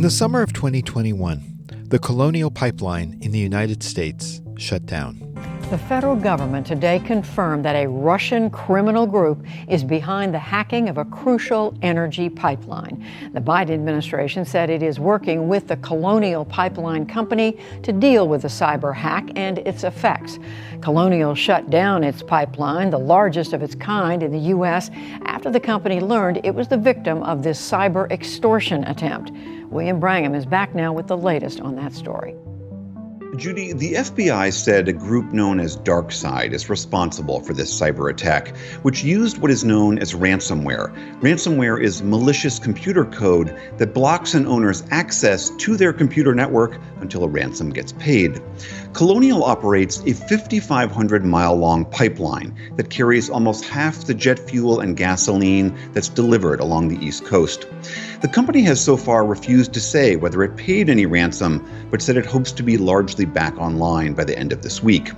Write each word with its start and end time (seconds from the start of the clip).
In 0.00 0.04
the 0.04 0.10
summer 0.10 0.40
of 0.40 0.54
2021, 0.54 1.84
the 1.88 1.98
Colonial 1.98 2.50
Pipeline 2.50 3.18
in 3.20 3.32
the 3.32 3.38
United 3.38 3.82
States 3.82 4.40
shut 4.56 4.86
down. 4.86 5.18
The 5.68 5.76
federal 5.76 6.16
government 6.16 6.66
today 6.66 7.00
confirmed 7.00 7.66
that 7.66 7.76
a 7.76 7.86
Russian 7.86 8.48
criminal 8.48 9.06
group 9.06 9.44
is 9.68 9.84
behind 9.84 10.32
the 10.32 10.38
hacking 10.38 10.88
of 10.88 10.96
a 10.96 11.04
crucial 11.04 11.76
energy 11.82 12.30
pipeline. 12.30 13.04
The 13.34 13.42
Biden 13.42 13.72
administration 13.72 14.46
said 14.46 14.70
it 14.70 14.82
is 14.82 14.98
working 14.98 15.48
with 15.48 15.68
the 15.68 15.76
Colonial 15.76 16.46
Pipeline 16.46 17.04
Company 17.04 17.60
to 17.82 17.92
deal 17.92 18.26
with 18.26 18.40
the 18.40 18.48
cyber 18.48 18.94
hack 18.94 19.30
and 19.36 19.58
its 19.58 19.84
effects. 19.84 20.38
Colonial 20.80 21.34
shut 21.34 21.68
down 21.68 22.04
its 22.04 22.22
pipeline, 22.22 22.88
the 22.88 22.98
largest 22.98 23.52
of 23.52 23.62
its 23.62 23.74
kind 23.74 24.22
in 24.22 24.32
the 24.32 24.48
U.S., 24.48 24.90
after 25.26 25.50
the 25.50 25.60
company 25.60 26.00
learned 26.00 26.40
it 26.42 26.54
was 26.54 26.68
the 26.68 26.78
victim 26.78 27.22
of 27.22 27.42
this 27.42 27.60
cyber 27.60 28.10
extortion 28.10 28.82
attempt. 28.84 29.30
William 29.70 30.00
Brangham 30.00 30.34
is 30.34 30.46
back 30.46 30.74
now 30.74 30.92
with 30.92 31.06
the 31.06 31.16
latest 31.16 31.60
on 31.60 31.76
that 31.76 31.92
story. 31.92 32.34
Judy, 33.36 33.72
the 33.72 33.92
FBI 33.94 34.52
said 34.52 34.88
a 34.88 34.92
group 34.92 35.32
known 35.32 35.60
as 35.60 35.76
DarkSide 35.76 36.52
is 36.52 36.68
responsible 36.68 37.38
for 37.38 37.54
this 37.54 37.72
cyber 37.72 38.10
attack, 38.10 38.56
which 38.82 39.04
used 39.04 39.38
what 39.38 39.52
is 39.52 39.64
known 39.64 40.00
as 40.00 40.14
ransomware. 40.14 40.92
Ransomware 41.20 41.80
is 41.80 42.02
malicious 42.02 42.58
computer 42.58 43.04
code 43.04 43.56
that 43.78 43.94
blocks 43.94 44.34
an 44.34 44.46
owner's 44.46 44.82
access 44.90 45.50
to 45.50 45.76
their 45.76 45.92
computer 45.92 46.34
network 46.34 46.80
until 47.00 47.22
a 47.22 47.28
ransom 47.28 47.70
gets 47.70 47.92
paid. 47.92 48.42
Colonial 48.92 49.44
operates 49.44 50.00
a 50.00 50.12
5,500 50.12 51.24
mile 51.24 51.54
long 51.54 51.84
pipeline 51.84 52.54
that 52.76 52.90
carries 52.90 53.30
almost 53.30 53.64
half 53.64 54.04
the 54.04 54.14
jet 54.14 54.38
fuel 54.38 54.80
and 54.80 54.96
gasoline 54.96 55.76
that's 55.92 56.08
delivered 56.08 56.58
along 56.58 56.88
the 56.88 56.98
East 57.04 57.24
Coast. 57.24 57.66
The 58.20 58.28
company 58.28 58.62
has 58.62 58.82
so 58.82 58.96
far 58.96 59.24
refused 59.24 59.72
to 59.74 59.80
say 59.80 60.16
whether 60.16 60.42
it 60.42 60.56
paid 60.56 60.90
any 60.90 61.06
ransom, 61.06 61.64
but 61.90 62.02
said 62.02 62.16
it 62.16 62.26
hopes 62.26 62.50
to 62.52 62.64
be 62.64 62.78
largely 62.78 63.24
back 63.24 63.56
online 63.58 64.14
by 64.14 64.24
the 64.24 64.36
end 64.36 64.52
of 64.52 64.62
this 64.62 64.82
week. 64.82 65.12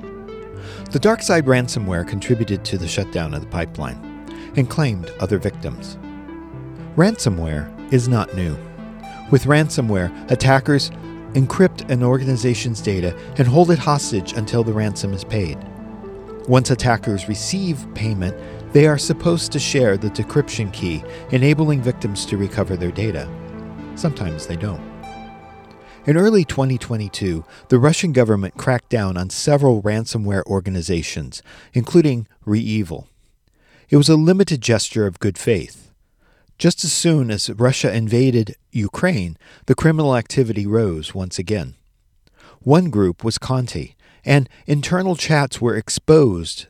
The 0.90 1.00
DarkSide 1.00 1.42
ransomware 1.42 2.06
contributed 2.06 2.66
to 2.66 2.76
the 2.76 2.86
shutdown 2.86 3.32
of 3.32 3.40
the 3.40 3.46
pipeline 3.46 3.96
and 4.54 4.68
claimed 4.68 5.10
other 5.18 5.38
victims. 5.38 5.96
Ransomware 6.96 7.70
is 7.90 8.06
not 8.06 8.34
new. 8.36 8.54
With 9.30 9.44
ransomware, 9.44 10.30
attackers 10.30 10.90
encrypt 11.34 11.90
an 11.90 12.02
organization's 12.02 12.80
data 12.80 13.16
and 13.38 13.48
hold 13.48 13.70
it 13.70 13.78
hostage 13.78 14.32
until 14.34 14.62
the 14.62 14.72
ransom 14.72 15.12
is 15.12 15.24
paid. 15.24 15.58
Once 16.48 16.70
attackers 16.70 17.28
receive 17.28 17.86
payment, 17.94 18.36
they 18.72 18.86
are 18.86 18.98
supposed 18.98 19.52
to 19.52 19.58
share 19.58 19.96
the 19.96 20.10
decryption 20.10 20.72
key, 20.72 21.02
enabling 21.30 21.80
victims 21.80 22.26
to 22.26 22.36
recover 22.36 22.76
their 22.76 22.90
data. 22.90 23.28
Sometimes 23.94 24.46
they 24.46 24.56
don't. 24.56 24.82
In 26.04 26.16
early 26.16 26.44
2022, 26.44 27.44
the 27.68 27.78
Russian 27.78 28.12
government 28.12 28.56
cracked 28.56 28.88
down 28.88 29.16
on 29.16 29.30
several 29.30 29.80
ransomware 29.82 30.44
organizations, 30.46 31.44
including 31.74 32.26
REvil. 32.44 33.06
It 33.88 33.96
was 33.96 34.08
a 34.08 34.16
limited 34.16 34.60
gesture 34.60 35.06
of 35.06 35.20
good 35.20 35.38
faith. 35.38 35.91
Just 36.62 36.84
as 36.84 36.92
soon 36.92 37.32
as 37.32 37.50
Russia 37.50 37.92
invaded 37.92 38.54
Ukraine, 38.70 39.36
the 39.66 39.74
criminal 39.74 40.14
activity 40.14 40.64
rose 40.64 41.12
once 41.12 41.36
again. 41.36 41.74
One 42.60 42.88
group 42.88 43.24
was 43.24 43.36
Conti, 43.36 43.96
and 44.24 44.48
internal 44.64 45.16
chats 45.16 45.60
were 45.60 45.74
exposed. 45.74 46.66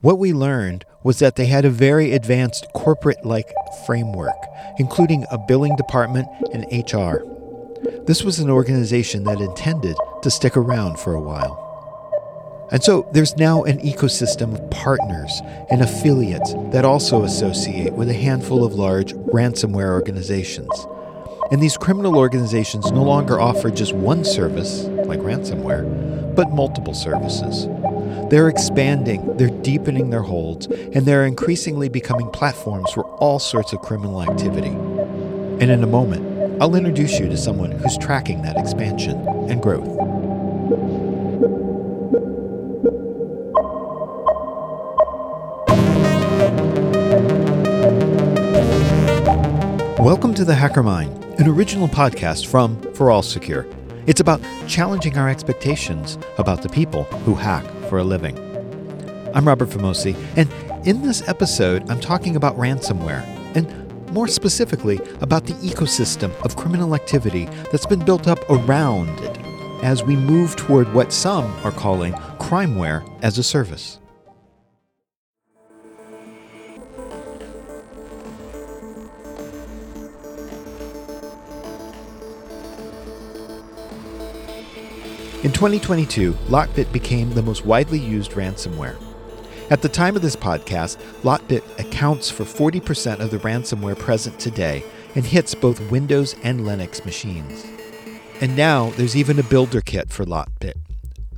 What 0.00 0.18
we 0.18 0.32
learned 0.32 0.84
was 1.04 1.20
that 1.20 1.36
they 1.36 1.46
had 1.46 1.64
a 1.64 1.70
very 1.70 2.10
advanced 2.10 2.66
corporate 2.74 3.24
like 3.24 3.52
framework, 3.86 4.34
including 4.80 5.26
a 5.30 5.38
billing 5.38 5.76
department 5.76 6.26
and 6.52 6.64
HR. 6.72 7.22
This 8.04 8.24
was 8.24 8.40
an 8.40 8.50
organization 8.50 9.22
that 9.22 9.40
intended 9.40 9.96
to 10.22 10.28
stick 10.28 10.56
around 10.56 10.98
for 10.98 11.14
a 11.14 11.20
while. 11.20 11.67
And 12.70 12.82
so 12.82 13.08
there's 13.12 13.36
now 13.36 13.64
an 13.64 13.78
ecosystem 13.78 14.52
of 14.52 14.70
partners 14.70 15.40
and 15.70 15.82
affiliates 15.82 16.52
that 16.72 16.84
also 16.84 17.24
associate 17.24 17.94
with 17.94 18.10
a 18.10 18.14
handful 18.14 18.64
of 18.64 18.74
large 18.74 19.14
ransomware 19.14 19.90
organizations. 19.90 20.68
And 21.50 21.62
these 21.62 21.78
criminal 21.78 22.18
organizations 22.18 22.92
no 22.92 23.02
longer 23.02 23.40
offer 23.40 23.70
just 23.70 23.94
one 23.94 24.22
service, 24.22 24.84
like 24.84 25.20
ransomware, 25.20 26.34
but 26.34 26.50
multiple 26.50 26.92
services. 26.92 27.66
They're 28.28 28.48
expanding, 28.48 29.38
they're 29.38 29.48
deepening 29.48 30.10
their 30.10 30.22
holds, 30.22 30.66
and 30.66 31.06
they're 31.06 31.24
increasingly 31.24 31.88
becoming 31.88 32.28
platforms 32.30 32.90
for 32.92 33.04
all 33.16 33.38
sorts 33.38 33.72
of 33.72 33.80
criminal 33.80 34.22
activity. 34.22 34.68
And 34.68 35.70
in 35.70 35.82
a 35.82 35.86
moment, 35.86 36.62
I'll 36.62 36.74
introduce 36.74 37.18
you 37.18 37.28
to 37.30 37.36
someone 37.38 37.72
who's 37.72 37.96
tracking 37.96 38.42
that 38.42 38.58
expansion 38.58 39.26
and 39.48 39.62
growth. 39.62 40.17
Welcome 50.08 50.32
to 50.36 50.44
the 50.46 50.54
Hacker 50.54 50.82
Mind, 50.82 51.22
an 51.38 51.46
original 51.48 51.86
podcast 51.86 52.46
from 52.46 52.80
ForAllSecure. 52.94 53.70
It's 54.06 54.20
about 54.22 54.40
challenging 54.66 55.18
our 55.18 55.28
expectations 55.28 56.16
about 56.38 56.62
the 56.62 56.70
people 56.70 57.04
who 57.26 57.34
hack 57.34 57.62
for 57.90 57.98
a 57.98 58.04
living. 58.04 58.38
I'm 59.34 59.46
Robert 59.46 59.68
Vamosi, 59.68 60.16
and 60.34 60.50
in 60.88 61.02
this 61.02 61.28
episode, 61.28 61.90
I'm 61.90 62.00
talking 62.00 62.36
about 62.36 62.56
ransomware, 62.56 63.20
and 63.54 64.10
more 64.10 64.28
specifically, 64.28 64.98
about 65.20 65.44
the 65.44 65.52
ecosystem 65.56 66.32
of 66.42 66.56
criminal 66.56 66.94
activity 66.94 67.44
that's 67.70 67.84
been 67.84 68.02
built 68.02 68.28
up 68.28 68.38
around 68.48 69.10
it 69.20 69.36
as 69.84 70.02
we 70.02 70.16
move 70.16 70.56
toward 70.56 70.90
what 70.94 71.12
some 71.12 71.44
are 71.66 71.70
calling 71.70 72.14
crimeware 72.40 73.06
as 73.22 73.36
a 73.36 73.42
service. 73.42 73.98
In 85.44 85.52
2022, 85.52 86.32
Lockbit 86.48 86.90
became 86.90 87.30
the 87.30 87.42
most 87.42 87.64
widely 87.64 88.00
used 88.00 88.32
ransomware. 88.32 89.00
At 89.70 89.82
the 89.82 89.88
time 89.88 90.16
of 90.16 90.22
this 90.22 90.34
podcast, 90.34 90.96
Lockbit 91.22 91.62
accounts 91.78 92.28
for 92.28 92.42
40% 92.42 93.20
of 93.20 93.30
the 93.30 93.38
ransomware 93.38 93.96
present 93.96 94.40
today 94.40 94.82
and 95.14 95.24
hits 95.24 95.54
both 95.54 95.92
Windows 95.92 96.34
and 96.42 96.62
Linux 96.62 97.04
machines. 97.04 97.64
And 98.40 98.56
now 98.56 98.90
there's 98.96 99.14
even 99.14 99.38
a 99.38 99.44
builder 99.44 99.80
kit 99.80 100.10
for 100.10 100.24
Lockbit 100.24 100.74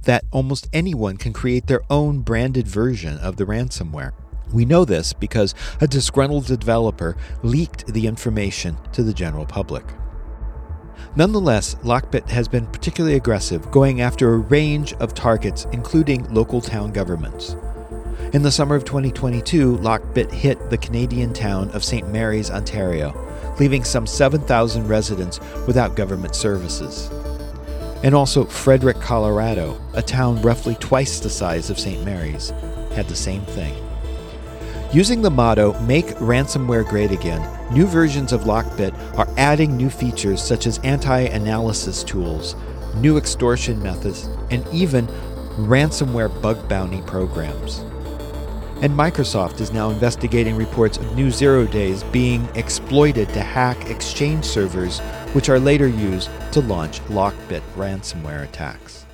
that 0.05 0.25
almost 0.31 0.71
anyone 0.73 1.19
can 1.19 1.35
create 1.35 1.67
their 1.67 1.83
own 1.91 2.21
branded 2.21 2.67
version 2.67 3.19
of 3.19 3.37
the 3.37 3.45
ransomware. 3.45 4.13
We 4.51 4.65
know 4.65 4.87
this 4.87 5.13
because 5.13 5.55
a 5.79 5.87
disgruntled 5.87 6.47
developer 6.47 7.19
leaked 7.43 7.87
the 7.89 8.07
information 8.07 8.79
to 8.93 9.03
the 9.03 9.13
general 9.13 9.45
public. 9.45 9.85
Nonetheless, 11.17 11.75
Lockbit 11.83 12.29
has 12.29 12.49
been 12.49 12.67
particularly 12.67 13.17
aggressive, 13.17 13.71
going 13.71 14.01
after 14.01 14.33
a 14.33 14.39
range 14.39 14.93
of 14.95 15.15
targets, 15.15 15.67
including 15.73 16.33
local 16.33 16.61
town 16.61 16.93
governments. 16.93 17.57
In 18.33 18.43
the 18.43 18.53
summer 18.53 18.77
of 18.77 18.85
2022, 18.85 19.79
Lockbit 19.79 20.31
hit 20.31 20.71
the 20.71 20.79
Canadian 20.79 21.33
town 21.33 21.69
of 21.71 21.83
St. 21.83 22.09
Mary's, 22.13 22.51
Ontario, 22.51 23.13
leaving 23.59 23.83
some 23.83 24.07
7,000 24.07 24.87
residents 24.87 25.41
without 25.67 25.97
government 25.97 26.37
services. 26.37 27.11
And 28.05 28.15
also, 28.15 28.45
Frederick, 28.45 29.01
Colorado, 29.01 29.81
a 29.95 30.03
town 30.03 30.41
roughly 30.43 30.77
twice 30.77 31.19
the 31.19 31.29
size 31.29 31.71
of 31.71 31.79
St. 31.79 32.05
Mary's, 32.05 32.51
had 32.95 33.09
the 33.09 33.17
same 33.17 33.43
thing. 33.43 33.90
Using 34.93 35.23
the 35.23 35.31
motto, 35.31 35.79
Make 35.83 36.07
Ransomware 36.17 36.85
Great 36.85 37.13
Again, 37.13 37.47
new 37.73 37.87
versions 37.87 38.33
of 38.33 38.41
Lockbit 38.41 38.93
are 39.17 39.29
adding 39.37 39.77
new 39.77 39.89
features 39.89 40.43
such 40.43 40.67
as 40.67 40.79
anti 40.79 41.21
analysis 41.21 42.03
tools, 42.03 42.57
new 42.97 43.17
extortion 43.17 43.81
methods, 43.81 44.29
and 44.51 44.67
even 44.73 45.07
ransomware 45.59 46.43
bug 46.43 46.69
bounty 46.69 47.03
programs. 47.03 47.79
And 48.83 48.93
Microsoft 48.93 49.61
is 49.61 49.71
now 49.73 49.91
investigating 49.91 50.57
reports 50.57 50.99
of 50.99 51.15
new 51.15 51.31
zero 51.31 51.69
days 51.69 52.03
being 52.03 52.49
exploited 52.57 53.29
to 53.29 53.43
hack 53.43 53.89
Exchange 53.91 54.45
servers, 54.45 54.99
which 55.35 55.49
are 55.49 55.61
later 55.61 55.87
used 55.87 56.31
to 56.51 56.63
launch 56.63 57.01
Lockbit 57.03 57.63
ransomware 57.77 58.43
attacks. 58.43 59.07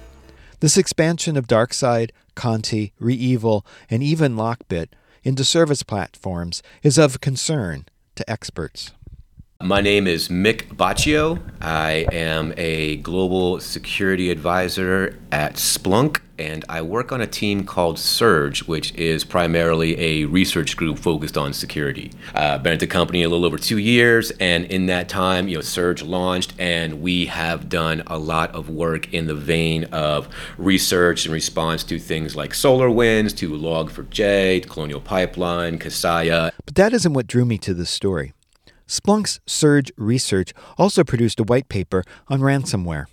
This 0.61 0.79
expansion 0.79 1.37
of 1.37 1.47
DarkSide, 1.47 2.12
Conti, 2.35 2.95
REvil, 2.99 3.67
and 3.91 4.03
even 4.03 4.37
Lockbit 4.37 4.87
into 5.26 5.43
service 5.43 5.82
platforms 5.82 6.62
is 6.84 6.99
of 6.99 7.20
concern 7.20 7.84
to 8.14 8.31
experts. 8.31 8.93
My 9.61 9.81
name 9.81 10.06
is 10.06 10.28
Mick 10.28 10.69
Baccio. 10.76 11.40
I 11.61 12.06
am 12.12 12.55
a 12.56 12.99
global 12.99 13.58
security 13.58 14.31
advisor 14.31 15.19
at 15.32 15.55
Splunk. 15.55 16.20
And 16.38 16.65
I 16.69 16.83
work 16.83 17.12
on 17.12 17.21
a 17.21 17.27
team 17.27 17.65
called 17.65 17.99
Surge, 17.99 18.65
which 18.65 18.94
is 18.94 19.25
primarily 19.25 19.99
a 19.99 20.25
research 20.27 20.77
group 20.77 20.99
focused 20.99 21.38
on 21.38 21.53
security. 21.53 22.12
Uh, 22.35 22.59
been 22.59 22.75
at 22.75 22.81
the 22.81 22.87
company 22.87 23.23
a 23.23 23.29
little 23.29 23.44
over 23.44 23.59
two 23.59 23.79
years, 23.79 24.31
and 24.33 24.65
in 24.67 24.87
that 24.87 25.09
time, 25.09 25.49
you 25.49 25.56
know, 25.56 25.61
Surge 25.61 26.03
launched, 26.03 26.53
and 26.59 27.00
we 27.00 27.27
have 27.27 27.69
done 27.69 28.03
a 28.06 28.19
lot 28.19 28.55
of 28.55 28.69
work 28.69 29.12
in 29.15 29.27
the 29.27 29.35
vein 29.35 29.85
of 29.85 30.29
research 30.59 31.27
in 31.27 31.33
response 31.33 31.85
to 31.85 31.99
things 31.99 32.37
like 32.37 32.53
SolarWinds, 32.53 33.37
to 33.38 33.50
Log4j, 33.50 34.62
to 34.62 34.69
Colonial 34.69 35.00
Pipeline, 35.00 35.79
Kaseya. 35.79 36.53
But 36.65 36.75
that 36.75 36.93
isn't 36.93 37.12
what 37.12 37.27
drew 37.27 37.44
me 37.44 37.59
to 37.59 37.73
this 37.73 37.91
story. 37.91 38.33
Splunk's 38.87 39.41
Surge 39.47 39.91
Research 39.97 40.53
also 40.79 41.03
produced 41.03 41.41
a 41.41 41.44
white 41.44 41.69
paper 41.69 42.05
on 42.29 42.41
ransomware. 42.41 43.06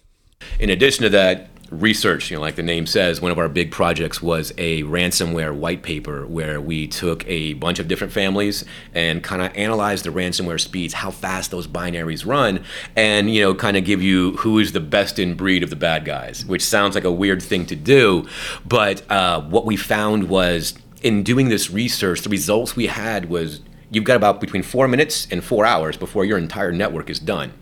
In 0.60 0.70
addition 0.70 1.04
to 1.04 1.10
that, 1.10 1.48
research, 1.74 2.30
you 2.30 2.38
know, 2.38 2.42
like 2.42 2.56
the 2.56 2.64
name 2.64 2.86
says, 2.86 3.22
one 3.22 3.32
of 3.32 3.40
our 3.40 3.50
big 3.50 3.72
projects 3.72 4.22
was 4.22 4.54
a 4.58 4.84
ransomware 4.84 5.54
white 5.54 5.84
paper 5.84 6.26
where 6.28 6.62
we 6.62 6.88
took 6.88 7.28
a 7.28 7.54
bunch 7.54 7.80
of 7.80 7.88
different 7.88 8.14
families 8.14 8.64
and 8.94 9.24
kind 9.24 9.42
of 9.42 9.56
analyzed 9.56 10.06
the 10.06 10.10
ransomware 10.10 10.60
speeds, 10.60 10.94
how 10.94 11.12
fast 11.12 11.52
those 11.52 11.68
binaries 11.68 12.26
run, 12.26 12.64
and 12.96 13.34
you 13.34 13.42
know, 13.42 13.54
kind 13.56 13.76
of 13.76 13.84
give 13.84 14.02
you 14.02 14.34
who 14.38 14.60
is 14.60 14.72
the 14.72 14.80
best 14.80 15.20
in 15.20 15.36
breed 15.36 15.64
of 15.64 15.70
the 15.70 15.76
bad 15.76 16.06
guys, 16.06 16.46
which 16.46 16.64
sounds 16.64 16.96
like 16.96 17.04
a 17.04 17.12
weird 17.12 17.42
thing 17.42 17.66
to 17.66 17.76
do, 17.76 18.28
but 18.66 19.10
uh, 19.12 19.42
what 19.42 19.66
we 19.66 19.76
found 19.76 20.30
was 20.30 20.74
in 21.02 21.24
doing 21.24 21.50
this 21.50 21.70
research, 21.70 22.22
the 22.22 22.30
results 22.30 22.76
we 22.76 22.88
had 22.88 23.30
was 23.30 23.62
you've 23.92 24.04
got 24.06 24.16
about 24.16 24.40
between 24.40 24.64
four 24.64 24.88
minutes 24.88 25.28
and 25.30 25.44
four 25.44 25.66
hours 25.66 25.98
before 25.98 26.26
your 26.26 26.38
entire 26.38 26.72
network 26.72 27.10
is 27.10 27.20
done. 27.20 27.54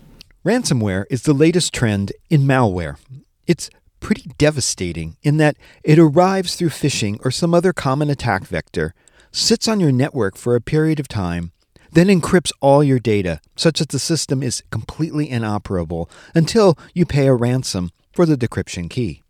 Ransomware 0.46 1.06
is 1.10 1.24
the 1.24 1.34
latest 1.34 1.74
trend 1.74 2.12
in 2.30 2.42
malware. 2.42 2.98
It's 3.46 3.70
pretty 4.02 4.30
devastating 4.38 5.16
in 5.24 5.38
that 5.38 5.56
it 5.84 5.98
arrives 5.98 6.56
through 6.56 6.70
phishing 6.70 7.18
or 7.24 7.32
some 7.32 7.54
other 7.54 7.72
common 7.72 8.10
attack 8.10 8.44
vector, 8.44 8.94
sits 9.32 9.70
on 9.70 9.80
your 9.80 9.94
network 9.94 10.36
for 10.36 10.56
a 10.56 10.62
period 10.62 11.00
of 11.00 11.08
time, 11.08 11.54
then 11.94 12.08
encrypts 12.08 12.52
all 12.60 12.84
your 12.84 13.00
data 13.00 13.40
such 13.56 13.80
that 13.80 13.90
the 13.90 14.00
system 14.00 14.44
is 14.44 14.64
completely 14.72 15.30
inoperable 15.30 16.10
until 16.36 16.78
you 16.94 17.06
pay 17.06 17.28
a 17.28 17.34
ransom 17.34 17.92
for 18.12 18.26
the 18.26 18.36
decryption 18.36 18.90
key. 18.90 19.22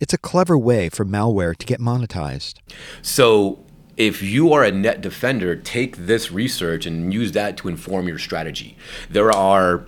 It's 0.00 0.14
a 0.14 0.18
clever 0.18 0.56
way 0.56 0.88
for 0.88 1.04
malware 1.04 1.56
to 1.56 1.66
get 1.66 1.80
monetized. 1.80 2.54
So, 3.02 3.64
if 3.96 4.22
you 4.22 4.52
are 4.52 4.62
a 4.62 4.70
net 4.70 5.00
defender, 5.00 5.56
take 5.56 5.96
this 5.96 6.30
research 6.30 6.86
and 6.86 7.12
use 7.12 7.32
that 7.32 7.56
to 7.56 7.68
inform 7.68 8.06
your 8.06 8.18
strategy. 8.18 8.76
There 9.10 9.32
are 9.32 9.86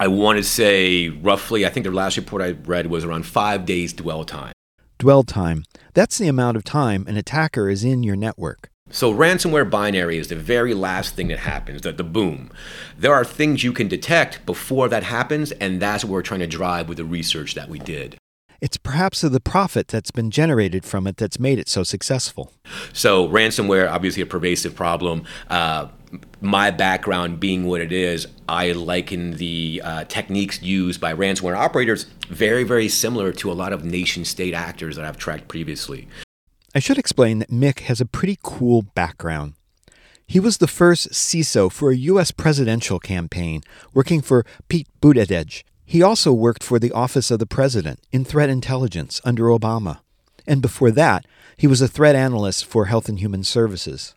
I 0.00 0.08
want 0.08 0.38
to 0.38 0.42
say 0.42 1.10
roughly, 1.10 1.66
I 1.66 1.68
think 1.68 1.84
the 1.84 1.90
last 1.90 2.16
report 2.16 2.40
I 2.40 2.52
read 2.52 2.86
was 2.86 3.04
around 3.04 3.26
five 3.26 3.66
days 3.66 3.92
dwell 3.92 4.24
time. 4.24 4.54
Dwell 4.96 5.24
time. 5.24 5.64
That's 5.92 6.16
the 6.16 6.26
amount 6.26 6.56
of 6.56 6.64
time 6.64 7.04
an 7.06 7.18
attacker 7.18 7.68
is 7.68 7.84
in 7.84 8.02
your 8.02 8.16
network. 8.16 8.70
So, 8.90 9.12
ransomware 9.12 9.68
binary 9.68 10.16
is 10.16 10.28
the 10.28 10.36
very 10.36 10.72
last 10.72 11.16
thing 11.16 11.28
that 11.28 11.40
happens, 11.40 11.82
the, 11.82 11.92
the 11.92 12.02
boom. 12.02 12.50
There 12.96 13.12
are 13.12 13.26
things 13.26 13.62
you 13.62 13.74
can 13.74 13.88
detect 13.88 14.46
before 14.46 14.88
that 14.88 15.02
happens, 15.02 15.52
and 15.52 15.82
that's 15.82 16.02
what 16.02 16.12
we're 16.12 16.22
trying 16.22 16.40
to 16.40 16.46
drive 16.46 16.88
with 16.88 16.96
the 16.96 17.04
research 17.04 17.54
that 17.54 17.68
we 17.68 17.78
did. 17.78 18.16
It's 18.60 18.76
perhaps 18.76 19.22
the 19.22 19.40
profit 19.40 19.88
that's 19.88 20.10
been 20.10 20.30
generated 20.30 20.84
from 20.84 21.06
it 21.06 21.16
that's 21.16 21.40
made 21.40 21.58
it 21.58 21.68
so 21.68 21.82
successful. 21.82 22.52
So, 22.92 23.28
ransomware, 23.28 23.90
obviously 23.90 24.22
a 24.22 24.26
pervasive 24.26 24.74
problem. 24.74 25.24
Uh, 25.48 25.88
my 26.40 26.70
background 26.70 27.40
being 27.40 27.66
what 27.66 27.80
it 27.80 27.92
is, 27.92 28.26
I 28.48 28.72
liken 28.72 29.32
the 29.32 29.80
uh, 29.84 30.04
techniques 30.04 30.62
used 30.62 31.00
by 31.00 31.14
ransomware 31.14 31.56
operators 31.56 32.04
very, 32.28 32.64
very 32.64 32.88
similar 32.88 33.32
to 33.34 33.50
a 33.50 33.54
lot 33.54 33.72
of 33.72 33.84
nation 33.84 34.24
state 34.24 34.54
actors 34.54 34.96
that 34.96 35.04
I've 35.04 35.18
tracked 35.18 35.48
previously. 35.48 36.08
I 36.74 36.78
should 36.78 36.98
explain 36.98 37.38
that 37.40 37.50
Mick 37.50 37.80
has 37.80 38.00
a 38.00 38.06
pretty 38.06 38.38
cool 38.42 38.82
background. 38.82 39.54
He 40.26 40.38
was 40.38 40.58
the 40.58 40.68
first 40.68 41.10
CISO 41.10 41.72
for 41.72 41.90
a 41.90 41.96
U.S. 41.96 42.30
presidential 42.30 43.00
campaign, 43.00 43.62
working 43.92 44.20
for 44.20 44.46
Pete 44.68 44.86
Buttigieg. 45.00 45.64
He 45.90 46.04
also 46.04 46.32
worked 46.32 46.62
for 46.62 46.78
the 46.78 46.92
Office 46.92 47.32
of 47.32 47.40
the 47.40 47.46
President 47.46 47.98
in 48.12 48.24
threat 48.24 48.48
intelligence 48.48 49.20
under 49.24 49.46
Obama. 49.46 49.98
And 50.46 50.62
before 50.62 50.92
that, 50.92 51.26
he 51.56 51.66
was 51.66 51.82
a 51.82 51.88
threat 51.88 52.14
analyst 52.14 52.64
for 52.64 52.84
Health 52.84 53.08
and 53.08 53.18
Human 53.18 53.42
Services. 53.42 54.14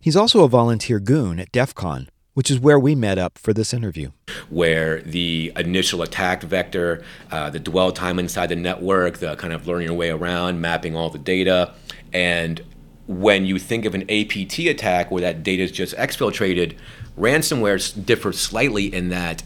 He's 0.00 0.16
also 0.16 0.44
a 0.44 0.48
volunteer 0.48 0.98
goon 0.98 1.38
at 1.38 1.52
DEF 1.52 1.74
CON, 1.74 2.08
which 2.32 2.50
is 2.50 2.58
where 2.58 2.78
we 2.78 2.94
met 2.94 3.18
up 3.18 3.36
for 3.36 3.52
this 3.52 3.74
interview. 3.74 4.12
Where 4.48 5.02
the 5.02 5.52
initial 5.56 6.00
attack 6.00 6.42
vector, 6.42 7.04
uh, 7.30 7.50
the 7.50 7.60
dwell 7.60 7.92
time 7.92 8.18
inside 8.18 8.46
the 8.46 8.56
network, 8.56 9.18
the 9.18 9.36
kind 9.36 9.52
of 9.52 9.66
learning 9.66 9.88
your 9.88 9.96
way 9.98 10.08
around, 10.08 10.62
mapping 10.62 10.96
all 10.96 11.10
the 11.10 11.18
data, 11.18 11.74
and 12.14 12.62
when 13.06 13.44
you 13.44 13.58
think 13.58 13.84
of 13.84 13.94
an 13.94 14.04
APT 14.04 14.60
attack 14.60 15.10
where 15.10 15.20
that 15.20 15.42
data 15.42 15.64
is 15.64 15.70
just 15.70 15.94
exfiltrated, 15.96 16.76
ransomware 17.18 18.06
differs 18.06 18.38
slightly 18.40 18.86
in 18.86 19.10
that 19.10 19.42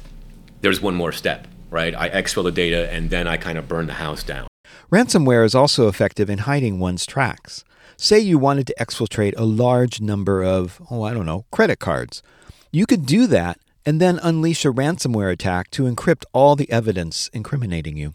there's 0.60 0.80
one 0.80 0.94
more 0.94 1.12
step, 1.12 1.46
right? 1.70 1.94
I 1.94 2.10
exfil 2.10 2.44
the 2.44 2.52
data 2.52 2.90
and 2.92 3.10
then 3.10 3.26
I 3.26 3.36
kind 3.36 3.58
of 3.58 3.68
burn 3.68 3.86
the 3.86 3.94
house 3.94 4.22
down. 4.22 4.46
Ransomware 4.90 5.44
is 5.44 5.54
also 5.54 5.88
effective 5.88 6.30
in 6.30 6.38
hiding 6.38 6.78
one's 6.78 7.06
tracks. 7.06 7.64
Say 7.96 8.18
you 8.18 8.38
wanted 8.38 8.66
to 8.68 8.74
exfiltrate 8.78 9.34
a 9.36 9.44
large 9.44 10.00
number 10.00 10.44
of, 10.44 10.80
oh, 10.90 11.02
I 11.02 11.14
don't 11.14 11.26
know, 11.26 11.46
credit 11.50 11.78
cards. 11.78 12.22
You 12.70 12.86
could 12.86 13.06
do 13.06 13.26
that 13.28 13.58
and 13.86 14.00
then 14.00 14.18
unleash 14.22 14.64
a 14.64 14.72
ransomware 14.72 15.32
attack 15.32 15.70
to 15.70 15.84
encrypt 15.84 16.24
all 16.32 16.56
the 16.56 16.70
evidence 16.70 17.30
incriminating 17.32 17.96
you. 17.96 18.14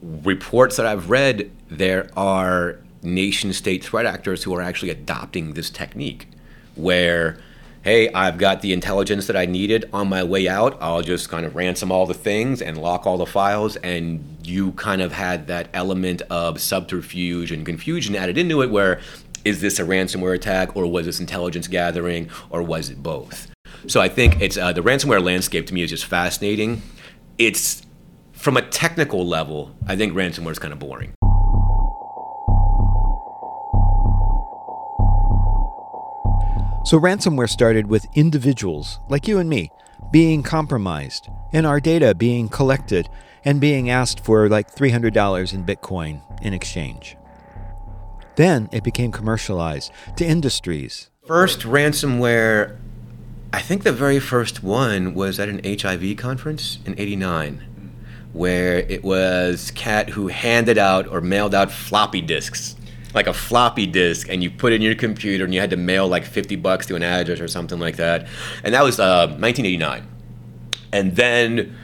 Reports 0.00 0.76
that 0.76 0.86
I've 0.86 1.10
read, 1.10 1.50
there 1.68 2.08
are 2.16 2.78
nation 3.02 3.52
state 3.52 3.84
threat 3.84 4.06
actors 4.06 4.44
who 4.44 4.54
are 4.54 4.62
actually 4.62 4.90
adopting 4.90 5.54
this 5.54 5.70
technique 5.70 6.28
where 6.76 7.38
hey, 7.88 8.12
I've 8.12 8.36
got 8.36 8.60
the 8.60 8.74
intelligence 8.74 9.28
that 9.28 9.36
I 9.36 9.46
needed 9.46 9.88
on 9.94 10.10
my 10.10 10.22
way 10.22 10.46
out. 10.46 10.76
I'll 10.78 11.00
just 11.00 11.30
kind 11.30 11.46
of 11.46 11.56
ransom 11.56 11.90
all 11.90 12.04
the 12.04 12.12
things 12.12 12.60
and 12.60 12.76
lock 12.76 13.06
all 13.06 13.16
the 13.16 13.24
files. 13.24 13.76
And 13.76 14.36
you 14.44 14.72
kind 14.72 15.00
of 15.00 15.10
had 15.10 15.46
that 15.46 15.70
element 15.72 16.20
of 16.28 16.60
subterfuge 16.60 17.50
and 17.50 17.64
confusion 17.64 18.14
added 18.14 18.36
into 18.36 18.60
it 18.60 18.70
where 18.70 19.00
is 19.42 19.62
this 19.62 19.78
a 19.78 19.84
ransomware 19.84 20.34
attack 20.34 20.76
or 20.76 20.86
was 20.86 21.06
this 21.06 21.18
intelligence 21.18 21.66
gathering 21.66 22.28
or 22.50 22.62
was 22.62 22.90
it 22.90 23.02
both? 23.02 23.50
So 23.86 24.02
I 24.02 24.10
think 24.10 24.38
it's 24.42 24.58
uh, 24.58 24.72
the 24.74 24.82
ransomware 24.82 25.24
landscape 25.24 25.66
to 25.68 25.72
me 25.72 25.80
is 25.80 25.88
just 25.88 26.04
fascinating. 26.04 26.82
It's 27.38 27.86
from 28.32 28.58
a 28.58 28.62
technical 28.68 29.26
level, 29.26 29.74
I 29.86 29.96
think 29.96 30.12
ransomware 30.12 30.52
is 30.52 30.58
kind 30.58 30.74
of 30.74 30.78
boring. 30.78 31.14
So, 36.88 36.98
ransomware 36.98 37.50
started 37.50 37.88
with 37.88 38.06
individuals 38.14 38.98
like 39.10 39.28
you 39.28 39.36
and 39.38 39.50
me 39.50 39.70
being 40.10 40.42
compromised, 40.42 41.28
and 41.52 41.66
our 41.66 41.80
data 41.80 42.14
being 42.14 42.48
collected 42.48 43.10
and 43.44 43.60
being 43.60 43.90
asked 43.90 44.24
for 44.24 44.48
like 44.48 44.74
$300 44.74 45.52
in 45.52 45.66
Bitcoin 45.66 46.22
in 46.40 46.54
exchange. 46.54 47.18
Then 48.36 48.70
it 48.72 48.84
became 48.84 49.12
commercialized 49.12 49.92
to 50.16 50.24
industries. 50.24 51.10
First 51.26 51.60
ransomware, 51.60 52.78
I 53.52 53.60
think 53.60 53.82
the 53.82 53.92
very 53.92 54.18
first 54.18 54.62
one 54.62 55.12
was 55.12 55.38
at 55.38 55.50
an 55.50 55.60
HIV 55.62 56.16
conference 56.16 56.78
in 56.86 56.98
89, 56.98 57.92
where 58.32 58.78
it 58.78 59.04
was 59.04 59.72
Cat 59.72 60.08
who 60.08 60.28
handed 60.28 60.78
out 60.78 61.06
or 61.06 61.20
mailed 61.20 61.54
out 61.54 61.70
floppy 61.70 62.22
disks 62.22 62.76
like 63.14 63.26
a 63.26 63.32
floppy 63.32 63.86
disk 63.86 64.28
and 64.28 64.42
you 64.42 64.50
put 64.50 64.72
it 64.72 64.76
in 64.76 64.82
your 64.82 64.94
computer 64.94 65.44
and 65.44 65.54
you 65.54 65.60
had 65.60 65.70
to 65.70 65.76
mail 65.76 66.06
like 66.08 66.24
50 66.24 66.56
bucks 66.56 66.86
to 66.86 66.96
an 66.96 67.02
address 67.02 67.40
or 67.40 67.48
something 67.48 67.78
like 67.78 67.96
that. 67.96 68.26
And 68.62 68.74
that 68.74 68.82
was 68.82 69.00
uh, 69.00 69.26
1989. 69.38 70.06
And 70.92 71.16
then 71.16 71.76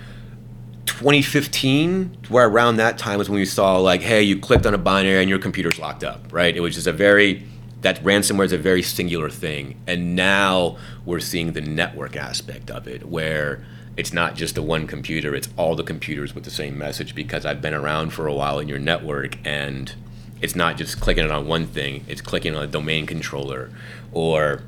2015, 0.87 2.17
where 2.29 2.47
around 2.47 2.77
that 2.77 2.99
time 2.99 3.19
was 3.19 3.29
when 3.29 3.39
we 3.39 3.45
saw 3.45 3.79
like, 3.79 4.03
hey, 4.03 4.23
you 4.23 4.39
clicked 4.39 4.67
on 4.67 4.75
a 4.75 4.79
binary 4.79 5.21
and 5.21 5.31
your 5.31 5.39
computer's 5.39 5.79
locked 5.79 6.05
up, 6.05 6.33
right? 6.33 6.55
It 6.57 6.61
was 6.61 6.75
just 6.75 6.87
a 6.87 6.93
very 6.93 7.45
that 7.85 8.03
ransomware 8.03 8.47
is 8.47 8.53
a 8.53 8.59
very 8.59 8.83
singular 8.83 9.29
thing. 9.29 9.79
And 9.87 10.17
now 10.17 10.79
we're 11.05 11.21
seeing 11.21 11.53
the 11.53 11.61
network 11.61 12.17
aspect 12.17 12.71
of 12.71 12.89
it 12.89 13.07
where 13.07 13.63
it's 13.95 14.11
not 14.11 14.37
just 14.37 14.55
the 14.55 14.63
one 14.63 14.87
computer, 14.87 15.35
it's 15.35 15.51
all 15.59 15.77
the 15.77 15.85
computers 15.85 16.35
with 16.35 16.45
the 16.45 16.51
same 16.51 16.79
message 16.79 17.15
because 17.15 17.45
I've 17.45 17.61
been 17.61 17.75
around 17.75 18.15
for 18.15 18.27
a 18.27 18.33
while 18.33 18.59
in 18.59 18.69
your 18.69 18.79
network 18.79 19.37
and 19.45 19.95
it's 20.41 20.55
not 20.55 20.77
just 20.77 21.01
clicking 21.01 21.25
it 21.25 21.31
on 21.31 21.47
one 21.47 21.67
thing, 21.67 22.05
it's 22.09 22.21
clicking 22.21 22.55
on 22.55 22.63
a 22.63 22.67
domain 22.67 23.07
controller 23.07 23.71
or 24.13 24.63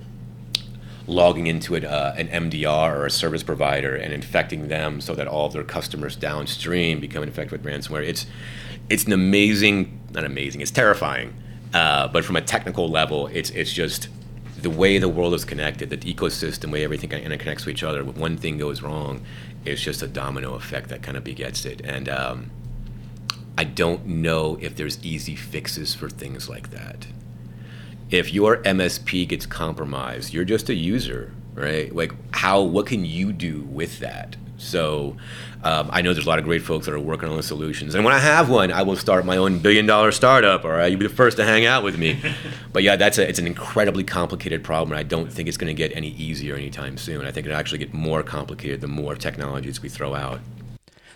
logging 1.06 1.46
into 1.46 1.74
it, 1.74 1.84
uh, 1.84 2.12
an 2.16 2.28
MDR 2.28 2.96
or 2.96 3.06
a 3.06 3.10
service 3.10 3.42
provider 3.42 3.94
and 3.94 4.12
infecting 4.12 4.68
them 4.68 5.00
so 5.00 5.14
that 5.14 5.28
all 5.28 5.46
of 5.46 5.52
their 5.52 5.62
customers 5.62 6.16
downstream 6.16 7.00
become 7.00 7.22
infected 7.22 7.52
with 7.52 7.64
ransomware. 7.64 8.06
It's, 8.06 8.26
it's 8.90 9.04
an 9.04 9.12
amazing, 9.12 10.00
not 10.12 10.24
amazing, 10.24 10.60
it's 10.60 10.70
terrifying. 10.70 11.34
Uh, 11.72 12.08
but 12.08 12.24
from 12.24 12.36
a 12.36 12.40
technical 12.40 12.88
level, 12.88 13.26
it's, 13.28 13.50
it's 13.50 13.72
just 13.72 14.08
the 14.62 14.70
way 14.70 14.98
the 14.98 15.08
world 15.08 15.34
is 15.34 15.44
connected, 15.44 15.90
the 15.90 15.96
ecosystem, 15.98 16.60
the 16.60 16.68
way 16.68 16.84
everything 16.84 17.10
interconnects 17.10 17.64
to 17.64 17.70
each 17.70 17.82
other. 17.82 18.02
When 18.04 18.16
one 18.16 18.36
thing 18.36 18.58
goes 18.58 18.82
wrong, 18.82 19.24
it's 19.64 19.82
just 19.82 20.02
a 20.02 20.08
domino 20.08 20.54
effect 20.54 20.88
that 20.88 21.02
kind 21.02 21.16
of 21.16 21.24
begets 21.24 21.64
it. 21.64 21.82
And 21.84 22.08
um, 22.08 22.50
I 23.58 23.64
don't 23.64 24.06
know 24.06 24.58
if 24.60 24.76
there's 24.76 25.02
easy 25.04 25.34
fixes 25.34 25.94
for 25.94 26.08
things 26.10 26.48
like 26.48 26.70
that. 26.70 27.06
If 28.10 28.32
your 28.32 28.58
MSP 28.58 29.28
gets 29.28 29.46
compromised, 29.46 30.32
you're 30.32 30.44
just 30.44 30.68
a 30.68 30.74
user, 30.74 31.32
right? 31.54 31.94
Like, 31.94 32.12
how, 32.32 32.62
what 32.62 32.86
can 32.86 33.04
you 33.04 33.32
do 33.32 33.62
with 33.62 33.98
that? 34.00 34.36
So 34.58 35.16
um, 35.64 35.88
I 35.92 36.02
know 36.02 36.12
there's 36.14 36.26
a 36.26 36.28
lot 36.28 36.38
of 36.38 36.44
great 36.44 36.62
folks 36.62 36.86
that 36.86 36.94
are 36.94 37.00
working 37.00 37.28
on 37.28 37.36
the 37.36 37.42
solutions. 37.42 37.94
And 37.94 38.04
when 38.04 38.14
I 38.14 38.18
have 38.18 38.48
one, 38.48 38.72
I 38.72 38.82
will 38.82 38.96
start 38.96 39.24
my 39.24 39.36
own 39.36 39.58
billion 39.58 39.86
dollar 39.86 40.12
startup. 40.12 40.64
All 40.64 40.70
right, 40.70 40.86
you'll 40.86 41.00
be 41.00 41.06
the 41.06 41.14
first 41.14 41.36
to 41.38 41.44
hang 41.44 41.66
out 41.66 41.82
with 41.82 41.98
me. 41.98 42.20
but 42.72 42.82
yeah, 42.82 42.96
that's 42.96 43.18
a, 43.18 43.28
it's 43.28 43.38
an 43.38 43.46
incredibly 43.46 44.04
complicated 44.04 44.62
problem, 44.64 44.92
and 44.92 44.98
I 44.98 45.02
don't 45.02 45.32
think 45.32 45.48
it's 45.48 45.56
going 45.56 45.74
to 45.74 45.74
get 45.74 45.94
any 45.96 46.10
easier 46.10 46.54
anytime 46.54 46.96
soon. 46.96 47.26
I 47.26 47.32
think 47.32 47.46
it'll 47.46 47.58
actually 47.58 47.78
get 47.78 47.92
more 47.92 48.22
complicated 48.22 48.80
the 48.80 48.88
more 48.88 49.14
technologies 49.14 49.82
we 49.82 49.88
throw 49.88 50.14
out. 50.14 50.40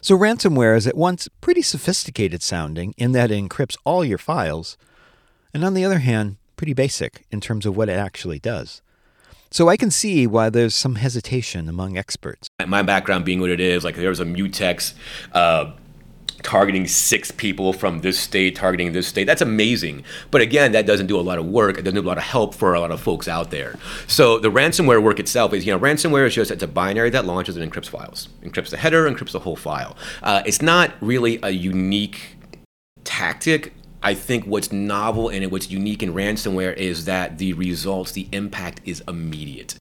So 0.03 0.17
ransomware 0.17 0.77
is 0.77 0.87
at 0.87 0.97
once 0.97 1.29
pretty 1.41 1.63
sophisticated 1.63 2.43
sounding 2.43 2.95
in 2.97 3.13
that 3.13 3.31
it 3.31 3.43
encrypts 3.43 3.77
all 3.85 4.05
your 4.05 4.19
files, 4.19 4.79
and 5.53 5.65
on 5.65 5.75
the 5.75 5.85
other 5.85 5.99
hand, 5.99 6.37
pretty 6.57 6.73
basic 6.73 7.27
in 7.31 7.41
terms 7.41 7.67
of 7.67 7.77
what 7.77 7.89
it 7.89 7.99
actually 7.99 8.39
does. 8.39 8.81
So 9.51 9.69
I 9.69 9.77
can 9.77 9.91
see 9.91 10.27
why 10.27 10.49
there's 10.49 10.75
some 10.75 10.95
hesitation 10.95 11.69
among 11.69 11.99
experts. 11.99 12.49
My 12.67 12.83
background 12.83 13.25
being 13.25 13.41
what 13.41 13.51
it 13.51 13.61
is, 13.61 13.85
like 13.85 13.97
there 13.97 14.09
was 14.09 14.21
a 14.21 14.25
mutex 14.25 14.95
uh, 15.33 15.73
targeting 16.43 16.87
six 16.87 17.31
people 17.31 17.73
from 17.73 18.01
this 18.01 18.19
state, 18.19 18.57
targeting 18.57 18.93
this 18.93 19.07
state. 19.07 19.25
That's 19.25 19.43
amazing. 19.43 20.05
But 20.31 20.41
again, 20.41 20.73
that 20.73 20.87
doesn't 20.87 21.07
do 21.07 21.19
a 21.19 21.23
lot 21.23 21.39
of 21.39 21.47
work. 21.47 21.79
It 21.79 21.83
doesn't 21.83 21.95
do 21.95 22.07
a 22.07 22.09
lot 22.09 22.19
of 22.19 22.25
help 22.25 22.55
for 22.55 22.75
a 22.75 22.81
lot 22.81 22.91
of 22.91 23.01
folks 23.01 23.29
out 23.29 23.51
there. 23.51 23.79
So 24.07 24.39
the 24.39 24.51
ransomware 24.51 25.03
work 25.03 25.21
itself 25.21 25.53
is, 25.53 25.67
you 25.67 25.73
know, 25.73 25.79
ransomware 25.79 26.27
is 26.27 26.35
just 26.35 26.51
it's 26.51 26.63
a 26.63 26.69
binary 26.69 27.11
that 27.11 27.25
launches 27.25 27.57
and 27.57 27.71
encrypts 27.71 27.89
files, 27.89 28.29
encrypts 28.43 28.71
the 28.71 28.77
header, 28.77 29.11
encrypts 29.11 29.33
the 29.33 29.41
whole 29.41 29.57
file. 29.57 29.97
Uh, 30.23 30.43
it's 30.47 30.63
not 30.63 30.93
really 31.01 31.39
a 31.43 31.51
unique 31.51 32.37
tactic 33.05 33.73
I 34.03 34.15
think 34.15 34.47
what's 34.47 34.73
novel 34.73 35.29
and 35.29 35.51
what's 35.53 35.71
unique 35.71 36.03
in 36.03 36.15
ransomware 36.15 36.75
is 36.75 37.05
that 37.05 37.37
the 37.37 37.53
results, 37.53 38.13
the 38.13 38.29
impact 38.33 38.81
is 38.85 39.03
immediate. 39.07 39.80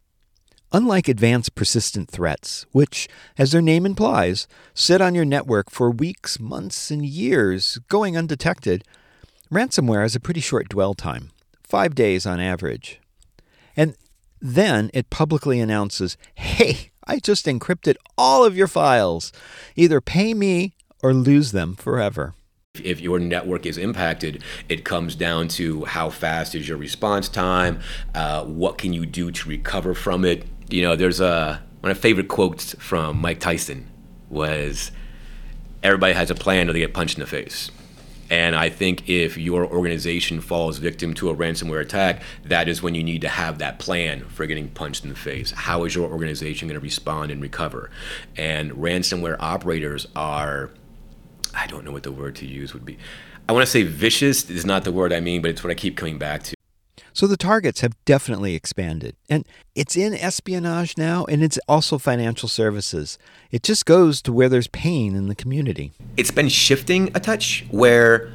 Unlike 0.72 1.08
advanced 1.08 1.56
persistent 1.56 2.12
threats, 2.12 2.66
which, 2.72 3.08
as 3.38 3.52
their 3.52 3.62
name 3.62 3.86
implies, 3.86 4.48
sit 4.74 5.02
on 5.02 5.16
your 5.16 5.26
network 5.26 5.72
for 5.72 5.90
weeks, 5.90 6.40
months, 6.40 6.92
and 6.92 7.04
years, 7.04 7.80
going 7.88 8.16
undetected, 8.16 8.84
ransomware 9.52 10.04
has 10.04 10.16
a 10.16 10.20
pretty 10.20 10.42
short 10.42 10.70
dwell 10.70 10.94
time 10.94 11.32
five 11.64 11.94
days 11.96 12.26
on 12.26 12.40
average. 12.40 13.00
And 13.78 13.96
then 14.42 14.90
it 14.94 15.10
publicly 15.10 15.60
announces, 15.60 16.18
hey, 16.36 16.92
I 17.06 17.18
just 17.18 17.46
encrypted 17.46 17.96
all 18.18 18.46
of 18.46 18.58
your 18.58 18.68
files. 18.68 19.32
Either 19.76 20.02
pay 20.02 20.34
me 20.34 20.76
or 21.02 21.14
lose 21.14 21.52
them 21.52 21.76
forever. 21.76 22.34
If 22.76 23.02
your 23.02 23.20
network 23.20 23.66
is 23.66 23.78
impacted, 23.78 24.44
it 24.68 24.86
comes 24.86 25.16
down 25.16 25.48
to 25.50 25.86
how 25.86 26.10
fast 26.10 26.56
is 26.56 26.68
your 26.68 26.78
response 26.78 27.28
time, 27.28 27.80
uh, 28.14 28.46
what 28.46 28.78
can 28.78 28.94
you 28.94 29.06
do 29.06 29.32
to 29.32 29.50
recover 29.50 29.94
from 29.94 30.24
it. 30.26 30.46
You 30.70 30.84
know, 30.84 30.96
there's 30.96 31.20
a 31.20 31.62
one 31.82 31.92
of 31.92 31.98
my 31.98 32.02
favorite 32.02 32.28
quotes 32.28 32.74
from 32.76 33.20
Mike 33.20 33.40
Tyson 33.40 33.90
was, 34.30 34.92
"Everybody 35.82 36.14
has 36.14 36.30
a 36.30 36.36
plan 36.36 36.62
until 36.62 36.74
they 36.74 36.80
get 36.80 36.94
punched 36.94 37.18
in 37.18 37.22
the 37.22 37.28
face." 37.28 37.72
And 38.30 38.56
I 38.56 38.70
think 38.70 39.10
if 39.10 39.38
your 39.38 39.66
organization 39.66 40.40
falls 40.40 40.78
victim 40.78 41.16
to 41.16 41.30
a 41.30 41.36
ransomware 41.36 41.82
attack, 41.82 42.22
that 42.46 42.68
is 42.68 42.84
when 42.84 42.94
you 42.94 43.04
need 43.04 43.22
to 43.22 43.30
have 43.30 43.58
that 43.58 43.80
plan 43.80 44.26
for 44.26 44.46
getting 44.46 44.70
punched 44.70 45.04
in 45.04 45.10
the 45.10 45.16
face. 45.16 45.50
How 45.52 45.84
is 45.84 45.96
your 45.96 46.08
organization 46.12 46.68
going 46.68 46.80
to 46.80 46.84
respond 46.84 47.32
and 47.32 47.42
recover? 47.42 47.90
And 48.38 48.72
ransomware 48.74 49.38
operators 49.40 50.06
are 50.16 50.70
I 51.56 51.66
don't 51.66 51.84
know 51.84 51.92
what 51.92 52.04
the 52.04 52.12
word 52.12 52.36
to 52.38 52.46
use 52.46 52.74
would 52.76 52.86
be. 52.86 53.00
I 53.48 53.54
want 53.54 53.66
to 53.66 53.72
say 53.72 53.82
vicious 53.82 54.48
is 54.52 54.66
not 54.66 54.84
the 54.84 54.92
word 54.92 55.12
I 55.12 55.20
mean, 55.20 55.42
but 55.42 55.50
it's 55.50 55.64
what 55.64 55.72
I 55.72 55.74
keep 55.74 55.98
coming 55.98 56.20
back 56.20 56.44
to. 56.44 56.59
So 57.14 57.28
the 57.28 57.38
targets 57.38 57.82
have 57.82 57.94
definitely 58.06 58.56
expanded. 58.56 59.16
And 59.30 59.48
it's 59.76 59.96
in 59.96 60.14
espionage 60.14 60.98
now, 60.98 61.26
and 61.26 61.44
it's 61.44 61.60
also 61.68 61.98
financial 61.98 62.50
services. 62.50 63.18
It 63.52 63.64
just 63.64 63.86
goes 63.86 64.22
to 64.24 64.34
where 64.34 64.50
there's 64.50 64.68
pain 64.68 65.16
in 65.16 65.28
the 65.28 65.36
community. 65.36 65.94
It's 66.18 66.32
been 66.32 66.50
shifting 66.50 67.12
a 67.16 67.20
touch 67.20 67.66
where 67.72 68.32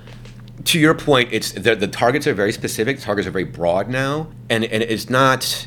to 0.65 0.79
your 0.79 0.95
point, 0.95 1.31
it's 1.33 1.53
the, 1.53 1.75
the 1.75 1.89
targets 1.89 2.27
are 2.27 2.35
very 2.35 2.53
specific. 2.53 2.99
The 2.99 3.03
Targets 3.03 3.27
are 3.27 3.33
very 3.33 3.45
broad 3.45 3.89
now, 3.89 4.29
and 4.49 4.65
and 4.65 4.83
it's 4.83 5.11
not 5.11 5.67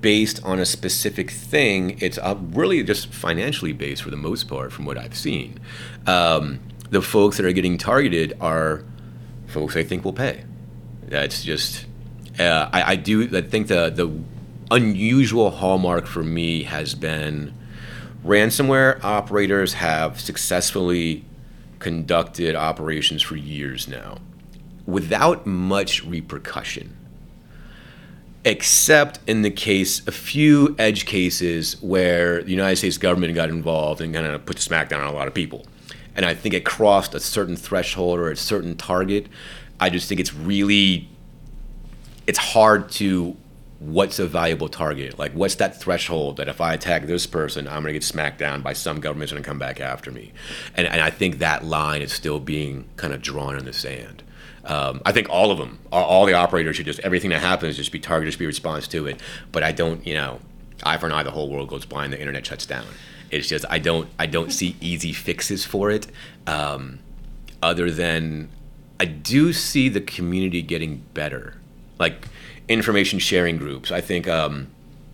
based 0.00 0.42
on 0.44 0.58
a 0.58 0.66
specific 0.66 1.30
thing. 1.30 1.98
It's 2.00 2.18
uh, 2.18 2.36
really 2.38 2.82
just 2.82 3.08
financially 3.08 3.72
based 3.72 4.02
for 4.02 4.10
the 4.10 4.16
most 4.16 4.48
part, 4.48 4.72
from 4.72 4.84
what 4.84 4.98
I've 4.98 5.16
seen. 5.16 5.58
Um, 6.06 6.60
the 6.90 7.02
folks 7.02 7.36
that 7.38 7.46
are 7.46 7.52
getting 7.52 7.78
targeted 7.78 8.36
are 8.40 8.84
folks 9.46 9.76
I 9.76 9.82
think 9.82 10.04
will 10.04 10.12
pay. 10.12 10.44
That's 11.02 11.42
just 11.42 11.86
uh, 12.38 12.68
I, 12.72 12.92
I, 12.92 12.96
do 12.96 13.36
I 13.36 13.42
think 13.42 13.68
the 13.68 13.90
the 13.90 14.10
unusual 14.70 15.50
hallmark 15.50 16.06
for 16.06 16.22
me 16.22 16.62
has 16.64 16.94
been 16.94 17.52
ransomware 18.24 19.02
operators 19.04 19.74
have 19.74 20.20
successfully 20.20 21.24
conducted 21.78 22.54
operations 22.54 23.22
for 23.22 23.36
years 23.36 23.88
now 23.88 24.18
without 24.86 25.46
much 25.46 26.04
repercussion 26.04 26.96
except 28.44 29.20
in 29.26 29.42
the 29.42 29.50
case, 29.50 30.06
a 30.06 30.12
few 30.12 30.74
edge 30.78 31.06
cases 31.06 31.80
where 31.80 32.42
the 32.42 32.50
United 32.50 32.76
States 32.76 32.98
government 32.98 33.34
got 33.34 33.48
involved 33.48 34.00
and 34.00 34.12
kind 34.12 34.26
of 34.26 34.44
put 34.44 34.56
the 34.56 34.62
smackdown 34.62 34.98
on 35.00 35.06
a 35.06 35.12
lot 35.12 35.28
of 35.28 35.34
people. 35.34 35.64
And 36.16 36.26
I 36.26 36.34
think 36.34 36.54
it 36.54 36.64
crossed 36.64 37.14
a 37.14 37.20
certain 37.20 37.56
threshold 37.56 38.18
or 38.18 38.30
a 38.30 38.36
certain 38.36 38.76
target. 38.76 39.28
I 39.80 39.90
just 39.90 40.08
think 40.08 40.20
it's 40.20 40.34
really, 40.34 41.08
it's 42.26 42.38
hard 42.38 42.90
to, 42.92 43.36
what's 43.78 44.18
a 44.18 44.26
valuable 44.26 44.68
target? 44.68 45.18
Like, 45.18 45.32
what's 45.32 45.56
that 45.56 45.80
threshold 45.80 46.36
that 46.36 46.48
if 46.48 46.60
I 46.60 46.74
attack 46.74 47.06
this 47.06 47.26
person, 47.26 47.66
I'm 47.66 47.82
going 47.82 47.86
to 47.86 47.92
get 47.94 48.04
smacked 48.04 48.38
down 48.38 48.62
by 48.62 48.72
some 48.72 49.00
government's 49.00 49.32
going 49.32 49.42
to 49.42 49.48
come 49.48 49.58
back 49.58 49.80
after 49.80 50.10
me? 50.10 50.32
And, 50.76 50.86
and 50.86 51.00
I 51.00 51.10
think 51.10 51.38
that 51.38 51.64
line 51.64 52.02
is 52.02 52.12
still 52.12 52.40
being 52.40 52.88
kind 52.96 53.12
of 53.12 53.22
drawn 53.22 53.56
in 53.58 53.64
the 53.64 53.72
sand. 53.72 54.22
Um, 54.64 55.02
I 55.04 55.12
think 55.12 55.28
all 55.28 55.50
of 55.50 55.58
them, 55.58 55.80
all, 55.90 56.04
all, 56.04 56.26
the 56.26 56.34
operators 56.34 56.76
should 56.76 56.86
just 56.86 57.00
everything 57.00 57.30
that 57.30 57.40
happens 57.40 57.76
just 57.76 57.90
be 57.90 57.98
targeted, 57.98 58.30
just 58.30 58.38
be 58.38 58.46
response 58.46 58.86
to 58.88 59.06
it. 59.06 59.20
But 59.50 59.64
I 59.64 59.72
don't, 59.72 60.06
you 60.06 60.14
know, 60.14 60.38
eye 60.84 60.98
for 60.98 61.06
an 61.06 61.12
eye, 61.12 61.24
the 61.24 61.32
whole 61.32 61.50
world 61.50 61.68
goes 61.68 61.84
blind, 61.84 62.12
the 62.12 62.20
internet 62.20 62.46
shuts 62.46 62.64
down. 62.64 62.86
It's 63.30 63.48
just 63.48 63.64
I 63.70 63.78
don't 63.78 64.08
I 64.18 64.26
don't 64.26 64.52
see 64.52 64.76
easy 64.80 65.12
fixes 65.12 65.64
for 65.64 65.90
it, 65.90 66.06
um, 66.46 67.00
other 67.60 67.90
than 67.90 68.50
I 69.00 69.06
do 69.06 69.52
see 69.52 69.88
the 69.88 70.00
community 70.00 70.62
getting 70.62 70.98
better, 71.14 71.56
like 72.02 72.28
information 72.68 73.18
sharing 73.18 73.56
groups. 73.56 73.90
I 73.90 74.00
think 74.00 74.28
um, 74.28 74.68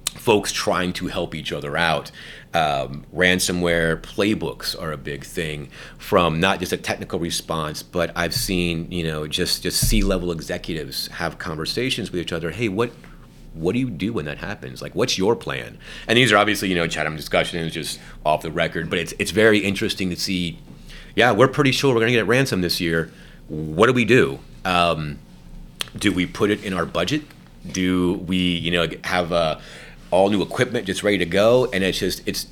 folks 0.07 0.53
trying 0.53 0.93
to 0.95 1.07
help 1.07 1.35
each 1.35 1.53
other 1.53 1.77
out 1.77 2.11
um, 2.55 3.05
ransomware 3.15 4.01
playbooks 4.01 4.81
are 4.81 4.91
a 4.93 4.97
big 4.97 5.25
thing 5.25 5.69
from 5.99 6.41
not 6.41 6.61
just 6.61 6.73
a 6.73 6.77
technical 6.77 7.19
response, 7.19 7.83
but 7.83 8.11
I've 8.17 8.35
seen 8.35 8.91
you 8.91 9.05
know 9.05 9.27
just 9.27 9.63
just 9.63 9.87
C-level 9.89 10.33
executives 10.33 11.09
have 11.09 11.39
conversations 11.39 12.11
with 12.11 12.21
each 12.21 12.33
other. 12.33 12.51
Hey, 12.51 12.69
what 12.69 12.91
what 13.55 13.73
do 13.73 13.79
you 13.79 13.91
do 13.91 14.13
when 14.13 14.25
that 14.27 14.39
happens? 14.39 14.81
Like, 14.81 14.95
what's 14.95 15.19
your 15.19 15.35
plan? 15.35 15.79
And 16.07 16.17
these 16.17 16.33
are 16.33 16.37
obviously, 16.37 16.69
you 16.69 16.75
know, 16.75 16.87
chat 16.87 17.07
room 17.07 17.17
discussions, 17.17 17.73
just 17.73 17.99
off 18.25 18.43
the 18.43 18.51
record. 18.51 18.89
But 18.89 18.99
it's 18.99 19.15
it's 19.19 19.31
very 19.31 19.59
interesting 19.59 20.11
to 20.11 20.17
see. 20.17 20.59
Yeah, 21.15 21.33
we're 21.33 21.49
pretty 21.49 21.73
sure 21.73 21.93
we're 21.93 22.01
going 22.01 22.13
to 22.13 22.19
get 22.19 22.27
ransom 22.27 22.61
this 22.61 22.81
year. 22.81 23.11
What 23.49 23.87
do 23.87 23.93
we 23.93 24.05
do? 24.05 24.39
Um, 24.65 25.19
do 25.97 26.13
we 26.13 26.27
put 26.27 26.51
it 26.51 26.65
in 26.65 26.73
our 26.73 26.87
budget? 26.87 27.23
Do 27.67 28.15
we, 28.15 28.37
you 28.37 28.71
know, 28.71 28.89
have 29.05 29.61
all 30.11 30.31
new 30.31 30.43
equipment 30.43 30.87
just 30.87 31.03
ready 31.03 31.19
to 31.19 31.27
go? 31.27 31.67
And 31.73 31.85
it's 31.85 31.99
just 31.99 32.27
it's 32.27 32.47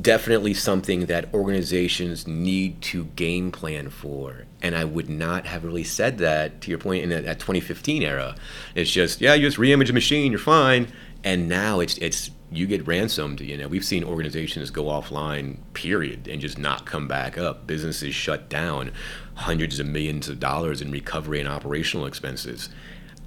definitely 0.00 0.52
something 0.54 1.06
that 1.06 1.32
organizations 1.32 2.26
need 2.26 2.80
to 2.82 3.04
game 3.04 3.50
plan 3.50 3.88
for. 3.88 4.44
And 4.60 4.74
i 4.74 4.84
would 4.84 5.08
not 5.08 5.46
have 5.46 5.64
really 5.64 5.84
said 5.84 6.18
that 6.18 6.60
to 6.62 6.70
your 6.70 6.78
point 6.78 7.04
in 7.04 7.10
that, 7.10 7.24
that 7.24 7.38
2015 7.38 8.02
era. 8.02 8.34
It's 8.74 8.90
just 8.90 9.20
yeah 9.20 9.34
you 9.34 9.46
just 9.46 9.58
reimage 9.58 9.90
a 9.90 9.92
machine 9.92 10.32
you're 10.32 10.38
fine. 10.38 10.88
And 11.24 11.48
now 11.48 11.80
it's 11.80 11.96
it's 11.98 12.30
you 12.50 12.66
get 12.66 12.86
ransomed 12.86 13.40
you 13.40 13.56
know. 13.56 13.68
We've 13.68 13.84
seen 13.84 14.04
organizations 14.04 14.70
go 14.70 14.84
offline 14.84 15.58
period 15.72 16.28
and 16.28 16.40
just 16.40 16.58
not 16.58 16.84
come 16.84 17.08
back 17.08 17.38
up. 17.38 17.66
Businesses 17.66 18.14
shut 18.14 18.48
down 18.48 18.92
hundreds 19.38 19.80
of 19.80 19.86
millions 19.86 20.28
of 20.28 20.38
dollars 20.40 20.80
in 20.80 20.90
recovery 20.90 21.40
and 21.40 21.48
operational 21.48 22.06
expenses 22.06 22.68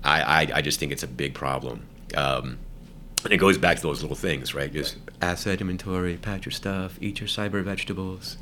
i 0.03 0.21
i, 0.21 0.57
I 0.57 0.61
just 0.61 0.79
think 0.79 0.91
it's 0.91 1.03
a 1.03 1.07
big 1.07 1.33
problem 1.33 1.87
um, 2.15 2.57
and 3.23 3.31
it 3.31 3.37
goes 3.37 3.57
back 3.57 3.77
to 3.77 3.83
those 3.83 4.01
little 4.01 4.15
things, 4.15 4.55
right? 4.55 4.71
Just 4.71 4.97
asset 5.21 5.61
inventory, 5.61 6.17
patch 6.17 6.45
your 6.45 6.51
stuff, 6.51 6.97
eat 7.01 7.19
your 7.19 7.27
cyber 7.27 7.63
vegetables. 7.63 8.37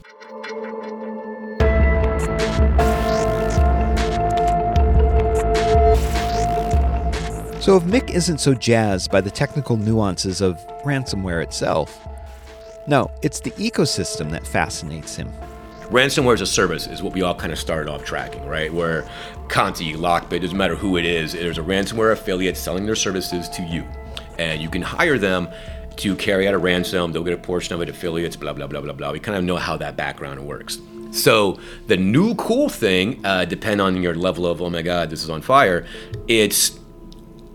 So, 7.61 7.75
if 7.75 7.83
Mick 7.83 8.09
isn't 8.09 8.39
so 8.39 8.53
jazzed 8.53 9.11
by 9.11 9.19
the 9.19 9.29
technical 9.29 9.75
nuances 9.75 10.39
of 10.39 10.55
ransomware 10.83 11.43
itself, 11.43 12.07
no, 12.87 13.11
it's 13.21 13.41
the 13.41 13.51
ecosystem 13.51 14.31
that 14.31 14.47
fascinates 14.47 15.17
him. 15.17 15.29
Ransomware 15.89 16.33
as 16.33 16.41
a 16.41 16.45
service 16.45 16.87
is 16.87 17.01
what 17.01 17.13
we 17.13 17.21
all 17.21 17.35
kind 17.35 17.51
of 17.51 17.59
started 17.59 17.91
off 17.91 18.03
tracking, 18.03 18.45
right? 18.45 18.71
Where 18.71 19.09
Conti, 19.47 19.93
Lockbit, 19.93 20.41
doesn't 20.41 20.57
matter 20.57 20.75
who 20.75 20.97
it 20.97 21.05
is, 21.05 21.33
there's 21.33 21.57
a 21.57 21.63
ransomware 21.63 22.11
affiliate 22.11 22.57
selling 22.57 22.85
their 22.85 22.95
services 22.95 23.49
to 23.49 23.63
you. 23.63 23.83
And 24.37 24.61
you 24.61 24.69
can 24.69 24.81
hire 24.81 25.17
them 25.17 25.49
to 25.97 26.15
carry 26.15 26.47
out 26.47 26.53
a 26.53 26.57
ransom, 26.57 27.11
they'll 27.11 27.23
get 27.23 27.33
a 27.33 27.37
portion 27.37 27.75
of 27.75 27.81
it, 27.81 27.89
affiliates, 27.89 28.35
blah, 28.35 28.53
blah, 28.53 28.67
blah, 28.67 28.79
blah, 28.79 28.93
blah. 28.93 29.11
We 29.11 29.19
kind 29.19 29.37
of 29.37 29.43
know 29.43 29.57
how 29.57 29.75
that 29.77 29.97
background 29.97 30.45
works. 30.45 30.79
So 31.11 31.59
the 31.87 31.97
new 31.97 32.35
cool 32.35 32.69
thing, 32.69 33.25
uh, 33.25 33.45
depend 33.45 33.81
on 33.81 34.01
your 34.01 34.13
level 34.13 34.45
of, 34.45 34.61
oh 34.61 34.69
my 34.69 34.81
God, 34.81 35.09
this 35.09 35.23
is 35.23 35.29
on 35.29 35.41
fire, 35.41 35.85
it's, 36.27 36.79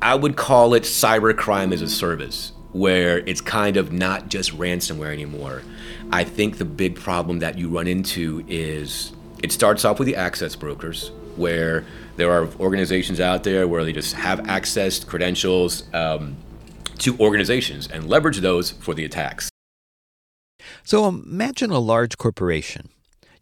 I 0.02 0.14
would 0.14 0.36
call 0.36 0.74
it 0.74 0.82
cyber 0.82 1.34
crime 1.34 1.72
as 1.72 1.80
a 1.80 1.88
service, 1.88 2.52
where 2.72 3.18
it's 3.18 3.40
kind 3.40 3.76
of 3.76 3.92
not 3.92 4.28
just 4.28 4.58
ransomware 4.58 5.12
anymore. 5.12 5.62
I 6.10 6.24
think 6.24 6.58
the 6.58 6.64
big 6.64 6.96
problem 6.96 7.40
that 7.40 7.58
you 7.58 7.68
run 7.68 7.86
into 7.86 8.44
is 8.48 9.12
it 9.42 9.52
starts 9.52 9.84
off 9.84 9.98
with 9.98 10.06
the 10.06 10.16
access 10.16 10.54
brokers, 10.56 11.10
where 11.36 11.84
there 12.16 12.30
are 12.30 12.48
organizations 12.60 13.20
out 13.20 13.44
there 13.44 13.66
where 13.66 13.84
they 13.84 13.92
just 13.92 14.14
have 14.14 14.48
access 14.48 15.02
credentials 15.02 15.82
um, 15.92 16.36
to 16.98 17.18
organizations 17.18 17.88
and 17.88 18.08
leverage 18.08 18.38
those 18.38 18.70
for 18.70 18.94
the 18.94 19.04
attacks. 19.04 19.50
So 20.84 21.06
imagine 21.06 21.70
a 21.70 21.78
large 21.78 22.16
corporation. 22.16 22.88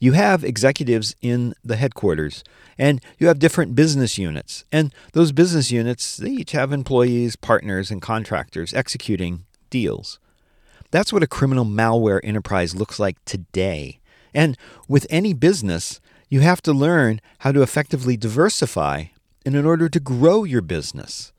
You 0.01 0.13
have 0.13 0.43
executives 0.43 1.15
in 1.23 1.55
the 1.63 1.77
headquarters, 1.77 2.43
and 2.77 3.01
you 3.19 3.29
have 3.29 3.39
different 3.39 3.77
business 3.77 4.19
units. 4.19 4.65
And 4.73 4.93
those 5.13 5.31
business 5.31 5.71
units, 5.71 6.17
they 6.17 6.31
each 6.31 6.53
have 6.53 6.73
employees, 6.73 7.37
partners, 7.37 7.91
and 7.91 8.03
contractors 8.03 8.75
executing 8.75 9.45
deals. 9.71 10.19
That's 10.93 11.13
what 11.13 11.25
a 11.25 11.27
criminal 11.27 11.65
malware 11.65 12.21
enterprise 12.23 12.77
looks 12.77 13.01
like 13.01 13.17
today. 13.25 13.99
And 14.33 14.57
with 14.87 15.07
any 15.11 15.33
business, 15.33 16.01
you 16.29 16.41
have 16.41 16.63
to 16.63 16.73
learn 16.73 17.21
how 17.39 17.51
to 17.51 17.63
effectively 17.63 18.17
diversify 18.17 19.07
in 19.45 19.57
order 19.67 19.89
to 19.89 19.99
grow 19.99 20.45
your 20.45 20.63
business. 20.63 21.33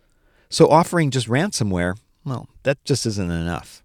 So 0.49 0.67
offering 0.67 1.11
just 1.11 1.27
ransomware, 1.27 1.97
well, 2.25 2.49
that 2.63 2.83
just 2.83 3.05
isn't 3.05 3.31
enough 3.31 3.82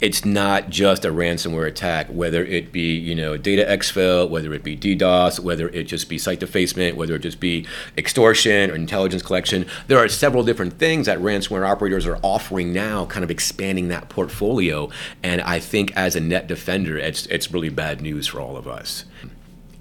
it's 0.00 0.24
not 0.24 0.70
just 0.70 1.04
a 1.04 1.08
ransomware 1.08 1.66
attack, 1.66 2.06
whether 2.08 2.44
it 2.44 2.70
be 2.70 2.96
you 2.96 3.14
know 3.14 3.36
data 3.36 3.64
exfil, 3.64 4.28
whether 4.28 4.52
it 4.54 4.62
be 4.62 4.76
DDoS, 4.76 5.40
whether 5.40 5.68
it 5.68 5.84
just 5.84 6.08
be 6.08 6.18
site 6.18 6.40
defacement, 6.40 6.96
whether 6.96 7.16
it 7.16 7.20
just 7.20 7.40
be 7.40 7.66
extortion 7.96 8.70
or 8.70 8.74
intelligence 8.74 9.22
collection. 9.22 9.66
There 9.88 9.98
are 9.98 10.08
several 10.08 10.44
different 10.44 10.78
things 10.78 11.06
that 11.06 11.18
ransomware 11.18 11.68
operators 11.68 12.06
are 12.06 12.18
offering 12.22 12.72
now, 12.72 13.06
kind 13.06 13.24
of 13.24 13.30
expanding 13.30 13.88
that 13.88 14.08
portfolio. 14.08 14.88
And 15.22 15.40
I 15.40 15.58
think 15.58 15.92
as 15.96 16.14
a 16.14 16.20
net 16.20 16.46
defender, 16.46 16.96
it's 16.96 17.26
it's 17.26 17.52
really 17.52 17.70
bad 17.70 18.00
news 18.00 18.28
for 18.28 18.40
all 18.40 18.56
of 18.56 18.68
us. 18.68 19.04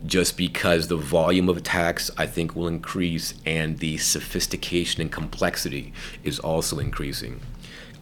Just 0.05 0.37
because 0.37 0.87
the 0.87 0.95
volume 0.95 1.49
of 1.49 1.57
attacks, 1.57 2.11
I 2.17 2.27
think, 2.27 2.55
will 2.55 2.67
increase, 2.67 3.33
and 3.45 3.79
the 3.79 3.97
sophistication 3.97 5.01
and 5.01 5.11
complexity 5.11 5.91
is 6.23 6.39
also 6.39 6.77
increasing. 6.77 7.41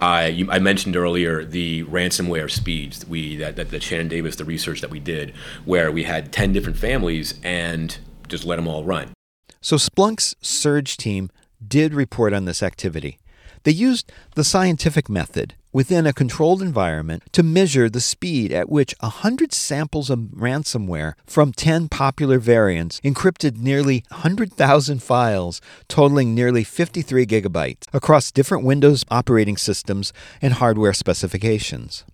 I, 0.01 0.27
you, 0.27 0.49
I 0.51 0.59
mentioned 0.59 0.95
earlier 0.95 1.43
the 1.43 1.83
ransomware 1.85 2.49
speeds 2.49 3.05
we 3.05 3.37
that, 3.37 3.55
that, 3.55 3.71
that 3.71 3.83
Shannon 3.83 4.07
Davis 4.07 4.35
the 4.35 4.45
research 4.45 4.81
that 4.81 4.89
we 4.89 4.99
did 4.99 5.33
where 5.63 5.91
we 5.91 6.03
had 6.03 6.31
10 6.31 6.53
different 6.53 6.77
families 6.77 7.39
and 7.43 7.97
just 8.27 8.45
let 8.45 8.57
them 8.57 8.67
all 8.67 8.83
run. 8.83 9.13
So 9.61 9.77
Splunk's 9.77 10.35
surge 10.41 10.97
team 10.97 11.31
did 11.65 11.93
report 11.93 12.33
on 12.33 12.45
this 12.45 12.61
activity. 12.61 13.17
They 13.63 13.71
used 13.71 14.11
the 14.35 14.43
scientific 14.43 15.09
method 15.09 15.55
within 15.75 16.07
a 16.07 16.13
controlled 16.13 16.61
environment 16.61 17.21
to 17.33 17.43
measure 17.43 17.89
the 17.89 17.99
speed 17.99 18.49
at 18.53 18.69
which 18.69 18.95
100 19.01 19.53
samples 19.53 20.09
of 20.09 20.19
ransomware 20.19 21.15
from 21.25 21.51
10 21.51 21.89
popular 21.89 22.39
variants 22.39 23.01
encrypted 23.01 23.57
nearly 23.57 24.01
100,000 24.07 25.03
files, 25.03 25.59
totaling 25.89 26.33
nearly 26.33 26.63
53 26.63 27.25
gigabytes, 27.25 27.87
across 27.91 28.31
different 28.31 28.63
Windows 28.63 29.03
operating 29.11 29.57
systems 29.57 30.13
and 30.41 30.53
hardware 30.53 30.93
specifications. 30.93 32.05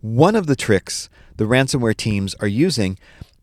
One 0.00 0.34
of 0.34 0.48
the 0.48 0.56
tricks 0.56 1.08
the 1.36 1.44
ransomware 1.44 1.96
teams 1.96 2.34
are 2.40 2.48
using 2.48 2.98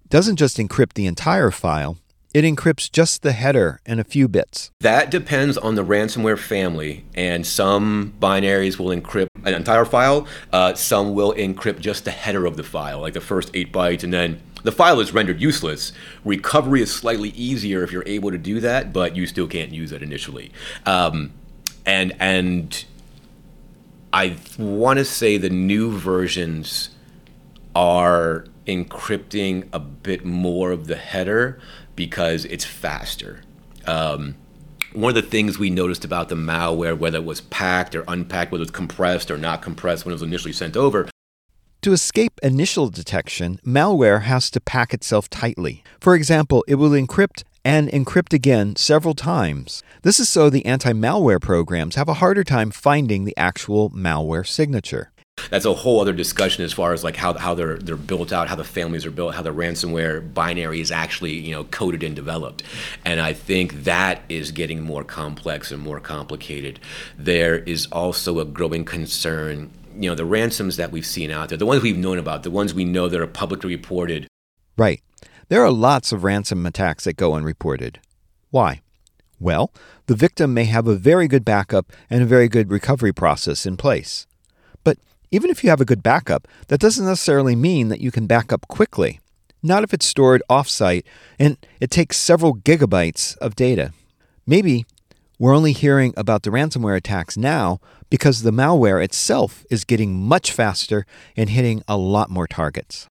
doesn't 0.10 0.36
just 0.36 0.58
encrypt 0.58 0.96
the 0.96 1.06
entire 1.06 1.52
file, 1.52 1.98
it 2.38 2.46
encrypts 2.46 2.92
just 2.92 3.24
the 3.24 3.32
header 3.32 3.82
and 3.84 4.00
a 4.00 4.04
few 4.04 4.28
bits. 4.28 4.70
That 4.82 5.10
depends 5.10 5.58
on 5.58 5.74
the 5.74 5.84
ransomware 5.84 6.38
family, 6.38 7.04
and 7.16 7.48
some 7.48 8.14
binaries 8.22 8.78
will 8.78 8.96
encrypt 8.96 9.30
an 9.44 9.56
entire 9.56 9.86
file. 9.86 10.28
Uh, 10.54 10.76
some 10.76 11.16
will 11.16 11.34
encrypt 11.34 11.80
just 11.80 12.06
the 12.06 12.12
header 12.12 12.46
of 12.46 12.56
the 12.56 12.64
file, 12.64 13.02
like 13.02 13.16
the 13.16 13.22
first 13.22 13.50
eight 13.56 13.74
bytes, 13.74 14.04
and 14.04 14.14
then 14.14 14.40
the 14.62 14.72
file 14.72 15.00
is 15.00 15.16
rendered 15.16 15.42
useless. 15.42 15.94
Recovery 16.24 16.84
is 16.84 16.94
slightly 16.94 17.30
easier 17.30 17.84
if 17.84 17.92
you're 17.92 18.04
able 18.06 18.30
to 18.30 18.38
do 18.38 18.60
that, 18.60 18.94
but 18.94 19.16
you 19.16 19.26
still 19.26 19.48
can't 19.48 19.72
use 19.72 19.92
it 19.92 20.04
initially. 20.04 20.52
Um, 20.86 21.34
and 21.88 22.16
and 22.20 22.86
I 24.14 24.38
want 24.60 25.00
to 25.00 25.06
say 25.06 25.38
the 25.38 25.50
new 25.50 25.92
versions 25.92 26.92
are 27.76 28.46
encrypting 28.68 29.68
a 29.74 29.80
bit 29.80 30.24
more 30.24 30.70
of 30.70 30.86
the 30.86 30.98
header 30.98 31.60
because 31.98 32.46
it's 32.46 32.64
faster. 32.64 33.42
Um, 33.86 34.36
one 34.94 35.10
of 35.10 35.22
the 35.22 35.30
things 35.30 35.60
we 35.60 35.70
noticed 35.70 36.06
about 36.06 36.30
the 36.30 36.36
malware, 36.36 36.98
whether 36.98 37.18
it 37.18 37.26
was 37.26 37.42
packed 37.42 37.94
or 37.94 38.06
unpacked, 38.08 38.54
whether 38.54 38.62
it 38.62 38.68
was 38.68 38.72
compressed 38.72 39.30
or 39.30 39.38
not 39.38 39.62
compressed 39.62 40.06
when 40.06 40.14
it 40.14 40.16
was 40.16 40.24
initially 40.24 40.54
sent 40.54 40.78
over, 40.78 41.10
to 41.82 41.94
escape 41.94 42.40
initial 42.42 42.90
detection, 42.90 43.60
malware 43.66 44.24
has 44.24 44.50
to 44.52 44.60
pack 44.60 44.94
itself 44.94 45.30
tightly. 45.30 45.84
For 46.00 46.16
example, 46.16 46.64
it 46.68 46.76
will 46.76 46.90
encrypt 46.90 47.44
and 47.64 47.90
encrypt 47.90 48.34
again 48.34 48.76
several 48.76 49.14
times. 49.14 49.84
This 50.02 50.20
is 50.20 50.30
so 50.30 50.50
the 50.50 50.66
anti 50.66 50.94
malware 50.94 51.42
programs 51.42 51.96
have 51.96 52.10
a 52.10 52.16
harder 52.16 52.44
time 52.44 52.72
finding 52.72 53.26
the 53.26 53.38
actual 53.38 53.90
malware 53.92 54.48
signature 54.48 55.12
that's 55.50 55.66
a 55.66 55.74
whole 55.74 56.02
other 56.02 56.14
discussion 56.14 56.64
as 56.64 56.74
far 56.74 56.94
as 56.94 57.04
like 57.04 57.16
how, 57.16 57.34
how 57.34 57.54
they're 57.54 57.78
they're 57.78 57.96
built 57.96 58.32
out, 58.34 58.48
how 58.48 58.56
the 58.56 58.64
families 58.64 59.06
are 59.06 59.12
built, 59.12 59.36
how 59.36 59.42
the 59.42 59.54
ransomware 59.54 60.34
binary 60.34 60.82
is 60.82 60.92
actually 60.92 61.34
you 61.34 61.52
know 61.52 61.64
coded 61.66 62.04
and 62.04 62.16
developed, 62.16 62.64
and 63.06 63.20
I 63.20 63.34
think 63.34 63.84
that 63.84 64.22
is 64.30 64.52
getting 64.52 64.82
more 64.82 65.04
complex 65.04 65.72
and 65.72 65.82
more 65.82 66.00
complicated. 66.00 66.80
There 67.18 67.60
is 67.60 67.88
also 67.88 68.40
a 68.40 68.46
growing 68.46 68.86
concern. 68.86 69.72
You 69.96 70.10
know, 70.10 70.16
the 70.16 70.26
ransoms 70.26 70.78
that 70.78 70.92
we've 70.92 71.06
seen 71.06 71.32
out 71.32 71.50
there, 71.50 71.58
the 71.58 71.66
ones 71.66 71.82
we've 71.82 71.98
known 71.98 72.20
about, 72.20 72.44
the 72.44 72.52
ones 72.52 72.72
we 72.72 72.86
know 72.86 73.10
that 73.10 73.20
are 73.20 73.26
publicly 73.26 73.76
reported. 73.76 74.28
Right. 74.78 75.02
There 75.50 75.64
are 75.64 75.72
lots 75.72 76.12
of 76.12 76.24
ransom 76.24 76.66
attacks 76.68 77.06
that 77.06 77.14
go 77.14 77.34
unreported. 77.34 78.00
Why? 78.52 78.82
Well, 79.40 79.72
the 80.06 80.16
victim 80.16 80.54
may 80.54 80.66
have 80.66 80.88
a 80.88 80.96
very 80.96 81.28
good 81.28 81.44
backup 81.44 81.92
and 82.12 82.22
a 82.22 82.28
very 82.28 82.48
good 82.48 82.70
recovery 82.70 83.12
process 83.12 83.66
in 83.66 83.76
place. 83.76 84.28
Even 85.30 85.50
if 85.50 85.64
you 85.64 85.70
have 85.70 85.82
a 85.82 85.86
good 85.86 86.02
backup, 86.02 86.48
that 86.68 86.80
doesn't 86.80 87.06
necessarily 87.06 87.56
mean 87.56 87.90
that 87.90 88.00
you 88.00 88.12
can 88.12 88.28
back 88.28 88.54
up 88.54 88.68
quickly. 88.68 89.20
Not 89.62 89.84
if 89.84 89.94
it's 89.94 90.06
stored 90.06 90.42
offsite 90.50 91.04
and 91.38 91.58
it 91.82 91.92
takes 91.92 92.18
several 92.18 92.56
gigabytes 92.56 93.38
of 93.38 93.56
data. 93.56 93.92
Maybe 94.46 94.86
we're 95.38 95.56
only 95.56 95.74
hearing 95.74 96.14
about 96.16 96.44
the 96.44 96.50
ransomware 96.50 96.96
attacks 96.96 97.36
now 97.36 97.80
because 98.10 98.44
the 98.44 98.52
malware 98.52 99.04
itself 99.04 99.66
is 99.70 99.84
getting 99.84 100.14
much 100.14 100.52
faster 100.52 101.06
and 101.36 101.50
hitting 101.50 101.84
a 101.88 101.98
lot 101.98 102.30
more 102.30 102.48
targets. 102.48 103.08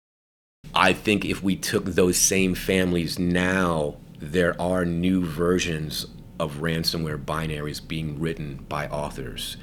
I 0.75 0.93
think 0.93 1.23
if 1.23 1.41
we 1.41 1.55
took 1.55 1.85
those 1.85 2.17
same 2.17 2.55
families 2.55 3.17
now, 3.17 3.95
there 4.19 4.59
are 4.61 4.85
new 4.85 5.25
versions 5.25 6.07
of 6.41 6.55
ransomware 6.55 7.23
binaries 7.23 7.87
being 7.87 8.19
written 8.19 8.65
by 8.67 8.87
authors, 8.87 9.57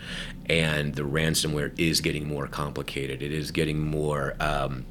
and 0.46 0.94
the 0.94 1.02
ransomware 1.02 1.76
is 1.76 2.00
getting 2.00 2.28
more 2.28 2.46
complicated. 2.46 3.20
It 3.20 3.32
is 3.32 3.50
getting 3.50 3.80
more. 3.80 4.34
Um, 4.40 4.86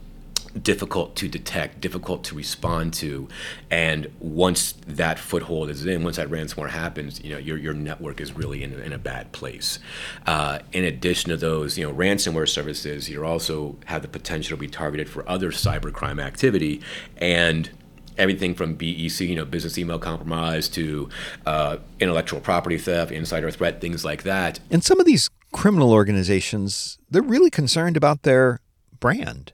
difficult 0.63 1.15
to 1.15 1.27
detect, 1.27 1.81
difficult 1.81 2.23
to 2.23 2.33
respond 2.33 2.91
to, 2.91 3.27
and 3.69 4.07
once 4.19 4.73
that 4.87 5.19
foothold 5.19 5.69
is 5.69 5.85
in, 5.85 6.03
once 6.03 6.15
that 6.15 6.29
ransomware 6.29 6.69
happens, 6.69 7.23
you 7.23 7.29
know 7.29 7.37
your 7.37 7.57
your 7.57 7.75
network 7.75 8.19
is 8.19 8.33
really 8.33 8.63
in, 8.63 8.73
in 8.81 8.91
a 8.91 8.97
bad 8.97 9.31
place. 9.33 9.77
Uh, 10.25 10.59
in 10.73 10.83
addition 10.83 11.29
to 11.29 11.37
those, 11.37 11.77
you 11.77 11.85
know 11.85 11.93
ransomware 11.93 12.49
services, 12.49 13.07
you 13.07 13.23
also 13.23 13.75
have 13.85 14.01
the 14.01 14.07
potential 14.07 14.57
to 14.57 14.59
be 14.59 14.67
targeted 14.67 15.07
for 15.07 15.29
other 15.29 15.51
cybercrime 15.51 16.19
activity, 16.19 16.81
and 17.17 17.69
everything 18.17 18.53
from 18.53 18.75
BEC, 18.75 19.21
you 19.21 19.35
know, 19.35 19.45
business 19.45 19.77
email 19.77 19.99
compromise, 19.99 20.67
to 20.69 21.09
uh, 21.45 21.77
intellectual 21.99 22.39
property 22.39 22.77
theft, 22.77 23.11
insider 23.11 23.51
threat, 23.51 23.81
things 23.81 24.03
like 24.03 24.23
that. 24.23 24.59
And 24.69 24.83
some 24.83 24.99
of 24.99 25.05
these 25.05 25.29
criminal 25.51 25.91
organizations, 25.91 26.97
they're 27.09 27.21
really 27.21 27.49
concerned 27.49 27.97
about 27.97 28.23
their 28.23 28.59
brand. 28.99 29.53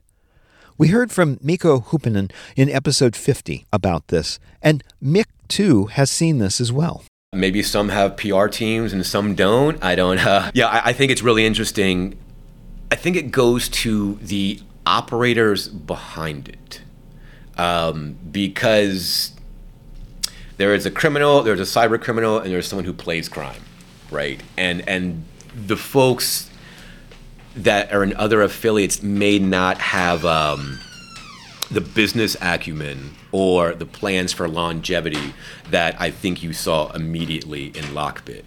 We 0.76 0.88
heard 0.88 1.12
from 1.12 1.38
Mikko 1.40 1.80
Hyppönen 1.80 2.32
in 2.56 2.68
episode 2.68 3.14
50 3.14 3.66
about 3.72 4.08
this, 4.08 4.40
and 4.60 4.82
Mick, 5.02 5.26
too, 5.46 5.86
has 5.86 6.10
seen 6.10 6.38
this 6.38 6.60
as 6.60 6.72
well. 6.72 7.04
Maybe 7.32 7.62
some 7.62 7.88
have 7.90 8.16
PR 8.16 8.46
teams 8.46 8.92
and 8.92 9.04
some 9.06 9.34
don't. 9.34 9.82
I 9.82 9.94
don't. 9.94 10.18
Uh, 10.18 10.50
yeah, 10.54 10.68
I, 10.68 10.90
I 10.90 10.92
think 10.92 11.12
it's 11.12 11.22
really 11.22 11.46
interesting. 11.46 12.16
I 12.90 12.96
think 12.96 13.16
it 13.16 13.30
goes 13.30 13.68
to 13.70 14.14
the 14.16 14.60
operators 14.86 15.68
behind 15.68 16.48
it 16.48 16.80
um, 17.56 18.16
because 18.30 19.32
there 20.56 20.74
is 20.74 20.86
a 20.86 20.90
criminal, 20.90 21.42
there's 21.42 21.60
a 21.60 21.64
cyber 21.64 22.00
criminal, 22.00 22.38
and 22.38 22.50
there's 22.50 22.66
someone 22.66 22.84
who 22.84 22.92
plays 22.92 23.28
crime, 23.28 23.62
right? 24.10 24.42
And 24.56 24.86
and 24.88 25.24
the 25.54 25.76
folks 25.76 26.50
that 27.56 27.92
are 27.92 28.02
in 28.02 28.14
other 28.16 28.42
affiliates 28.42 29.02
may 29.02 29.38
not 29.38 29.78
have 29.78 30.24
um, 30.24 30.80
the 31.70 31.80
business 31.80 32.36
acumen 32.40 33.14
or 33.32 33.74
the 33.74 33.86
plans 33.86 34.32
for 34.32 34.48
longevity 34.48 35.34
that 35.70 36.00
I 36.00 36.10
think 36.10 36.42
you 36.42 36.52
saw 36.52 36.92
immediately 36.92 37.66
in 37.66 37.84
Lockbit. 37.86 38.46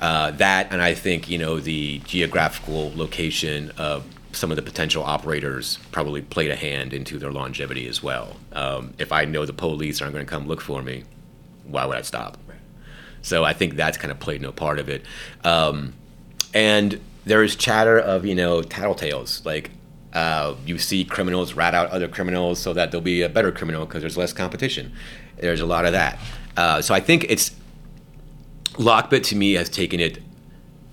Uh, 0.00 0.30
that 0.32 0.68
and 0.70 0.80
I 0.80 0.94
think 0.94 1.28
you 1.28 1.38
know 1.38 1.58
the 1.58 1.98
geographical 2.00 2.92
location 2.94 3.72
of 3.76 4.04
some 4.32 4.50
of 4.50 4.56
the 4.56 4.62
potential 4.62 5.02
operators 5.02 5.78
probably 5.90 6.22
played 6.22 6.50
a 6.50 6.56
hand 6.56 6.92
into 6.92 7.18
their 7.18 7.32
longevity 7.32 7.88
as 7.88 8.02
well. 8.02 8.36
Um, 8.52 8.94
if 8.98 9.12
I 9.12 9.24
know 9.24 9.46
the 9.46 9.52
police 9.52 10.02
aren't 10.02 10.14
going 10.14 10.24
to 10.24 10.30
come 10.30 10.46
look 10.46 10.60
for 10.60 10.82
me, 10.82 11.04
why 11.64 11.86
would 11.86 11.96
I 11.96 12.02
stop? 12.02 12.38
So 13.22 13.44
I 13.44 13.52
think 13.52 13.74
that's 13.74 13.98
kind 13.98 14.10
of 14.10 14.20
played 14.20 14.40
no 14.40 14.52
part 14.52 14.78
of 14.78 14.88
it. 14.88 15.04
Um, 15.44 15.94
and 16.54 17.00
there 17.24 17.42
is 17.42 17.56
chatter 17.56 17.98
of 17.98 18.24
you 18.24 18.34
know 18.34 18.62
tattletales 18.62 19.44
like 19.44 19.70
uh, 20.14 20.54
you 20.64 20.78
see 20.78 21.04
criminals 21.04 21.52
rat 21.52 21.74
out 21.74 21.90
other 21.90 22.08
criminals 22.08 22.58
so 22.58 22.72
that 22.72 22.90
there'll 22.90 23.04
be 23.04 23.22
a 23.22 23.28
better 23.28 23.52
criminal 23.52 23.84
because 23.84 24.00
there's 24.00 24.16
less 24.16 24.32
competition. 24.32 24.92
There's 25.36 25.60
a 25.60 25.66
lot 25.66 25.84
of 25.84 25.92
that. 25.92 26.18
Uh, 26.56 26.80
so 26.80 26.94
I 26.94 27.00
think 27.00 27.26
it's 27.28 27.54
Lockbit 28.74 29.24
to 29.24 29.36
me 29.36 29.52
has 29.54 29.68
taken 29.68 30.00
it 30.00 30.22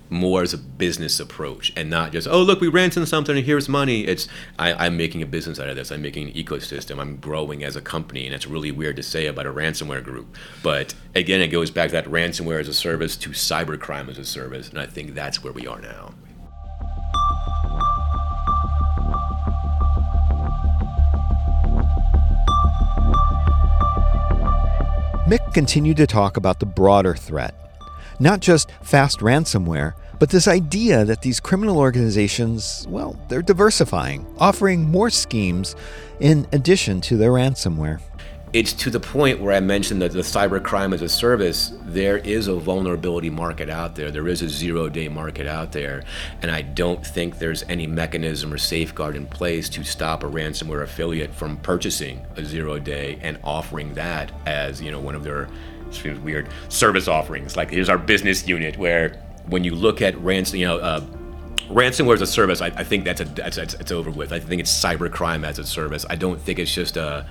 more 0.10 0.42
as 0.42 0.54
a 0.54 0.58
business 0.58 1.20
approach 1.20 1.74
and 1.76 1.90
not 1.90 2.12
just 2.12 2.28
oh 2.28 2.42
look 2.42 2.62
we 2.62 2.68
ransomed 2.68 3.08
something 3.08 3.36
and 3.36 3.46
here's 3.46 3.68
money. 3.68 4.06
It's 4.06 4.28
I, 4.60 4.86
am 4.88 4.98
making 4.98 5.22
a 5.22 5.26
business 5.26 5.60
out 5.60 5.70
of 5.70 5.76
this. 5.76 5.92
I'm 5.92 6.02
making 6.02 6.28
an 6.30 6.34
ecosystem. 6.34 7.00
I'm 7.00 7.18
growing 7.18 7.64
as 7.64 7.76
a 7.76 7.82
company 7.82 8.26
and 8.26 8.34
it's 8.34 8.48
really 8.48 8.72
weird 8.72 8.96
to 8.98 9.04
say 9.04 9.28
about 9.28 9.46
a 9.46 9.54
ransomware 9.54 10.04
group. 10.04 10.36
But 10.64 10.94
again 11.16 11.42
it 11.42 11.48
goes 11.48 11.72
back 11.72 11.90
to 11.90 11.94
that 11.94 12.06
ransomware 12.06 12.60
as 12.60 12.68
a 12.68 12.74
service 12.74 13.16
to 13.18 13.30
cybercrime 13.32 14.10
as 14.10 14.18
a 14.18 14.26
service 14.26 14.70
and 14.70 14.80
i 14.80 14.86
think 14.86 15.14
that's 15.14 15.44
where 15.44 15.54
we 15.54 15.68
are 15.68 15.82
now. 15.82 16.14
Mick 25.28 25.56
continued 25.56 25.98
to 25.98 26.06
talk 26.06 26.38
about 26.38 26.60
the 26.60 26.68
broader 26.68 27.16
threat. 27.16 27.65
Not 28.20 28.40
just 28.40 28.72
fast 28.82 29.20
ransomware, 29.20 29.94
but 30.20 30.30
this 30.30 30.48
idea 30.48 31.04
that 31.06 31.22
these 31.22 31.40
criminal 31.40 31.78
organizations, 31.78 32.86
well, 32.90 33.20
they're 33.28 33.42
diversifying, 33.42 34.26
offering 34.40 34.90
more 34.90 35.10
schemes 35.10 35.76
in 36.20 36.48
addition 36.52 37.02
to 37.02 37.18
their 37.18 37.32
ransomware 37.32 38.00
it's 38.56 38.72
to 38.72 38.90
the 38.90 39.02
point 39.02 39.42
where 39.42 39.54
I 39.54 39.60
mentioned 39.60 40.02
that 40.02 40.14
the 40.14 40.20
cybercrime 40.20 40.94
as 40.94 41.02
a 41.02 41.10
service, 41.10 41.74
there 41.82 42.20
is 42.20 42.48
a 42.48 42.56
vulnerability 42.56 43.30
market 43.30 43.70
out 43.70 43.96
there. 43.98 44.12
There 44.12 44.30
is 44.30 44.42
a 44.42 44.48
zero 44.48 44.88
day 44.88 45.10
market 45.10 45.46
out 45.46 45.74
there. 45.74 46.04
And 46.42 46.50
I 46.50 46.62
don't 46.62 47.06
think 47.06 47.38
there's 47.38 47.64
any 47.64 47.86
mechanism 47.86 48.54
or 48.54 48.58
safeguard 48.58 49.18
in 49.18 49.28
place 49.28 49.68
to 49.70 49.84
stop 49.84 50.24
a 50.24 50.28
ransomware 50.28 50.84
affiliate 50.84 51.34
from 51.34 51.58
purchasing 51.58 52.26
a 52.38 52.46
zero 52.46 52.80
day 52.80 53.20
and 53.22 53.38
offering 53.44 53.94
that 53.96 54.32
as, 54.46 54.82
you 54.82 54.90
know, 54.90 55.02
one 55.02 55.16
of 55.16 55.26
their 55.26 55.50
weird 56.24 56.50
service 56.70 57.08
offerings. 57.08 57.56
Like 57.56 57.70
here's 57.70 57.90
our 57.90 57.98
business 57.98 58.48
unit 58.48 58.78
where 58.78 59.22
when 59.48 59.64
you 59.64 59.76
look 59.76 60.02
at 60.02 60.18
ransom, 60.22 60.60
you 60.60 60.66
know, 60.66 60.78
uh, 60.78 61.02
ransomware 61.70 62.16
as 62.16 62.22
a 62.22 62.28
service, 62.28 62.62
I, 62.62 62.68
I 62.68 62.84
think 62.84 63.06
that's 63.06 63.22
a 63.22 63.26
that's, 63.26 63.58
that's, 63.58 63.74
it's 63.76 63.92
over 63.92 64.12
with. 64.12 64.32
I 64.32 64.40
think 64.40 64.60
it's 64.60 64.72
cybercrime 64.72 65.46
as 65.46 65.60
a 65.60 65.66
service. 65.66 66.06
I 66.10 66.16
don't 66.16 66.40
think 66.40 66.60
it's 66.60 66.74
just 66.74 66.98
a 66.98 67.26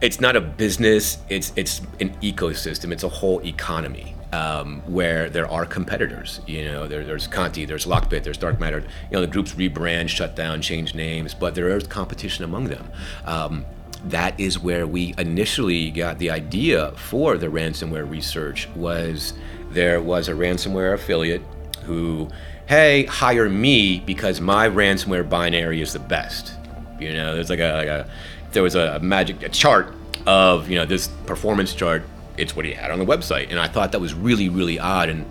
it's 0.00 0.20
not 0.20 0.36
a 0.36 0.40
business 0.40 1.18
it's 1.28 1.52
it's 1.56 1.80
an 2.00 2.10
ecosystem 2.20 2.92
it's 2.92 3.02
a 3.02 3.08
whole 3.08 3.44
economy 3.44 4.14
um, 4.32 4.80
where 4.86 5.28
there 5.28 5.50
are 5.50 5.64
competitors 5.66 6.40
you 6.46 6.64
know 6.64 6.86
there, 6.86 7.04
there's 7.04 7.26
conti 7.26 7.64
there's 7.64 7.86
lockbit 7.86 8.22
there's 8.22 8.38
dark 8.38 8.60
matter 8.60 8.80
you 8.80 9.12
know 9.12 9.20
the 9.20 9.26
groups 9.26 9.54
rebrand 9.54 10.08
shut 10.08 10.36
down 10.36 10.60
change 10.62 10.94
names 10.94 11.34
but 11.34 11.54
there 11.54 11.68
is 11.76 11.86
competition 11.86 12.44
among 12.44 12.64
them 12.64 12.88
um, 13.24 13.64
that 14.06 14.38
is 14.38 14.58
where 14.58 14.86
we 14.86 15.14
initially 15.18 15.90
got 15.90 16.18
the 16.18 16.30
idea 16.30 16.92
for 16.92 17.36
the 17.36 17.48
ransomware 17.48 18.08
research 18.08 18.68
was 18.76 19.34
there 19.70 20.00
was 20.00 20.28
a 20.28 20.32
ransomware 20.32 20.94
affiliate 20.94 21.42
who 21.84 22.28
hey 22.66 23.04
hire 23.06 23.48
me 23.48 24.00
because 24.00 24.40
my 24.40 24.68
ransomware 24.68 25.28
binary 25.28 25.80
is 25.80 25.92
the 25.92 25.98
best 25.98 26.52
you 27.00 27.12
know 27.12 27.34
there's 27.34 27.50
like 27.50 27.60
a, 27.60 27.72
like 27.72 27.88
a 27.88 28.10
there 28.52 28.62
was 28.62 28.74
a 28.74 28.98
magic 29.00 29.42
a 29.42 29.48
chart 29.48 29.94
of 30.26 30.68
you 30.68 30.76
know 30.76 30.84
this 30.84 31.08
performance 31.26 31.74
chart. 31.74 32.02
It's 32.36 32.54
what 32.54 32.64
he 32.64 32.72
had 32.72 32.90
on 32.90 32.98
the 32.98 33.04
website, 33.04 33.50
and 33.50 33.58
I 33.58 33.66
thought 33.66 33.92
that 33.92 34.00
was 34.00 34.14
really 34.14 34.48
really 34.48 34.78
odd. 34.78 35.08
And 35.08 35.24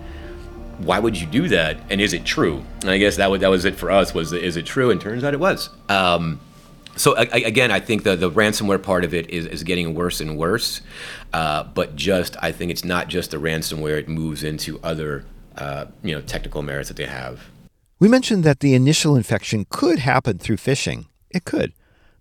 why 0.78 0.98
would 0.98 1.18
you 1.18 1.26
do 1.26 1.48
that? 1.48 1.78
And 1.88 2.00
is 2.00 2.12
it 2.12 2.24
true? 2.24 2.62
And 2.82 2.90
I 2.90 2.98
guess 2.98 3.16
that 3.16 3.30
was, 3.30 3.40
that 3.40 3.48
was 3.48 3.64
it 3.64 3.76
for 3.76 3.90
us. 3.90 4.12
Was 4.12 4.32
is 4.32 4.56
it 4.56 4.66
true? 4.66 4.90
And 4.90 5.00
turns 5.00 5.24
out 5.24 5.34
it 5.34 5.40
was. 5.40 5.70
Um, 5.88 6.40
so 6.98 7.16
I, 7.16 7.22
again, 7.22 7.70
I 7.70 7.80
think 7.80 8.02
the, 8.02 8.16
the 8.16 8.30
ransomware 8.30 8.82
part 8.82 9.04
of 9.04 9.14
it 9.14 9.30
is, 9.30 9.46
is 9.46 9.62
getting 9.62 9.94
worse 9.94 10.20
and 10.20 10.36
worse. 10.36 10.82
Uh, 11.32 11.64
but 11.64 11.96
just 11.96 12.36
I 12.42 12.52
think 12.52 12.70
it's 12.70 12.84
not 12.84 13.08
just 13.08 13.30
the 13.30 13.38
ransomware; 13.38 13.98
it 13.98 14.08
moves 14.08 14.44
into 14.44 14.78
other 14.82 15.24
uh, 15.56 15.86
you 16.02 16.14
know 16.14 16.20
technical 16.20 16.62
merits 16.62 16.88
that 16.88 16.96
they 16.96 17.06
have. 17.06 17.46
We 17.98 18.08
mentioned 18.08 18.44
that 18.44 18.60
the 18.60 18.74
initial 18.74 19.16
infection 19.16 19.66
could 19.70 20.00
happen 20.00 20.38
through 20.38 20.56
phishing. 20.56 21.06
It 21.30 21.44
could 21.44 21.72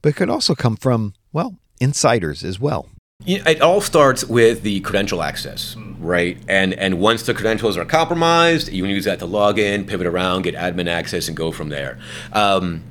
but 0.01 0.09
it 0.09 0.15
could 0.15 0.29
also 0.29 0.55
come 0.55 0.75
from, 0.75 1.13
well, 1.33 1.57
insiders 1.79 2.43
as 2.43 2.59
well. 2.59 2.87
It 3.25 3.61
all 3.61 3.81
starts 3.81 4.23
with 4.23 4.61
the 4.61 4.79
credential 4.81 5.23
access, 5.23 5.75
right? 5.99 6.37
And 6.47 6.73
and 6.75 6.99
once 6.99 7.23
the 7.23 7.33
credentials 7.33 7.75
are 7.75 7.83
compromised, 7.83 8.71
you 8.71 8.83
can 8.83 8.91
use 8.91 9.05
that 9.05 9.19
to 9.19 9.25
log 9.25 9.57
in, 9.57 9.85
pivot 9.85 10.05
around, 10.05 10.43
get 10.43 10.55
admin 10.55 10.87
access, 10.87 11.27
and 11.27 11.35
go 11.35 11.51
from 11.51 11.69
there. 11.69 11.97
Um, 12.31 12.83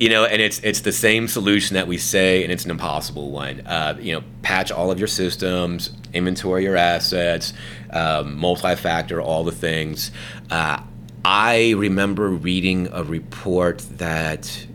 you 0.00 0.08
know, 0.08 0.24
and 0.24 0.40
it's 0.40 0.58
it's 0.60 0.80
the 0.80 0.92
same 0.92 1.28
solution 1.28 1.74
that 1.74 1.86
we 1.86 1.98
say, 1.98 2.42
and 2.42 2.50
it's 2.50 2.64
an 2.64 2.70
impossible 2.70 3.30
one. 3.30 3.60
Uh, 3.66 3.98
you 4.00 4.14
know, 4.14 4.24
patch 4.40 4.72
all 4.72 4.90
of 4.90 4.98
your 4.98 5.06
systems, 5.06 5.90
inventory 6.14 6.64
your 6.64 6.76
assets, 6.76 7.52
um, 7.90 8.34
multi-factor, 8.36 9.20
all 9.20 9.44
the 9.44 9.52
things. 9.52 10.10
Uh, 10.50 10.80
I 11.22 11.72
remember 11.76 12.30
reading 12.30 12.88
a 12.90 13.04
report 13.04 13.80
that 13.98 14.66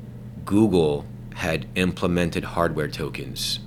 Google 0.45 1.05
had 1.33 1.65
implemented 1.73 2.43
hardware 2.43 2.87
tokens. 2.87 3.59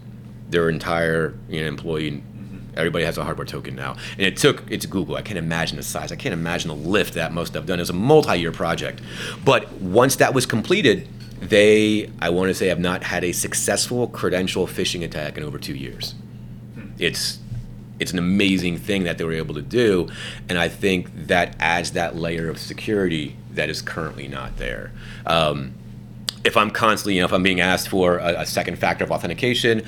Their 0.48 0.70
entire 0.70 1.36
you 1.48 1.60
know, 1.60 1.66
employee, 1.66 2.22
everybody 2.76 3.04
has 3.04 3.18
a 3.18 3.24
hardware 3.24 3.46
token 3.46 3.74
now, 3.74 3.96
and 4.16 4.24
it 4.24 4.36
took 4.36 4.62
it's 4.70 4.86
Google. 4.86 5.16
I 5.16 5.22
can't 5.22 5.38
imagine 5.38 5.76
the 5.76 5.82
size. 5.82 6.12
I 6.12 6.16
can't 6.16 6.34
imagine 6.34 6.68
the 6.68 6.76
lift 6.76 7.14
that 7.14 7.32
must 7.32 7.52
have 7.54 7.66
done. 7.66 7.80
It 7.80 7.82
was 7.82 7.90
a 7.90 7.94
multi-year 7.94 8.52
project, 8.52 9.02
but 9.44 9.72
once 9.72 10.14
that 10.16 10.32
was 10.32 10.46
completed, 10.46 11.08
they 11.40 12.10
I 12.20 12.30
want 12.30 12.48
to 12.48 12.54
say 12.54 12.68
have 12.68 12.80
not 12.80 13.02
had 13.02 13.24
a 13.24 13.32
successful 13.32 14.08
credential 14.08 14.66
phishing 14.66 15.04
attack 15.04 15.36
in 15.36 15.44
over 15.44 15.58
two 15.58 15.74
years. 15.74 16.14
It's 16.98 17.38
it's 18.00 18.12
an 18.12 18.18
amazing 18.18 18.78
thing 18.78 19.04
that 19.04 19.18
they 19.18 19.24
were 19.24 19.32
able 19.32 19.54
to 19.54 19.62
do, 19.62 20.08
and 20.48 20.58
I 20.58 20.68
think 20.68 21.26
that 21.26 21.56
adds 21.58 21.92
that 21.92 22.16
layer 22.16 22.48
of 22.48 22.58
security 22.58 23.36
that 23.52 23.68
is 23.68 23.82
currently 23.82 24.28
not 24.28 24.56
there. 24.56 24.92
Um, 25.26 25.74
if 26.44 26.56
I'm 26.56 26.70
constantly, 26.70 27.14
you 27.14 27.20
know, 27.20 27.26
if 27.26 27.32
I'm 27.32 27.42
being 27.42 27.60
asked 27.60 27.88
for 27.88 28.18
a, 28.18 28.42
a, 28.42 28.46
second 28.46 28.78
factor 28.78 29.02
of 29.02 29.10
authentication, 29.10 29.82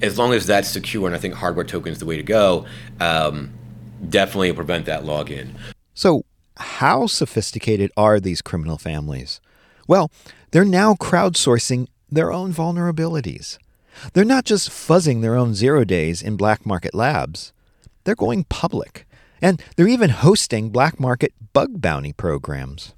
as 0.00 0.18
long 0.18 0.32
as 0.32 0.46
that's 0.46 0.68
secure, 0.68 1.06
and 1.06 1.14
I 1.14 1.18
think 1.18 1.34
hardware 1.34 1.66
token 1.66 1.92
is 1.92 1.98
the 1.98 2.06
way 2.06 2.16
to 2.16 2.22
go, 2.22 2.66
um, 2.98 3.52
definitely 4.08 4.52
prevent 4.54 4.86
that 4.86 5.04
login. 5.04 5.50
So, 5.92 6.24
how 6.56 7.06
sophisticated 7.06 7.92
are 7.96 8.20
these 8.20 8.40
criminal 8.40 8.78
families? 8.78 9.40
Well, 9.86 10.10
they're 10.50 10.64
now 10.64 10.94
crowdsourcing 10.94 11.88
their 12.10 12.32
own 12.32 12.52
vulnerabilities. 12.52 13.58
They're 14.12 14.24
not 14.24 14.44
just 14.44 14.70
fuzzing 14.70 15.22
their 15.22 15.34
own 15.34 15.54
zero 15.54 15.84
days 15.84 16.22
in 16.22 16.36
black 16.36 16.64
market 16.64 16.94
labs, 16.94 17.52
they're 18.04 18.14
going 18.14 18.44
public. 18.44 19.06
And 19.40 19.62
they're 19.76 19.88
even 19.88 20.10
hosting 20.10 20.70
black 20.70 20.98
market 20.98 21.32
bug 21.52 21.80
bounty 21.80 22.12
programs 22.12 22.94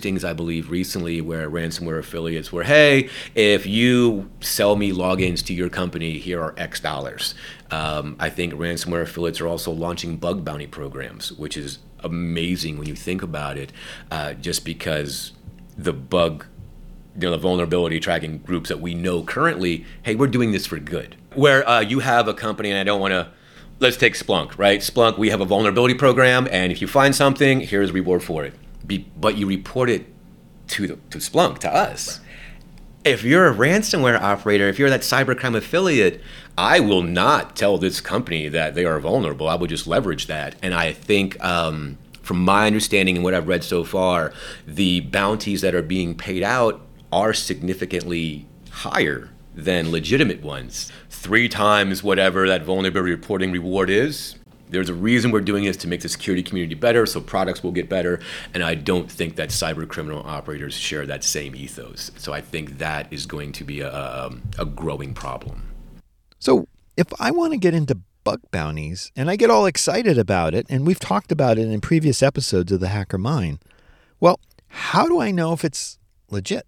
things 0.00 0.24
I 0.24 0.32
believe 0.32 0.70
recently 0.70 1.20
where 1.20 1.50
ransomware 1.50 1.98
affiliates 1.98 2.52
were, 2.52 2.62
hey, 2.62 3.08
if 3.34 3.66
you 3.66 4.30
sell 4.40 4.76
me 4.76 4.92
logins 4.92 5.44
to 5.46 5.54
your 5.54 5.68
company, 5.68 6.18
here 6.18 6.40
are 6.40 6.54
X 6.56 6.78
dollars. 6.78 7.34
Um, 7.72 8.16
I 8.20 8.30
think 8.30 8.54
ransomware 8.54 9.02
affiliates 9.02 9.40
are 9.40 9.48
also 9.48 9.72
launching 9.72 10.16
bug 10.16 10.44
bounty 10.44 10.68
programs, 10.68 11.32
which 11.32 11.56
is 11.56 11.80
amazing 12.04 12.78
when 12.78 12.86
you 12.86 12.94
think 12.94 13.22
about 13.22 13.58
it, 13.58 13.72
uh, 14.12 14.34
just 14.34 14.64
because 14.64 15.32
the 15.78 15.92
bug, 15.94 16.44
you 17.14 17.22
know, 17.22 17.30
the 17.30 17.38
vulnerability 17.38 18.00
tracking 18.00 18.38
groups 18.38 18.68
that 18.68 18.80
we 18.80 18.94
know 18.94 19.22
currently, 19.22 19.86
hey, 20.02 20.14
we're 20.14 20.26
doing 20.26 20.52
this 20.52 20.66
for 20.66 20.78
good. 20.78 21.16
Where 21.34 21.66
uh, 21.66 21.80
you 21.80 22.00
have 22.00 22.28
a 22.28 22.34
company, 22.34 22.70
and 22.70 22.78
I 22.78 22.84
don't 22.84 23.00
want 23.00 23.12
to 23.12 23.28
let's 23.80 23.96
take 23.96 24.14
Splunk, 24.14 24.58
right? 24.58 24.80
Splunk, 24.80 25.18
we 25.18 25.30
have 25.30 25.40
a 25.40 25.44
vulnerability 25.44 25.94
program, 25.94 26.48
and 26.50 26.72
if 26.72 26.82
you 26.82 26.88
find 26.88 27.14
something, 27.14 27.60
here's 27.60 27.90
a 27.90 27.92
reward 27.92 28.22
for 28.22 28.44
it 28.44 28.52
be, 28.84 29.06
but 29.16 29.36
you 29.36 29.46
report 29.46 29.88
it 29.90 30.06
to 30.68 30.86
the, 30.88 30.96
to 31.10 31.18
Splunk 31.18 31.58
to 31.58 31.72
us. 31.72 32.20
if 33.04 33.22
you're 33.22 33.46
a 33.46 33.54
ransomware 33.54 34.20
operator, 34.20 34.68
if 34.68 34.78
you're 34.78 34.90
that 34.90 35.00
cybercrime 35.02 35.56
affiliate, 35.56 36.20
I 36.56 36.80
will 36.80 37.02
not 37.02 37.56
tell 37.56 37.78
this 37.78 38.00
company 38.00 38.48
that 38.48 38.74
they 38.74 38.84
are 38.84 38.98
vulnerable. 38.98 39.48
I 39.48 39.54
will 39.54 39.66
just 39.66 39.86
leverage 39.86 40.26
that. 40.26 40.56
And 40.62 40.74
I 40.74 40.92
think, 40.92 41.42
um, 41.44 41.98
from 42.28 42.44
my 42.44 42.66
understanding 42.66 43.16
and 43.16 43.24
what 43.24 43.32
I've 43.32 43.48
read 43.48 43.64
so 43.64 43.84
far, 43.84 44.34
the 44.66 45.00
bounties 45.00 45.62
that 45.62 45.74
are 45.74 45.80
being 45.80 46.14
paid 46.14 46.42
out 46.42 46.78
are 47.10 47.32
significantly 47.32 48.46
higher 48.70 49.30
than 49.54 49.90
legitimate 49.90 50.42
ones. 50.42 50.92
Three 51.08 51.48
times 51.48 52.02
whatever 52.02 52.46
that 52.46 52.64
vulnerability 52.64 53.12
reporting 53.12 53.50
reward 53.50 53.88
is. 53.88 54.34
There's 54.68 54.90
a 54.90 54.94
reason 54.94 55.30
we're 55.30 55.40
doing 55.40 55.64
this 55.64 55.78
to 55.78 55.88
make 55.88 56.02
the 56.02 56.10
security 56.10 56.42
community 56.42 56.74
better, 56.74 57.06
so 57.06 57.22
products 57.22 57.62
will 57.62 57.72
get 57.72 57.88
better. 57.88 58.20
And 58.52 58.62
I 58.62 58.74
don't 58.74 59.10
think 59.10 59.36
that 59.36 59.48
cyber 59.48 59.88
criminal 59.88 60.22
operators 60.26 60.74
share 60.74 61.06
that 61.06 61.24
same 61.24 61.56
ethos. 61.56 62.10
So 62.18 62.34
I 62.34 62.42
think 62.42 62.76
that 62.76 63.10
is 63.10 63.24
going 63.24 63.52
to 63.52 63.64
be 63.64 63.80
a, 63.80 63.90
a, 63.90 64.36
a 64.58 64.66
growing 64.66 65.14
problem. 65.14 65.62
So 66.40 66.68
if 66.98 67.06
I 67.18 67.30
want 67.30 67.54
to 67.54 67.58
get 67.58 67.72
into 67.72 67.98
bug 68.28 68.42
bounties 68.50 69.10
and 69.16 69.30
I 69.30 69.36
get 69.36 69.48
all 69.48 69.64
excited 69.64 70.18
about 70.18 70.52
it, 70.52 70.66
and 70.68 70.86
we've 70.86 71.00
talked 71.00 71.32
about 71.32 71.56
it 71.56 71.66
in 71.66 71.80
previous 71.80 72.22
episodes 72.22 72.70
of 72.70 72.78
the 72.78 72.88
Hacker 72.88 73.16
Mind, 73.16 73.58
well, 74.20 74.38
how 74.68 75.06
do 75.06 75.18
I 75.18 75.30
know 75.30 75.54
if 75.54 75.64
it's 75.64 75.98
legit? 76.30 76.66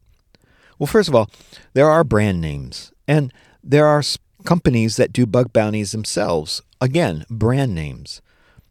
Well, 0.78 0.86
first 0.86 1.10
of 1.10 1.14
all, 1.14 1.28
there 1.74 1.90
are 1.90 2.02
brand 2.02 2.40
names, 2.40 2.92
and 3.06 3.30
there 3.62 3.86
are 3.86 4.02
companies 4.46 4.96
that 4.96 5.12
do 5.12 5.26
bug 5.26 5.52
bounties 5.52 5.92
themselves. 5.92 6.62
Again, 6.80 7.26
brand 7.28 7.74
names. 7.74 8.22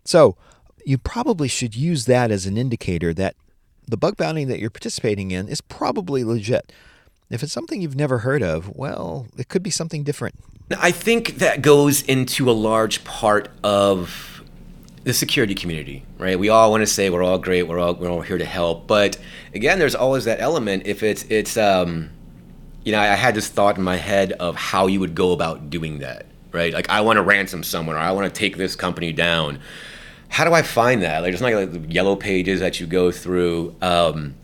So 0.03 0.35
you 0.83 0.97
probably 0.97 1.47
should 1.47 1.75
use 1.75 2.05
that 2.05 2.31
as 2.31 2.47
an 2.47 2.57
indicator 2.57 3.13
that 3.13 3.35
the 3.87 3.97
bug 3.97 4.17
bounty 4.17 4.45
that 4.45 4.59
you're 4.59 4.71
participating 4.71 5.29
in 5.29 5.47
is 5.47 5.61
probably 5.61 6.23
legit. 6.23 6.71
If 7.29 7.43
it's 7.43 7.53
something 7.53 7.81
you've 7.81 7.95
never 7.95 8.19
heard 8.19 8.41
of, 8.41 8.75
well, 8.75 9.27
it 9.37 9.49
could 9.49 9.61
be 9.61 9.69
something 9.69 10.03
different. 10.03 10.35
I 10.77 10.91
think 10.91 11.37
that 11.37 11.61
goes 11.61 12.01
into 12.03 12.49
a 12.49 12.53
large 12.53 13.03
part 13.03 13.49
of 13.63 14.43
the 15.03 15.13
security 15.13 15.55
community, 15.55 16.03
right? 16.17 16.37
We 16.37 16.49
all 16.49 16.71
want 16.71 16.81
to 16.81 16.87
say 16.87 17.09
we're 17.09 17.23
all 17.23 17.37
great, 17.37 17.63
we're 17.63 17.79
all 17.79 17.95
we're 17.95 18.09
all 18.09 18.21
here 18.21 18.37
to 18.37 18.45
help, 18.45 18.87
but 18.87 19.17
again, 19.53 19.79
there's 19.79 19.95
always 19.95 20.25
that 20.25 20.39
element. 20.39 20.83
If 20.85 21.03
it's 21.03 21.23
it's 21.29 21.57
um, 21.57 22.09
you 22.83 22.91
know, 22.91 22.99
I 22.99 23.07
had 23.15 23.35
this 23.35 23.47
thought 23.47 23.77
in 23.77 23.83
my 23.83 23.97
head 23.97 24.33
of 24.33 24.55
how 24.55 24.87
you 24.87 24.99
would 24.99 25.15
go 25.15 25.31
about 25.31 25.69
doing 25.69 25.99
that, 25.99 26.25
right? 26.51 26.73
Like 26.73 26.89
I 26.89 27.01
want 27.01 27.17
to 27.17 27.23
ransom 27.23 27.63
someone 27.63 27.95
or 27.95 27.99
I 27.99 28.11
want 28.11 28.33
to 28.33 28.37
take 28.37 28.57
this 28.57 28.75
company 28.75 29.13
down. 29.13 29.59
How 30.27 30.45
do 30.45 30.53
I 30.53 30.61
find 30.61 31.01
that? 31.01 31.21
Like 31.21 31.33
it's 31.33 31.41
not 31.41 31.53
like 31.53 31.71
the 31.71 31.91
yellow 31.91 32.15
pages 32.15 32.59
that 32.59 32.79
you 32.79 32.87
go 32.87 33.11
through, 33.11 33.75
um, 33.81 34.35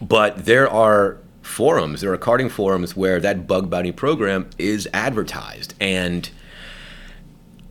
but 0.00 0.44
there 0.44 0.68
are 0.68 1.18
forums, 1.42 2.00
there 2.00 2.12
are 2.12 2.18
carding 2.18 2.48
forums 2.48 2.96
where 2.96 3.20
that 3.20 3.46
bug 3.46 3.68
bounty 3.68 3.92
program 3.92 4.48
is 4.58 4.88
advertised. 4.94 5.74
And 5.80 6.30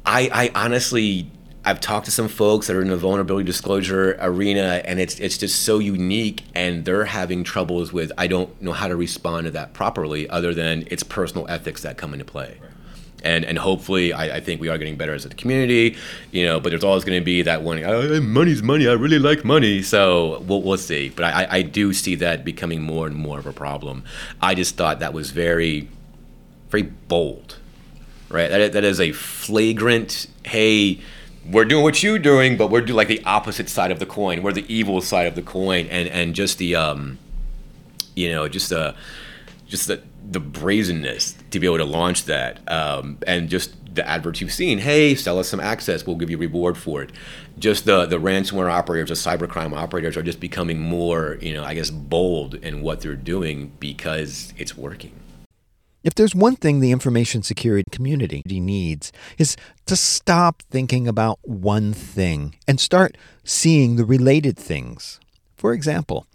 I, 0.05 0.29
I 0.55 0.63
honestly, 0.63 1.31
I've 1.63 1.79
talked 1.79 2.05
to 2.05 2.11
some 2.11 2.27
folks 2.27 2.67
that 2.67 2.75
are 2.75 2.81
in 2.81 2.89
the 2.89 2.97
vulnerability 2.97 3.45
disclosure 3.45 4.17
arena, 4.19 4.81
and 4.85 4.99
it's 4.99 5.19
it's 5.19 5.37
just 5.37 5.63
so 5.63 5.79
unique, 5.79 6.43
and 6.55 6.85
they're 6.85 7.05
having 7.05 7.43
troubles 7.43 7.93
with 7.93 8.11
I 8.17 8.27
don't 8.27 8.61
know 8.61 8.71
how 8.73 8.87
to 8.87 8.95
respond 8.95 9.45
to 9.45 9.51
that 9.51 9.73
properly, 9.73 10.29
other 10.29 10.53
than 10.53 10.87
it's 10.89 11.03
personal 11.03 11.45
ethics 11.49 11.83
that 11.83 11.97
come 11.97 12.13
into 12.13 12.25
play. 12.25 12.57
Right 12.61 12.70
and 13.23 13.45
and 13.45 13.57
hopefully 13.57 14.13
I, 14.13 14.37
I, 14.37 14.39
think 14.39 14.61
we 14.61 14.69
are 14.69 14.77
getting 14.77 14.95
better 14.95 15.13
as 15.13 15.25
a 15.25 15.29
community 15.29 15.97
you 16.31 16.45
know 16.45 16.59
but 16.59 16.69
there's 16.69 16.83
always 16.83 17.03
going 17.03 17.19
to 17.19 17.23
be 17.23 17.41
that 17.43 17.61
one 17.61 17.83
oh, 17.83 18.21
money's 18.21 18.63
money. 18.63 18.87
I 18.87 18.93
really 18.93 19.19
like 19.19 19.45
money. 19.45 19.81
So 19.81 20.39
we'll, 20.47 20.61
we'll 20.61 20.77
see. 20.77 21.09
But 21.09 21.25
I, 21.25 21.47
I 21.49 21.61
do 21.61 21.93
see 21.93 22.15
that 22.15 22.43
becoming 22.43 22.81
more 22.81 23.07
and 23.07 23.15
more 23.15 23.39
of 23.39 23.45
a 23.45 23.53
problem. 23.53 24.03
I 24.41 24.55
just 24.55 24.75
thought 24.75 24.99
that 24.99 25.13
was 25.13 25.31
very 25.31 25.87
very 26.69 26.83
bold 26.83 27.57
right? 28.31 28.49
That, 28.49 28.73
that 28.73 28.83
is 28.83 28.99
a 28.99 29.11
flagrant 29.11 30.27
hey 30.43 31.01
we're 31.49 31.65
doing 31.65 31.83
what 31.83 32.01
you're 32.03 32.19
doing 32.19 32.57
but 32.57 32.69
we're 32.69 32.81
doing 32.81 32.97
like 32.97 33.07
the 33.07 33.23
opposite 33.25 33.69
side 33.69 33.91
of 33.91 33.99
the 33.99 34.05
coin. 34.05 34.41
We're 34.43 34.53
the 34.53 34.73
evil 34.73 35.01
side 35.01 35.27
of 35.27 35.35
the 35.35 35.41
coin. 35.41 35.87
And 35.87 36.07
and 36.07 36.33
just 36.35 36.57
the 36.57 36.75
um 36.75 37.17
you 38.15 38.31
know 38.31 38.47
just 38.47 38.69
the 38.69 38.95
just 39.67 39.87
the 39.87 40.01
the 40.31 40.39
brazenness 40.39 41.35
to 41.51 41.59
be 41.59 41.67
able 41.67 41.77
to 41.77 41.85
launch 41.85 42.23
that 42.25 42.59
um, 42.71 43.17
and 43.27 43.49
just 43.49 43.75
the 43.93 44.07
adverts 44.07 44.39
you've 44.39 44.53
seen 44.53 44.77
hey 44.77 45.13
sell 45.13 45.37
us 45.37 45.49
some 45.49 45.59
access 45.59 46.07
we'll 46.07 46.15
give 46.15 46.29
you 46.29 46.37
a 46.37 46.39
reward 46.39 46.77
for 46.77 47.03
it. 47.03 47.11
Just 47.59 47.85
the 47.85 48.05
the 48.05 48.17
ransomware 48.17 48.71
operators 48.71 49.09
the 49.09 49.29
cybercrime 49.29 49.75
operators 49.75 50.15
are 50.15 50.23
just 50.23 50.39
becoming 50.39 50.79
more 50.79 51.37
you 51.41 51.53
know 51.53 51.63
i 51.63 51.73
guess 51.73 51.89
bold 51.89 52.55
in 52.55 52.81
what 52.81 53.01
they're 53.01 53.15
doing 53.15 53.73
because 53.79 54.53
it's 54.57 54.77
working. 54.77 55.11
If 56.03 56.15
there's 56.15 56.33
one 56.33 56.55
thing 56.55 56.79
the 56.79 56.91
information 56.91 57.43
security 57.43 57.83
community 57.91 58.41
needs 58.47 59.11
is 59.37 59.55
to 59.85 59.95
stop 59.95 60.63
thinking 60.71 61.07
about 61.07 61.37
one 61.43 61.93
thing 61.93 62.55
and 62.67 62.79
start 62.79 63.17
seeing 63.43 63.97
the 63.97 64.05
related 64.05 64.57
things. 64.57 65.19
For 65.57 65.73
example 65.73 66.25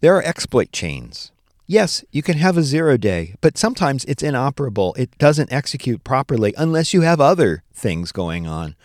there 0.00 0.16
are 0.16 0.22
exploit 0.22 0.72
chains 0.72 1.30
Yes, 1.68 2.04
you 2.12 2.22
can 2.22 2.38
have 2.38 2.56
a 2.56 2.62
zero 2.62 2.96
day, 2.96 3.34
but 3.40 3.58
sometimes 3.58 4.04
it's 4.04 4.22
inoperable. 4.22 4.94
It 4.96 5.18
doesn't 5.18 5.52
execute 5.52 6.04
properly 6.04 6.54
unless 6.56 6.94
you 6.94 7.00
have 7.00 7.20
other 7.20 7.64
things 7.74 8.12
going 8.12 8.46
on. 8.46 8.76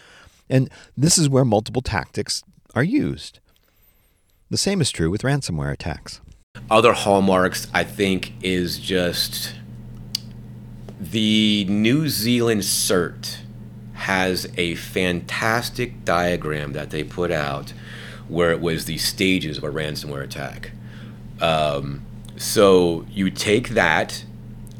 And 0.50 0.68
this 0.98 1.20
is 1.20 1.30
where 1.30 1.46
multiple 1.46 1.84
tactics 1.84 2.44
are 2.74 2.84
used. 2.84 3.40
The 4.50 4.58
same 4.58 4.82
is 4.82 4.90
true 4.90 5.12
with 5.12 5.22
ransomware 5.22 5.72
attacks. 5.72 6.22
Other 6.72 6.94
hallmarks, 6.94 7.68
I 7.72 7.84
think, 7.84 8.34
is 8.42 8.80
just 8.80 9.54
the 11.00 11.66
New 11.66 12.10
Zealand 12.10 12.62
CERT 12.62 13.38
has 13.94 14.52
a 14.58 14.74
fantastic 14.76 16.04
diagram 16.04 16.74
that 16.74 16.90
they 16.90 17.04
put 17.04 17.32
out 17.32 17.74
where 18.28 18.52
it 18.52 18.60
was 18.60 18.86
the 18.86 18.98
stages 18.98 19.60
of 19.60 19.64
a 19.64 19.70
ransomware 19.70 20.24
attack. 20.24 20.72
Um, 21.40 22.02
so 22.42 23.06
you 23.12 23.30
take 23.30 23.70
that, 23.70 24.26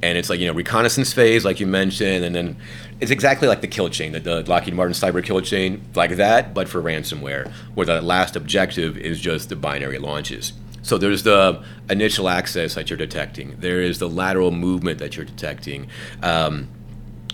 and 0.02 0.18
it's 0.18 0.32
like 0.32 0.40
you 0.40 0.48
know 0.48 0.54
reconnaissance 0.54 1.14
phase, 1.14 1.46
like 1.46 1.60
you 1.60 1.68
mentioned, 1.68 2.26
and 2.26 2.34
then 2.34 2.58
it's 3.00 3.12
exactly 3.12 3.48
like 3.48 3.62
the 3.62 3.68
kill 3.68 3.88
chain, 3.88 4.14
the, 4.14 4.20
the 4.20 4.42
Lockheed 4.50 4.74
Martin 4.74 4.94
cyber 4.94 5.24
kill 5.24 5.42
chain, 5.42 5.80
like 5.94 6.16
that, 6.16 6.56
but 6.56 6.68
for 6.68 6.82
ransomware, 6.82 7.52
where 7.76 7.86
the 7.86 8.02
last 8.02 8.36
objective 8.36 8.98
is 8.98 9.20
just 9.20 9.50
the 9.50 9.56
binary 9.56 10.00
launches. 10.00 10.54
So 10.82 10.98
there's 10.98 11.22
the 11.22 11.64
initial 11.88 12.30
access 12.30 12.74
that 12.74 12.90
you're 12.90 12.98
detecting. 12.98 13.56
There 13.60 13.80
is 13.80 14.00
the 14.00 14.10
lateral 14.10 14.50
movement 14.50 14.98
that 14.98 15.16
you're 15.16 15.26
detecting. 15.26 15.88
Um, 16.24 16.68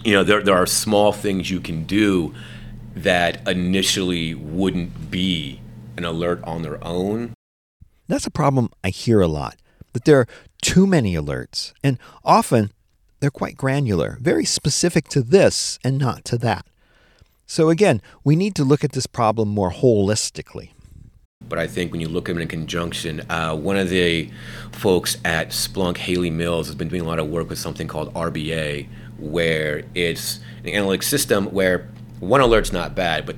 you 0.04 0.12
know, 0.12 0.26
there, 0.26 0.44
there 0.44 0.56
are 0.56 0.66
small 0.66 1.14
things 1.14 1.50
you 1.50 1.62
can 1.62 1.86
do 1.86 2.36
that 2.96 3.48
initially 3.48 4.36
wouldn't 4.36 5.10
be 5.10 5.62
an 5.96 6.04
alert 6.04 6.44
on 6.44 6.64
their 6.64 6.84
own. 6.84 7.34
That's 8.10 8.28
a 8.28 8.32
problem 8.32 8.70
I 8.84 8.90
hear 8.90 9.22
a 9.22 9.28
lot 9.28 9.56
that 9.94 10.06
there 10.06 10.20
are 10.20 10.28
too 10.62 10.88
many 10.88 11.16
alerts, 11.16 11.74
and 11.84 11.98
often 12.24 12.72
they're 13.20 13.30
quite 13.30 13.58
granular, 13.58 14.18
very 14.22 14.46
specific 14.46 15.08
to 15.10 15.22
this 15.22 15.80
and 15.84 15.98
not 15.98 16.24
to 16.26 16.38
that. 16.38 16.66
So, 17.46 17.70
again, 17.70 18.02
we 18.24 18.36
need 18.36 18.56
to 18.56 18.64
look 18.64 18.84
at 18.84 18.92
this 18.92 19.08
problem 19.08 19.48
more 19.48 19.72
holistically. 19.72 20.72
But 21.48 21.60
I 21.60 21.68
think 21.68 21.92
when 21.92 22.02
you 22.02 22.10
look 22.10 22.28
at 22.28 22.34
them 22.34 22.42
in 22.42 22.48
conjunction, 22.48 23.22
uh, 23.30 23.56
one 23.56 23.78
of 23.78 23.90
the 23.90 24.30
folks 24.72 25.18
at 25.24 25.50
Splunk, 25.50 25.98
Haley 25.98 26.30
Mills, 26.30 26.68
has 26.68 26.76
been 26.76 26.90
doing 26.90 27.04
a 27.04 27.06
lot 27.06 27.20
of 27.20 27.30
work 27.30 27.50
with 27.50 27.60
something 27.60 27.88
called 27.88 28.14
RBA, 28.14 28.88
where 29.18 29.84
it's 29.96 30.40
an 30.64 30.70
analytic 30.72 31.04
system 31.04 31.46
where 31.54 31.90
one 32.20 32.42
alert's 32.42 32.74
not 32.74 32.96
bad, 32.96 33.26
but 33.26 33.36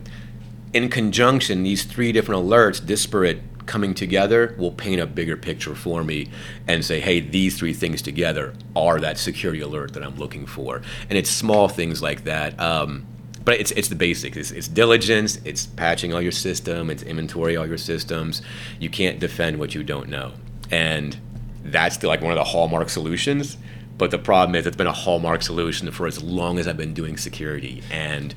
in 0.74 0.90
conjunction, 0.90 1.64
these 1.64 1.84
three 1.84 2.12
different 2.12 2.46
alerts, 2.46 2.84
disparate 2.84 3.42
coming 3.70 3.94
together 3.94 4.56
will 4.58 4.72
paint 4.72 5.00
a 5.00 5.06
bigger 5.06 5.38
picture 5.38 5.76
for 5.76 6.04
me 6.04 6.28
and 6.68 6.84
say, 6.84 7.00
hey, 7.00 7.20
these 7.20 7.58
three 7.58 7.72
things 7.72 8.02
together 8.02 8.54
are 8.76 9.00
that 9.00 9.18
security 9.18 9.62
alert 9.62 9.94
that 9.94 10.04
I'm 10.04 10.16
looking 10.16 10.48
for. 10.48 10.82
And 11.08 11.18
it's 11.18 11.30
small 11.30 11.70
things 11.70 12.02
like 12.02 12.24
that. 12.24 12.60
Um, 12.60 13.06
but 13.46 13.60
it's, 13.60 13.72
it's 13.72 13.88
the 13.88 13.96
basics. 13.96 14.36
It's, 14.36 14.52
it's, 14.52 14.68
diligence, 14.68 15.40
it's 15.46 15.68
patching 15.68 16.14
all 16.14 16.22
your 16.22 16.32
system, 16.32 16.90
it's 16.90 17.04
inventory 17.04 17.56
all 17.56 17.68
your 17.68 17.78
systems. 17.78 18.42
You 18.80 18.90
can't 18.90 19.20
defend 19.20 19.60
what 19.60 19.76
you 19.76 19.84
don't 19.84 20.10
know. 20.10 20.34
And 20.72 21.16
that's 21.64 21.98
the, 21.98 22.08
like 22.08 22.22
one 22.22 22.32
of 22.32 22.38
the 22.38 22.44
hallmark 22.44 22.90
solutions. 22.90 23.56
But 24.00 24.10
the 24.12 24.18
problem 24.18 24.56
is, 24.56 24.66
it's 24.66 24.78
been 24.78 24.88
a 24.88 24.94
hallmark 24.94 25.44
solution 25.44 25.92
for 25.92 26.08
as 26.08 26.24
long 26.24 26.58
as 26.58 26.68
I've 26.68 26.78
been 26.78 26.94
doing 26.94 27.18
security. 27.18 27.84
And 27.92 28.34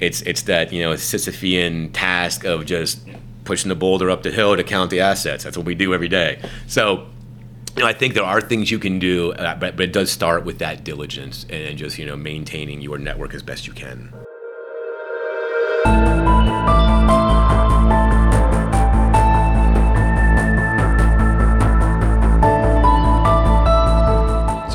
it's 0.00 0.22
it's 0.22 0.42
that 0.42 0.72
you 0.72 0.82
know 0.82 0.92
Sisyphean 0.94 1.90
task 1.92 2.44
of 2.44 2.66
just 2.66 3.00
pushing 3.46 3.68
the 3.68 3.74
boulder 3.74 4.10
up 4.10 4.22
the 4.22 4.30
hill 4.30 4.56
to 4.56 4.64
count 4.64 4.90
the 4.90 5.00
assets. 5.00 5.44
That's 5.44 5.56
what 5.56 5.64
we 5.64 5.74
do 5.74 5.94
every 5.94 6.08
day. 6.08 6.42
So, 6.66 7.06
you 7.76 7.82
know, 7.82 7.88
I 7.88 7.92
think 7.92 8.14
there 8.14 8.24
are 8.24 8.40
things 8.40 8.70
you 8.70 8.78
can 8.78 8.98
do, 8.98 9.32
uh, 9.32 9.54
but, 9.54 9.76
but 9.76 9.84
it 9.84 9.92
does 9.92 10.10
start 10.10 10.44
with 10.44 10.58
that 10.58 10.84
diligence 10.84 11.46
and 11.48 11.78
just 11.78 11.98
you 11.98 12.06
know 12.06 12.16
maintaining 12.16 12.80
your 12.82 12.98
network 12.98 13.34
as 13.34 13.42
best 13.42 13.66
you 13.66 13.72
can. 13.72 14.12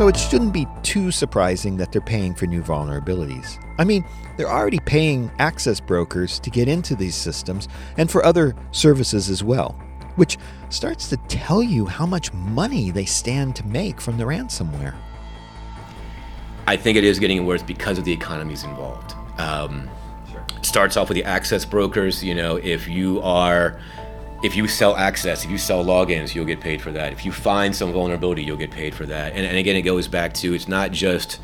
So 0.02 0.08
it 0.08 0.18
shouldn't 0.18 0.52
be 0.52 0.66
too 0.82 1.12
surprising 1.12 1.78
that 1.78 1.92
they're 1.92 2.02
paying 2.02 2.34
for 2.34 2.48
new 2.48 2.64
vulnerabilities. 2.64 3.64
I 3.78 3.84
mean, 3.84 4.04
they're 4.36 4.50
already 4.50 4.80
paying 4.80 5.30
access 5.38 5.80
brokers 5.80 6.40
to 6.40 6.50
get 6.50 6.68
into 6.68 6.96
these 6.96 7.14
systems 7.14 7.68
and 7.98 8.10
for 8.10 8.26
other 8.26 8.56
services 8.72 9.30
as 9.30 9.44
well, 9.44 9.80
which 10.16 10.40
starts 10.70 11.08
to 11.10 11.18
tell 11.28 11.62
you 11.62 11.86
how 11.86 12.08
much 12.08 12.34
money 12.34 12.90
they 12.90 13.06
stand 13.06 13.56
to 13.58 13.68
make 13.68 14.02
from 14.02 14.18
the 14.18 14.24
ransomware. 14.24 14.96
I 16.66 16.78
think 16.78 16.98
it 16.98 17.04
is 17.04 17.20
getting 17.20 17.46
worse 17.46 17.62
because 17.62 18.00
of 18.00 18.04
the 18.04 18.12
economies 18.12 18.64
involved. 18.64 19.14
Um, 19.38 19.88
sure. 20.32 20.44
Starts 20.64 20.98
off 20.98 21.10
with 21.10 21.16
the 21.16 21.26
access 21.26 21.64
brokers. 21.64 22.24
You 22.24 22.34
know, 22.34 22.56
if 22.56 22.88
you 22.88 23.22
are 23.22 23.80
if 24.44 24.56
you 24.56 24.68
sell 24.68 24.96
access, 24.96 25.44
if 25.46 25.52
you 25.52 25.58
sell 25.58 25.84
logins, 25.84 26.34
you'll 26.34 26.46
get 26.46 26.60
paid 26.60 26.82
for 26.82 26.92
that. 26.92 27.14
If 27.14 27.26
you 27.26 27.32
find 27.32 27.76
some 27.76 27.94
vulnerability, 27.94 28.44
you'll 28.44 28.58
get 28.58 28.72
paid 28.72 28.96
for 28.96 29.06
that. 29.06 29.34
And, 29.34 29.46
and 29.46 29.58
again, 29.58 29.76
it 29.76 29.84
goes 29.84 30.08
back 30.08 30.34
to 30.36 30.54
it's 30.54 30.68
not 30.68 30.92
just 30.92 31.40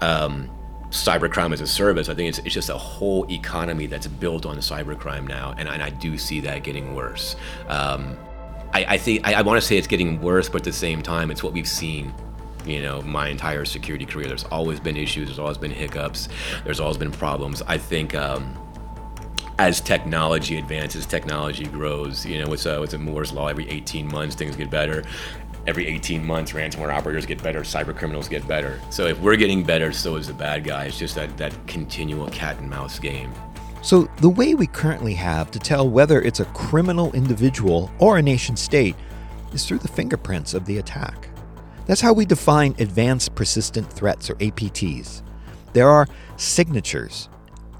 um, 0.00 0.50
cybercrime 0.90 1.52
as 1.52 1.60
a 1.60 1.66
service. 1.66 2.08
I 2.08 2.14
think 2.14 2.30
it's, 2.30 2.38
it's 2.38 2.54
just 2.54 2.70
a 2.70 2.78
whole 2.78 3.30
economy 3.30 3.86
that's 3.86 4.06
built 4.06 4.46
on 4.46 4.56
cybercrime 4.58 5.28
now, 5.28 5.54
and, 5.58 5.68
and 5.68 5.82
I 5.82 5.90
do 5.90 6.16
see 6.16 6.40
that 6.40 6.62
getting 6.62 6.94
worse. 6.94 7.36
Um, 7.68 8.16
I, 8.72 8.84
I, 8.84 8.98
think 8.98 9.26
I, 9.26 9.34
I 9.34 9.42
want 9.42 9.60
to 9.60 9.66
say 9.66 9.76
it's 9.76 9.86
getting 9.86 10.20
worse, 10.20 10.48
but 10.48 10.62
at 10.62 10.64
the 10.64 10.72
same 10.72 11.02
time, 11.02 11.30
it's 11.30 11.42
what 11.42 11.52
we've 11.52 11.68
seen. 11.68 12.14
You 12.66 12.82
know, 12.82 13.00
my 13.00 13.28
entire 13.28 13.64
security 13.64 14.04
career. 14.04 14.26
There's 14.26 14.44
always 14.44 14.78
been 14.78 14.96
issues. 14.96 15.28
There's 15.28 15.38
always 15.38 15.56
been 15.56 15.70
hiccups. 15.70 16.28
There's 16.64 16.80
always 16.80 16.98
been 16.98 17.12
problems. 17.12 17.62
I 17.62 17.78
think. 17.78 18.14
Um, 18.14 18.58
as 19.58 19.80
technology 19.80 20.56
advances, 20.56 21.04
technology 21.04 21.64
grows. 21.64 22.24
You 22.24 22.44
know, 22.44 22.52
it's 22.52 22.66
a, 22.66 22.82
it's 22.82 22.94
a 22.94 22.98
Moore's 22.98 23.32
law. 23.32 23.48
Every 23.48 23.68
18 23.68 24.06
months, 24.06 24.36
things 24.36 24.54
get 24.54 24.70
better. 24.70 25.02
Every 25.66 25.86
18 25.86 26.24
months, 26.24 26.52
ransomware 26.52 26.94
operators 26.94 27.26
get 27.26 27.42
better, 27.42 27.60
cyber 27.60 27.94
criminals 27.94 28.28
get 28.28 28.46
better. 28.46 28.80
So 28.90 29.06
if 29.06 29.18
we're 29.20 29.36
getting 29.36 29.64
better, 29.64 29.92
so 29.92 30.16
is 30.16 30.28
the 30.28 30.32
bad 30.32 30.64
guy. 30.64 30.84
It's 30.86 30.98
just 30.98 31.16
that, 31.16 31.36
that 31.36 31.54
continual 31.66 32.28
cat 32.30 32.58
and 32.58 32.70
mouse 32.70 32.98
game. 32.98 33.32
So 33.82 34.08
the 34.18 34.28
way 34.28 34.54
we 34.54 34.66
currently 34.66 35.14
have 35.14 35.50
to 35.50 35.58
tell 35.58 35.88
whether 35.88 36.22
it's 36.22 36.40
a 36.40 36.44
criminal 36.46 37.12
individual 37.12 37.90
or 37.98 38.16
a 38.16 38.22
nation 38.22 38.56
state 38.56 38.96
is 39.52 39.66
through 39.66 39.78
the 39.78 39.88
fingerprints 39.88 40.54
of 40.54 40.64
the 40.66 40.78
attack. 40.78 41.28
That's 41.86 42.00
how 42.00 42.12
we 42.12 42.24
define 42.24 42.74
advanced 42.78 43.34
persistent 43.34 43.92
threats 43.92 44.30
or 44.30 44.34
APTs. 44.36 45.22
There 45.72 45.88
are 45.88 46.06
signatures 46.36 47.28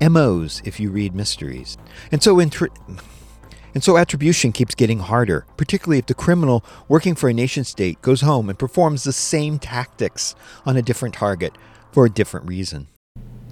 MOs 0.01 0.63
if 0.65 0.79
you 0.79 0.91
read 0.91 1.15
mysteries. 1.15 1.77
And 2.13 2.23
so 2.23 2.39
and 3.75 3.85
so 3.85 3.97
attribution 3.97 4.53
keeps 4.53 4.75
getting 4.75 5.01
harder, 5.01 5.47
particularly 5.57 5.99
if 5.99 6.07
the 6.07 6.15
criminal 6.15 6.65
working 6.89 7.15
for 7.15 7.29
a 7.29 7.35
nation 7.35 7.65
state 7.65 8.01
goes 8.03 8.23
home 8.23 8.49
and 8.49 8.59
performs 8.59 9.05
the 9.05 9.13
same 9.13 9.59
tactics 9.59 10.35
on 10.65 10.77
a 10.77 10.83
different 10.83 11.15
target 11.15 11.57
for 11.93 12.07
a 12.07 12.11
different 12.11 12.49
reason. 12.49 12.89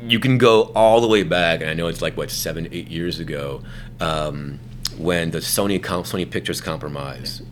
You 0.01 0.21
can 0.21 0.39
go 0.39 0.73
all 0.75 1.01
the 1.01 1.07
way 1.07 1.23
back, 1.23 1.61
and 1.61 1.71
I 1.71 1.75
know 1.75 1.87
it's 1.87 2.03
like 2.03 2.17
what 2.17 2.31
seven, 2.31 2.69
eight 2.73 2.89
years 2.89 3.19
ago, 3.19 3.63
um, 4.01 4.59
when 4.99 5.31
the 5.31 5.39
Sony 5.39 5.81
Sony 5.81 6.31
Pictures 6.31 6.61
compromise. 6.61 7.43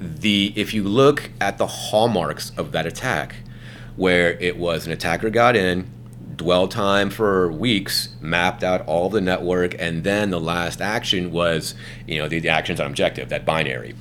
The 0.00 0.52
if 0.54 0.74
you 0.74 0.84
look 0.84 1.30
at 1.40 1.58
the 1.58 1.66
hallmarks 1.66 2.50
of 2.56 2.72
that 2.72 2.86
attack, 2.86 3.36
where 3.96 4.32
it 4.34 4.56
was 4.56 4.86
an 4.86 4.92
attacker 4.92 5.28
got 5.28 5.56
in, 5.56 5.90
dwell 6.38 6.68
time 6.68 7.10
for 7.10 7.50
weeks, 7.52 8.08
mapped 8.20 8.64
out 8.64 8.86
all 8.86 9.10
the 9.10 9.20
network, 9.20 9.74
and 9.78 10.04
then 10.04 10.30
the 10.30 10.40
last 10.40 10.80
action 10.80 11.30
was, 11.30 11.74
you 12.06 12.16
know, 12.16 12.28
the, 12.28 12.38
the 12.38 12.48
actions 12.48 12.80
on 12.80 12.86
objective, 12.86 13.28
that 13.28 13.44
binary. 13.44 13.94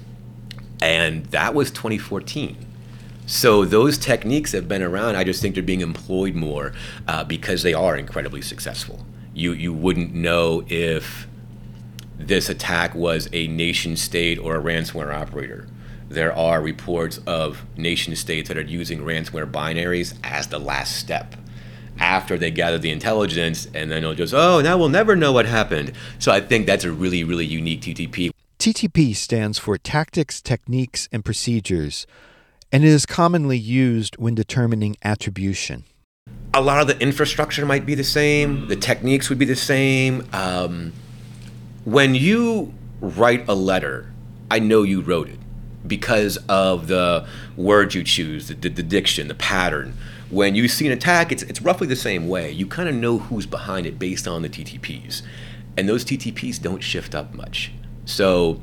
And 0.82 1.26
that 1.28 1.54
was 1.54 1.71
2014. 1.71 2.56
So 3.26 3.65
those 3.65 3.97
techniques 3.97 4.54
have 4.54 4.67
been 4.67 4.84
around. 4.84 5.17
I 5.17 5.26
just 5.26 5.41
think 5.41 5.56
they're 5.56 5.63
being 5.63 5.82
employed 5.82 6.36
more 6.36 6.71
uh, 7.08 7.23
because 7.26 7.63
they 7.63 7.73
are 7.73 7.97
incredibly 7.97 8.41
successful. 8.41 9.06
You 9.34 9.52
you 9.52 9.73
wouldn't 9.73 10.13
know 10.13 10.63
if 10.67 11.28
this 12.17 12.50
attack 12.50 12.95
was 12.95 13.28
a 13.34 13.47
nation 13.47 13.97
state 13.97 14.39
or 14.39 14.56
a 14.56 14.62
ransomware 14.62 15.13
operator. 15.13 15.67
There 16.08 16.32
are 16.32 16.62
reports 16.62 17.19
of 17.28 17.65
nation 17.76 18.15
states 18.15 18.47
that 18.47 18.58
are 18.58 18.62
using 18.62 19.00
ransomware 19.00 19.52
binaries 19.52 20.15
as 20.23 20.47
the 20.47 20.60
last 20.60 20.95
step 20.95 21.36
after 21.99 22.38
they 22.38 22.51
gather 22.51 22.77
the 22.77 22.91
intelligence, 22.91 23.67
and 23.73 23.91
then 23.91 23.99
it'll 23.99 24.15
just, 24.15 24.33
oh, 24.33 24.62
now 24.62 24.77
we'll 24.77 24.89
never 24.89 25.15
know 25.15 25.31
what 25.31 25.45
happened. 25.45 25.93
So 26.19 26.31
I 26.31 26.41
think 26.41 26.65
that's 26.65 26.83
a 26.83 26.91
really, 26.91 27.23
really 27.23 27.45
unique 27.45 27.81
TTP. 27.81 28.31
TTP 28.60 29.15
stands 29.15 29.60
for 29.60 29.77
Tactics, 29.77 30.41
Techniques, 30.41 31.07
and 31.12 31.23
Procedures, 31.23 32.07
and 32.71 32.83
it 32.83 32.89
is 32.89 33.05
commonly 33.05 33.57
used 33.57 34.17
when 34.17 34.36
determining 34.36 34.97
attribution. 35.03 35.83
A 36.53 36.62
lot 36.62 36.81
of 36.81 36.88
the 36.88 36.99
infrastructure 36.99 37.65
might 37.65 37.86
be 37.86 37.93
the 37.93 38.03
same, 38.03 38.67
the 38.67 38.75
techniques 38.75 39.29
would 39.29 39.38
be 39.38 39.45
the 39.45 39.55
same. 39.55 40.27
Um, 40.33 40.93
when 41.86 42.15
you 42.15 42.73
write 42.99 43.47
a 43.47 43.53
letter, 43.53 44.12
I 44.49 44.60
know 44.60 44.83
you 44.83 45.01
wrote 45.01 45.29
it 45.29 45.39
because 45.86 46.38
of 46.49 46.88
the 46.88 47.27
words 47.55 47.95
you 47.95 48.03
choose, 48.03 48.47
the, 48.47 48.55
the 48.55 48.83
diction, 48.83 49.27
the 49.27 49.36
pattern 49.36 49.93
when 50.29 50.55
you 50.55 50.67
see 50.67 50.85
an 50.85 50.93
attack, 50.93 51.31
it's, 51.31 51.43
it's 51.43 51.61
roughly 51.61 51.87
the 51.87 51.95
same 51.95 52.27
way. 52.27 52.51
You 52.51 52.67
kind 52.67 52.89
of 52.89 52.95
know 52.95 53.17
who's 53.17 53.45
behind 53.45 53.85
it 53.85 53.97
based 53.97 54.27
on 54.27 54.41
the 54.41 54.49
TTPs. 54.49 55.21
And 55.77 55.87
those 55.87 56.03
TTPs 56.03 56.61
don't 56.61 56.81
shift 56.81 57.15
up 57.15 57.33
much. 57.33 57.71
So 58.05 58.61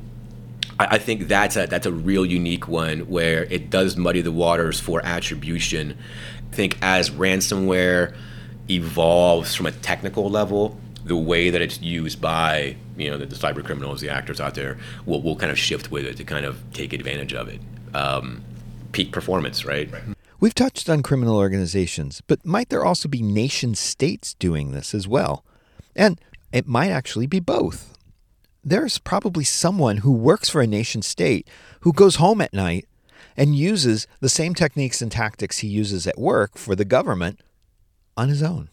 I, 0.78 0.86
I 0.92 0.98
think 0.98 1.28
that's 1.28 1.56
a, 1.56 1.66
that's 1.66 1.86
a 1.86 1.92
real 1.92 2.26
unique 2.26 2.68
one 2.68 3.00
where 3.00 3.44
it 3.44 3.70
does 3.70 3.96
muddy 3.96 4.20
the 4.20 4.32
waters 4.32 4.80
for 4.80 5.04
attribution. 5.04 5.96
I 6.52 6.54
think 6.54 6.78
as 6.82 7.10
ransomware 7.10 8.14
evolves 8.68 9.54
from 9.54 9.66
a 9.66 9.72
technical 9.72 10.28
level, 10.30 10.78
the 11.04 11.16
way 11.16 11.50
that 11.50 11.60
it's 11.60 11.80
used 11.82 12.20
by 12.20 12.76
you 12.96 13.10
know 13.10 13.18
the, 13.18 13.26
the 13.26 13.36
cyber 13.36 13.64
criminals, 13.64 14.00
the 14.00 14.08
actors 14.08 14.40
out 14.40 14.54
there, 14.54 14.78
will 15.04 15.20
will 15.20 15.36
kind 15.36 15.52
of 15.52 15.58
shift 15.58 15.90
with 15.90 16.06
it 16.06 16.16
to 16.16 16.24
kind 16.24 16.46
of 16.46 16.62
take 16.72 16.92
advantage 16.92 17.34
of 17.34 17.48
it. 17.48 17.60
Um, 17.92 18.42
peak 18.92 19.12
performance, 19.12 19.64
right? 19.64 19.90
right. 19.92 20.02
We've 20.44 20.54
touched 20.54 20.90
on 20.90 21.02
criminal 21.02 21.38
organizations, 21.38 22.20
but 22.26 22.44
might 22.44 22.68
there 22.68 22.84
also 22.84 23.08
be 23.08 23.22
nation 23.22 23.74
states 23.74 24.34
doing 24.34 24.72
this 24.72 24.94
as 24.94 25.08
well? 25.08 25.42
And 25.96 26.20
it 26.52 26.66
might 26.66 26.90
actually 26.90 27.26
be 27.26 27.40
both. 27.40 27.96
There's 28.62 28.98
probably 28.98 29.44
someone 29.44 29.96
who 30.04 30.12
works 30.12 30.50
for 30.50 30.60
a 30.60 30.66
nation 30.66 31.00
state 31.00 31.48
who 31.80 31.94
goes 31.94 32.16
home 32.16 32.42
at 32.42 32.52
night 32.52 32.86
and 33.38 33.56
uses 33.56 34.06
the 34.20 34.28
same 34.28 34.54
techniques 34.54 35.00
and 35.00 35.10
tactics 35.10 35.60
he 35.60 35.68
uses 35.68 36.06
at 36.06 36.18
work 36.18 36.58
for 36.58 36.76
the 36.76 36.84
government 36.84 37.40
on 38.14 38.28
his 38.28 38.42
own. 38.42 38.68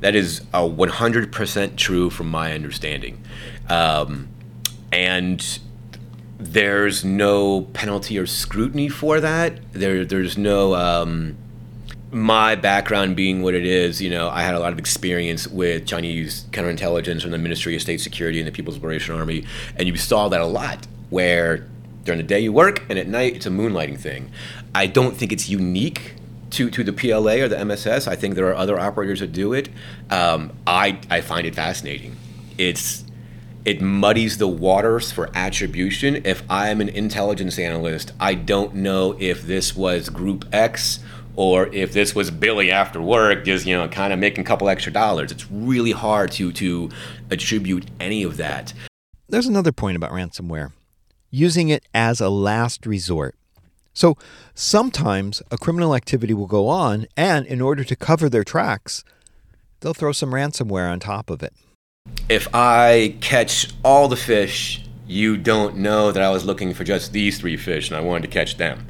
That 0.00 0.16
is 0.16 0.40
a 0.52 0.68
100% 0.68 1.76
true 1.76 2.10
from 2.10 2.28
my 2.28 2.52
understanding. 2.54 3.22
Um, 3.68 4.26
and 4.90 5.60
there's 6.38 7.04
no 7.04 7.62
penalty 7.62 8.18
or 8.18 8.26
scrutiny 8.26 8.88
for 8.88 9.20
that. 9.20 9.72
There, 9.72 10.04
there's 10.04 10.38
no. 10.38 10.74
Um, 10.74 11.36
my 12.10 12.54
background 12.54 13.16
being 13.16 13.42
what 13.42 13.54
it 13.54 13.66
is, 13.66 14.00
you 14.00 14.08
know, 14.08 14.30
I 14.30 14.40
had 14.40 14.54
a 14.54 14.60
lot 14.60 14.72
of 14.72 14.78
experience 14.78 15.46
with 15.46 15.86
Chinese 15.86 16.46
counterintelligence 16.52 17.20
from 17.20 17.32
the 17.32 17.38
Ministry 17.38 17.76
of 17.76 17.82
State 17.82 18.00
Security 18.00 18.38
and 18.38 18.48
the 18.48 18.52
People's 18.52 18.76
Liberation 18.76 19.14
Army, 19.14 19.44
and 19.76 19.86
you 19.86 19.94
saw 19.98 20.28
that 20.28 20.40
a 20.40 20.46
lot, 20.46 20.86
where 21.10 21.66
during 22.04 22.18
the 22.18 22.26
day 22.26 22.40
you 22.40 22.50
work 22.50 22.82
and 22.88 22.98
at 22.98 23.06
night 23.06 23.36
it's 23.36 23.44
a 23.44 23.50
moonlighting 23.50 23.98
thing. 23.98 24.30
I 24.74 24.86
don't 24.86 25.14
think 25.14 25.32
it's 25.32 25.50
unique 25.50 26.14
to, 26.50 26.70
to 26.70 26.82
the 26.82 26.92
PLA 26.92 27.42
or 27.42 27.48
the 27.48 27.62
MSS. 27.62 28.06
I 28.08 28.16
think 28.16 28.34
there 28.34 28.48
are 28.48 28.54
other 28.54 28.78
operators 28.78 29.20
that 29.20 29.32
do 29.32 29.52
it. 29.52 29.68
Um, 30.08 30.52
I, 30.66 30.98
I 31.10 31.20
find 31.20 31.46
it 31.46 31.54
fascinating. 31.54 32.16
It's 32.56 33.04
it 33.68 33.82
muddies 33.82 34.38
the 34.38 34.48
waters 34.48 35.12
for 35.12 35.28
attribution. 35.34 36.22
If 36.24 36.42
I 36.48 36.70
am 36.70 36.80
an 36.80 36.88
intelligence 36.88 37.58
analyst, 37.58 38.12
I 38.18 38.32
don't 38.32 38.76
know 38.76 39.14
if 39.20 39.42
this 39.42 39.76
was 39.76 40.08
Group 40.08 40.46
X 40.54 41.00
or 41.36 41.66
if 41.66 41.92
this 41.92 42.14
was 42.14 42.30
Billy 42.30 42.70
after 42.70 43.02
work, 43.02 43.44
just 43.44 43.66
you 43.66 43.76
know, 43.76 43.86
kind 43.86 44.14
of 44.14 44.18
making 44.18 44.40
a 44.40 44.46
couple 44.46 44.70
extra 44.70 44.90
dollars. 44.90 45.30
It's 45.30 45.50
really 45.50 45.90
hard 45.90 46.32
to 46.32 46.50
to 46.50 46.88
attribute 47.30 47.84
any 48.00 48.22
of 48.22 48.38
that. 48.38 48.72
There's 49.28 49.46
another 49.46 49.70
point 49.70 49.98
about 49.98 50.12
ransomware: 50.12 50.72
using 51.30 51.68
it 51.68 51.84
as 51.92 52.22
a 52.22 52.30
last 52.30 52.86
resort. 52.86 53.34
So 53.92 54.16
sometimes 54.54 55.42
a 55.50 55.58
criminal 55.58 55.94
activity 55.94 56.32
will 56.32 56.46
go 56.46 56.68
on, 56.68 57.04
and 57.18 57.44
in 57.44 57.60
order 57.60 57.84
to 57.84 57.94
cover 57.94 58.30
their 58.30 58.44
tracks, 58.44 59.04
they'll 59.80 59.92
throw 59.92 60.12
some 60.12 60.30
ransomware 60.30 60.90
on 60.90 61.00
top 61.00 61.28
of 61.28 61.42
it 61.42 61.52
if 62.28 62.48
I 62.54 63.16
catch 63.20 63.68
all 63.84 64.08
the 64.08 64.16
fish, 64.16 64.84
you 65.06 65.36
don't 65.36 65.76
know 65.78 66.12
that 66.12 66.22
I 66.22 66.30
was 66.30 66.44
looking 66.44 66.74
for 66.74 66.84
just 66.84 67.12
these 67.12 67.38
three 67.38 67.56
fish 67.56 67.88
and 67.88 67.96
I 67.96 68.00
wanted 68.00 68.22
to 68.22 68.28
catch 68.28 68.58
them. 68.58 68.86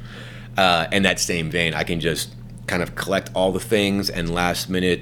Uh, 0.57 0.87
in 0.91 1.03
that 1.03 1.19
same 1.19 1.49
vein, 1.49 1.73
I 1.73 1.83
can 1.83 2.01
just 2.01 2.33
kind 2.67 2.83
of 2.83 2.95
collect 2.95 3.29
all 3.33 3.51
the 3.51 3.59
things 3.59 4.09
and 4.09 4.33
last 4.33 4.69
minute, 4.69 5.01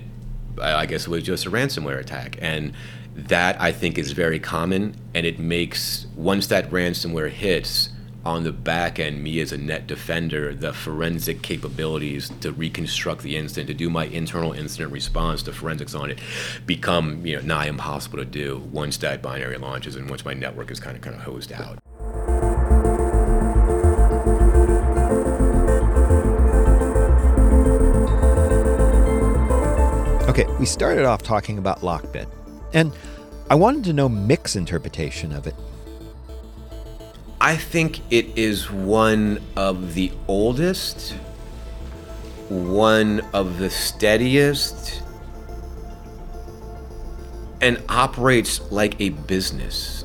I 0.62 0.86
guess 0.86 1.08
it 1.08 1.10
was 1.10 1.24
just 1.24 1.46
a 1.46 1.50
ransomware 1.50 2.00
attack. 2.00 2.38
And 2.40 2.74
that 3.16 3.60
I 3.60 3.72
think 3.72 3.98
is 3.98 4.12
very 4.12 4.40
common 4.40 4.96
and 5.16 5.26
it 5.26 5.40
makes, 5.40 6.06
once 6.16 6.48
that 6.48 6.70
ransomware 6.70 7.32
hits, 7.32 7.90
on 8.28 8.44
the 8.44 8.52
back 8.52 9.00
end, 9.00 9.24
me 9.24 9.40
as 9.40 9.54
a 9.54 9.58
net 9.58 9.88
defender, 9.88 10.54
the 10.54 10.74
forensic 10.74 11.42
capabilities 11.42 12.30
to 12.42 12.52
reconstruct 12.52 13.22
the 13.22 13.38
incident, 13.38 13.68
to 13.68 13.74
do 13.74 13.90
my 13.90 14.04
internal 14.08 14.52
incident 14.52 14.92
response, 14.92 15.44
the 15.44 15.54
forensics 15.54 15.96
on 15.96 16.12
it, 16.12 16.20
become 16.66 17.26
you 17.26 17.38
know 17.38 17.42
nigh 17.42 17.68
impossible 17.68 18.18
to 18.18 18.26
do 18.26 18.58
once 18.74 18.98
that 18.98 19.22
binary 19.22 19.58
launches 19.58 19.96
and 19.96 20.10
once 20.10 20.26
my 20.26 20.34
network 20.34 20.70
is 20.70 20.78
kind 20.78 20.98
of 20.98 21.02
kind 21.02 21.16
of 21.16 21.22
hosed 21.22 21.54
out. 21.54 21.80
Okay, 30.30 30.46
we 30.60 30.66
started 30.66 31.06
off 31.06 31.24
talking 31.24 31.58
about 31.58 31.80
Lockbit, 31.80 32.28
and 32.74 32.92
I 33.50 33.56
wanted 33.56 33.86
to 33.86 33.94
know 33.94 34.10
Mick's 34.10 34.58
interpretation 34.58 35.32
of 35.32 35.48
it. 35.48 35.56
I 37.40 37.56
think 37.56 38.02
it 38.12 38.38
is 38.38 38.72
one 38.72 39.42
of 39.56 39.94
the 39.94 40.12
oldest, 40.28 41.12
one 42.50 43.22
of 43.34 43.60
the 43.60 43.70
steadiest, 43.70 45.04
and 47.62 47.82
operates 47.90 48.72
like 48.72 49.00
a 49.00 49.10
business. 49.10 50.04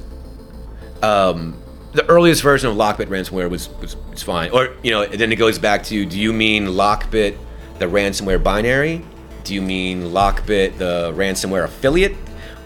Um, 1.03 1.62
the 1.93 2.07
earliest 2.07 2.43
version 2.43 2.70
of 2.70 2.76
Lockbit 2.76 3.07
ransomware 3.07 3.49
was, 3.49 3.68
was 3.80 3.97
was 3.97 4.22
fine, 4.22 4.51
or 4.51 4.74
you 4.83 4.91
know, 4.91 5.07
then 5.07 5.33
it 5.33 5.37
goes 5.37 5.59
back 5.59 5.85
to: 5.85 6.05
Do 6.07 6.18
you 6.18 6.33
mean 6.33 6.66
Lockbit, 6.66 7.39
the 7.78 7.87
ransomware 7.87 8.43
binary? 8.43 9.05
Do 9.45 9.55
you 9.55 9.62
mean 9.62 10.05
Lockbit, 10.05 10.78
the 10.78 11.12
ransomware 11.16 11.64
affiliate? 11.64 12.14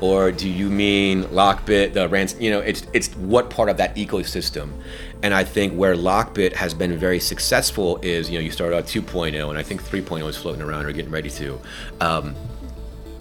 Or 0.00 0.30
do 0.30 0.48
you 0.48 0.68
mean 0.68 1.24
Lockbit, 1.24 1.94
the 1.94 2.08
ransom? 2.08 2.40
You 2.40 2.50
know, 2.50 2.60
it's 2.60 2.86
it's 2.92 3.08
what 3.16 3.50
part 3.50 3.68
of 3.68 3.76
that 3.78 3.96
ecosystem, 3.96 4.70
and 5.22 5.32
I 5.32 5.44
think 5.44 5.72
where 5.72 5.94
Lockbit 5.94 6.52
has 6.52 6.74
been 6.74 6.96
very 6.98 7.20
successful 7.20 7.98
is 8.02 8.28
you 8.28 8.38
know 8.38 8.44
you 8.44 8.50
started 8.50 8.76
out 8.76 8.84
2.0, 8.84 9.48
and 9.48 9.58
I 9.58 9.62
think 9.62 9.82
3.0 9.82 10.28
is 10.28 10.36
floating 10.36 10.62
around 10.62 10.86
or 10.86 10.92
getting 10.92 11.10
ready 11.10 11.30
to. 11.30 11.58
Um, 12.00 12.34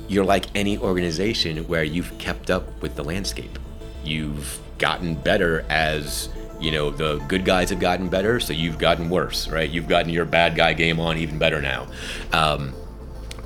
you're 0.08 0.26
like 0.26 0.46
any 0.56 0.78
organization 0.78 1.58
where 1.68 1.84
you've 1.84 2.16
kept 2.20 2.50
up 2.50 2.82
with 2.82 2.96
the 2.96 3.04
landscape. 3.04 3.58
You've 4.04 4.60
gotten 4.78 5.16
better 5.16 5.66
as 5.70 6.30
you 6.60 6.72
know 6.72 6.90
the 6.90 7.18
good 7.28 7.46
guys 7.46 7.70
have 7.70 7.80
gotten 7.80 8.10
better, 8.10 8.40
so 8.40 8.54
you've 8.54 8.78
gotten 8.78 9.10
worse, 9.10 9.48
right? 9.48 9.70
You've 9.70 9.88
gotten 9.88 10.10
your 10.10 10.26
bad 10.26 10.56
guy 10.56 10.74
game 10.74 11.00
on 11.00 11.18
even 11.18 11.40
better 11.40 11.62
now. 11.62 11.88
Um, 12.34 12.74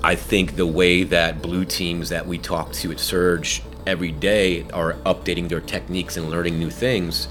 I 0.04 0.16
think 0.16 0.56
the 0.56 0.66
way 0.66 1.04
that 1.04 1.42
blue 1.42 1.66
teams 1.66 2.10
that 2.10 2.26
we 2.26 2.38
talk 2.38 2.72
to 2.74 2.92
at 2.92 3.00
Surge 3.00 3.62
every 3.86 4.12
day 4.12 4.64
are 4.70 4.94
updating 5.06 5.50
their 5.50 5.60
techniques 5.60 6.16
and 6.16 6.30
learning 6.30 6.58
new 6.58 6.70
things, 6.70 7.28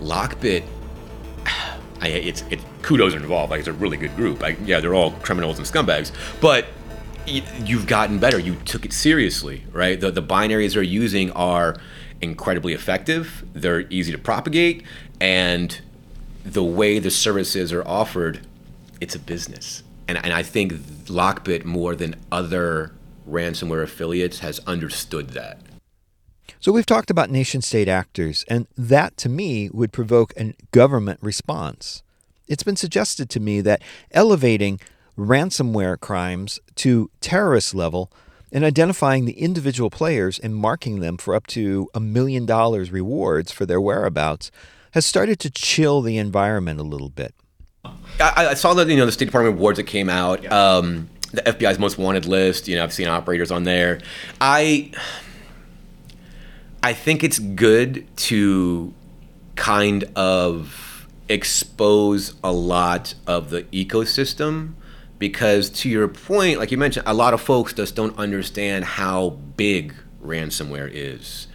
Lockbit, 0.00 0.64
I, 2.00 2.08
it's 2.08 2.42
it, 2.50 2.60
kudos 2.82 3.14
are 3.14 3.18
involved. 3.18 3.50
Like 3.50 3.60
it's 3.60 3.68
a 3.68 3.72
really 3.72 3.96
good 3.96 4.14
group. 4.16 4.40
Like, 4.40 4.58
yeah, 4.64 4.80
they're 4.80 4.94
all 4.94 5.12
criminals 5.22 5.58
and 5.58 5.66
scumbags, 5.66 6.12
but 6.40 6.66
you've 7.26 7.86
gotten 7.86 8.18
better. 8.18 8.38
You 8.38 8.56
took 8.64 8.84
it 8.84 8.92
seriously, 8.92 9.64
right? 9.72 9.98
The 9.98 10.10
the 10.10 10.22
binaries 10.22 10.74
they're 10.74 10.82
using 10.82 11.30
are 11.32 11.76
incredibly 12.20 12.74
effective. 12.74 13.44
They're 13.54 13.86
easy 13.88 14.12
to 14.12 14.18
propagate, 14.18 14.82
and 15.20 15.80
the 16.44 16.64
way 16.64 16.98
the 16.98 17.10
services 17.10 17.72
are 17.72 17.86
offered, 17.86 18.46
it's 19.00 19.14
a 19.14 19.18
business 19.18 19.82
and, 20.10 20.24
and 20.24 20.32
I 20.32 20.42
think 20.42 20.72
Lockbit 21.06 21.64
more 21.64 21.94
than 21.94 22.16
other 22.32 22.92
ransomware 23.28 23.84
affiliates 23.84 24.40
has 24.40 24.58
understood 24.66 25.30
that. 25.30 25.60
So 26.58 26.72
we've 26.72 26.84
talked 26.84 27.10
about 27.10 27.30
nation 27.30 27.62
state 27.62 27.86
actors, 27.86 28.44
and 28.48 28.66
that 28.76 29.16
to 29.18 29.28
me 29.28 29.70
would 29.72 29.92
provoke 29.92 30.32
a 30.36 30.54
government 30.72 31.20
response. 31.22 32.02
It's 32.48 32.64
been 32.64 32.74
suggested 32.74 33.30
to 33.30 33.40
me 33.40 33.60
that 33.60 33.82
elevating 34.10 34.80
ransomware 35.16 35.98
crimes 36.00 36.58
to 36.76 37.08
terrorist 37.20 37.72
level 37.72 38.10
and 38.50 38.64
identifying 38.64 39.26
the 39.26 39.38
individual 39.38 39.90
players 39.90 40.40
and 40.40 40.56
marking 40.56 40.98
them 40.98 41.18
for 41.18 41.36
up 41.36 41.46
to 41.48 41.88
a 41.94 42.00
million 42.00 42.46
dollars 42.46 42.90
rewards 42.90 43.52
for 43.52 43.64
their 43.64 43.80
whereabouts 43.80 44.50
has 44.90 45.06
started 45.06 45.38
to 45.38 45.50
chill 45.50 46.02
the 46.02 46.18
environment 46.18 46.80
a 46.80 46.82
little 46.82 47.10
bit. 47.10 47.32
I, 48.20 48.48
I, 48.50 48.54
saw 48.54 48.74
the 48.74 48.86
you 48.86 48.96
know 48.96 49.06
the 49.06 49.12
State 49.12 49.26
Department 49.26 49.56
awards 49.58 49.78
that 49.78 49.84
came 49.84 50.08
out. 50.08 50.42
Yeah. 50.42 50.50
Um, 50.50 51.08
the 51.32 51.42
FBI's 51.42 51.78
most 51.78 51.98
wanted 51.98 52.26
list. 52.26 52.68
You 52.68 52.76
know, 52.76 52.84
I've 52.84 52.92
seen 52.92 53.08
operators 53.08 53.50
on 53.50 53.64
there. 53.64 54.00
I 54.40 54.92
I 56.82 56.92
think 56.92 57.22
it's 57.22 57.38
good 57.38 58.06
to 58.16 58.92
kind 59.56 60.04
of 60.16 61.06
expose 61.28 62.34
a 62.42 62.52
lot 62.52 63.14
of 63.26 63.50
the 63.50 63.62
ecosystem 63.64 64.72
because 65.18 65.70
to 65.70 65.88
your 65.88 66.08
point, 66.08 66.58
like 66.58 66.72
you 66.72 66.78
mentioned, 66.78 67.06
a 67.06 67.14
lot 67.14 67.34
of 67.34 67.40
folks 67.40 67.72
just 67.72 67.94
don't 67.94 68.18
understand 68.18 68.84
how 68.84 69.30
big 69.56 69.94
ransomware 70.24 70.90
is 70.92 71.46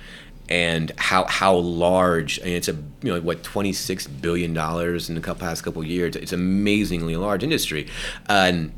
and 0.49 0.91
how 0.97 1.25
how 1.25 1.55
large 1.55 2.37
and 2.39 2.49
it's 2.49 2.67
a 2.67 2.73
you 3.01 3.13
know 3.13 3.19
what 3.19 3.43
26 3.43 4.07
billion 4.07 4.53
dollars 4.53 5.09
in 5.09 5.15
the 5.15 5.35
past 5.35 5.63
couple 5.63 5.83
years 5.83 6.15
it's 6.15 6.33
amazingly 6.33 7.15
large 7.15 7.43
industry 7.43 7.87
and 8.29 8.71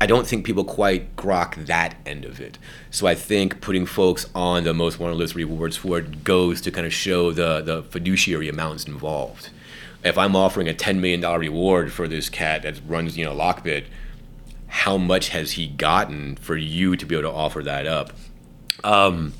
I 0.00 0.06
don't 0.06 0.26
think 0.26 0.44
people 0.44 0.64
quite 0.64 1.16
grok 1.16 1.66
that 1.66 1.96
end 2.04 2.24
of 2.24 2.40
it. 2.40 2.58
So 2.90 3.06
I 3.06 3.14
think 3.14 3.60
putting 3.60 3.86
folks 3.86 4.28
on 4.34 4.64
the 4.64 4.74
most 4.74 4.98
wanted 4.98 5.16
list 5.16 5.34
rewards 5.34 5.76
for 5.76 5.98
it 5.98 6.24
goes 6.24 6.60
to 6.62 6.70
kind 6.70 6.86
of 6.86 6.92
show 6.92 7.32
the 7.32 7.62
the 7.62 7.82
fiduciary 7.84 8.48
amounts 8.48 8.84
involved. 8.84 9.50
If 10.02 10.18
I'm 10.18 10.36
offering 10.36 10.68
a 10.68 10.74
$10 10.74 10.98
million 10.98 11.22
reward 11.22 11.90
for 11.90 12.06
this 12.06 12.28
cat 12.28 12.62
that 12.62 12.78
runs, 12.86 13.16
you 13.16 13.24
know, 13.24 13.34
Lockbit, 13.34 13.86
how 14.66 14.98
much 14.98 15.30
has 15.30 15.52
he 15.52 15.68
gotten 15.68 16.36
for 16.36 16.56
you 16.56 16.96
to 16.96 17.06
be 17.06 17.14
able 17.14 17.30
to 17.30 17.34
offer 17.34 17.62
that 17.62 17.86
up? 17.86 18.12
Um, 18.82 19.32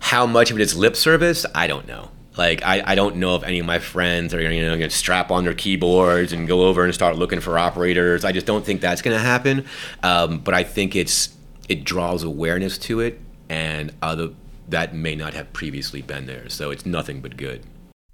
how 0.00 0.26
much 0.26 0.50
of 0.50 0.58
it 0.58 0.62
is 0.62 0.76
lip 0.76 0.96
service, 0.96 1.46
I 1.54 1.66
don't 1.66 1.86
know. 1.86 2.10
Like 2.36 2.62
I, 2.64 2.82
I 2.84 2.94
don't 2.94 3.16
know 3.16 3.34
if 3.36 3.42
any 3.42 3.58
of 3.58 3.66
my 3.66 3.78
friends 3.78 4.34
are 4.34 4.40
you 4.40 4.62
know 4.62 4.76
going 4.76 4.90
to 4.90 4.90
strap 4.90 5.30
on 5.30 5.44
their 5.44 5.54
keyboards 5.54 6.32
and 6.32 6.46
go 6.46 6.66
over 6.66 6.84
and 6.84 6.94
start 6.94 7.16
looking 7.16 7.40
for 7.40 7.58
operators. 7.58 8.24
I 8.24 8.32
just 8.32 8.46
don't 8.46 8.64
think 8.64 8.80
that's 8.80 9.02
going 9.02 9.16
to 9.16 9.22
happen. 9.22 9.64
Um, 10.02 10.40
but 10.40 10.54
I 10.54 10.62
think 10.62 10.94
it's 10.94 11.34
it 11.68 11.84
draws 11.84 12.22
awareness 12.22 12.78
to 12.78 13.00
it, 13.00 13.20
and 13.48 13.92
other 14.02 14.30
that 14.68 14.94
may 14.94 15.14
not 15.14 15.34
have 15.34 15.52
previously 15.52 16.02
been 16.02 16.26
there. 16.26 16.48
So 16.48 16.70
it's 16.70 16.84
nothing 16.84 17.20
but 17.20 17.36
good. 17.36 17.62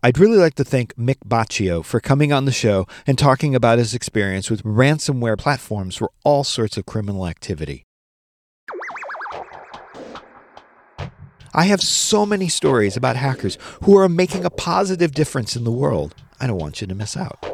I'd 0.05 0.19
really 0.19 0.37
like 0.37 0.55
to 0.55 0.65
thank 0.65 0.95
Mick 0.97 1.19
Baccio 1.27 1.85
for 1.85 2.01
coming 2.01 2.33
on 2.33 2.45
the 2.45 2.53
show 2.53 2.87
and 3.07 3.17
talking 3.17 3.55
about 3.55 3.79
his 3.79 3.95
experience 3.95 4.51
with 4.51 4.63
ransomware 4.65 5.39
platforms 5.39 5.95
for 5.95 6.11
all 6.25 6.43
sorts 6.43 6.77
of 6.77 6.87
criminal 6.87 7.27
activity. 7.27 7.85
I 11.55 11.65
have 11.65 11.83
so 11.83 12.25
many 12.25 12.49
stories 12.49 12.97
about 12.97 13.17
hackers 13.17 13.59
who 13.83 13.97
are 13.99 14.09
making 14.09 14.45
a 14.45 14.51
positive 14.51 15.13
difference 15.13 15.55
in 15.55 15.65
the 15.65 15.73
world. 15.73 16.15
I 16.41 16.47
don't 16.47 16.59
want 16.59 16.81
you 16.81 16.87
to 16.87 16.95
miss 16.95 17.17
out. 17.17 17.45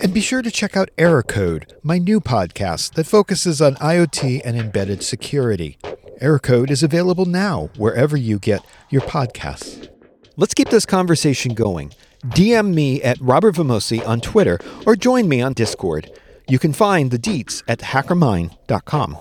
And 0.00 0.12
be 0.12 0.20
sure 0.20 0.42
to 0.42 0.50
check 0.50 0.76
out 0.76 0.90
Error 0.98 1.22
Code, 1.22 1.74
my 1.82 1.98
new 1.98 2.20
podcast 2.20 2.92
that 2.94 3.06
focuses 3.06 3.62
on 3.62 3.76
IoT 3.76 4.42
and 4.44 4.56
embedded 4.56 5.02
security. 5.02 5.78
Error 6.20 6.38
Code 6.38 6.70
is 6.70 6.82
available 6.82 7.24
now 7.24 7.70
wherever 7.76 8.16
you 8.16 8.38
get 8.38 8.64
your 8.90 9.02
podcasts. 9.02 9.88
Let's 10.36 10.54
keep 10.54 10.68
this 10.68 10.86
conversation 10.86 11.54
going. 11.54 11.92
DM 12.26 12.74
me 12.74 13.02
at 13.02 13.18
Robert 13.20 13.54
Vamosi 13.54 14.06
on 14.06 14.20
Twitter 14.20 14.58
or 14.86 14.94
join 14.94 15.28
me 15.28 15.40
on 15.40 15.54
Discord. 15.54 16.10
You 16.48 16.58
can 16.58 16.72
find 16.72 17.10
the 17.10 17.18
deets 17.18 17.62
at 17.66 17.78
hackermind.com. 17.78 19.18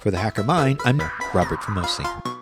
For 0.00 0.10
the 0.10 0.18
Hacker 0.18 0.44
Mind, 0.44 0.80
I'm 0.84 1.00
Robert 1.32 1.60
Vamosi. 1.60 2.35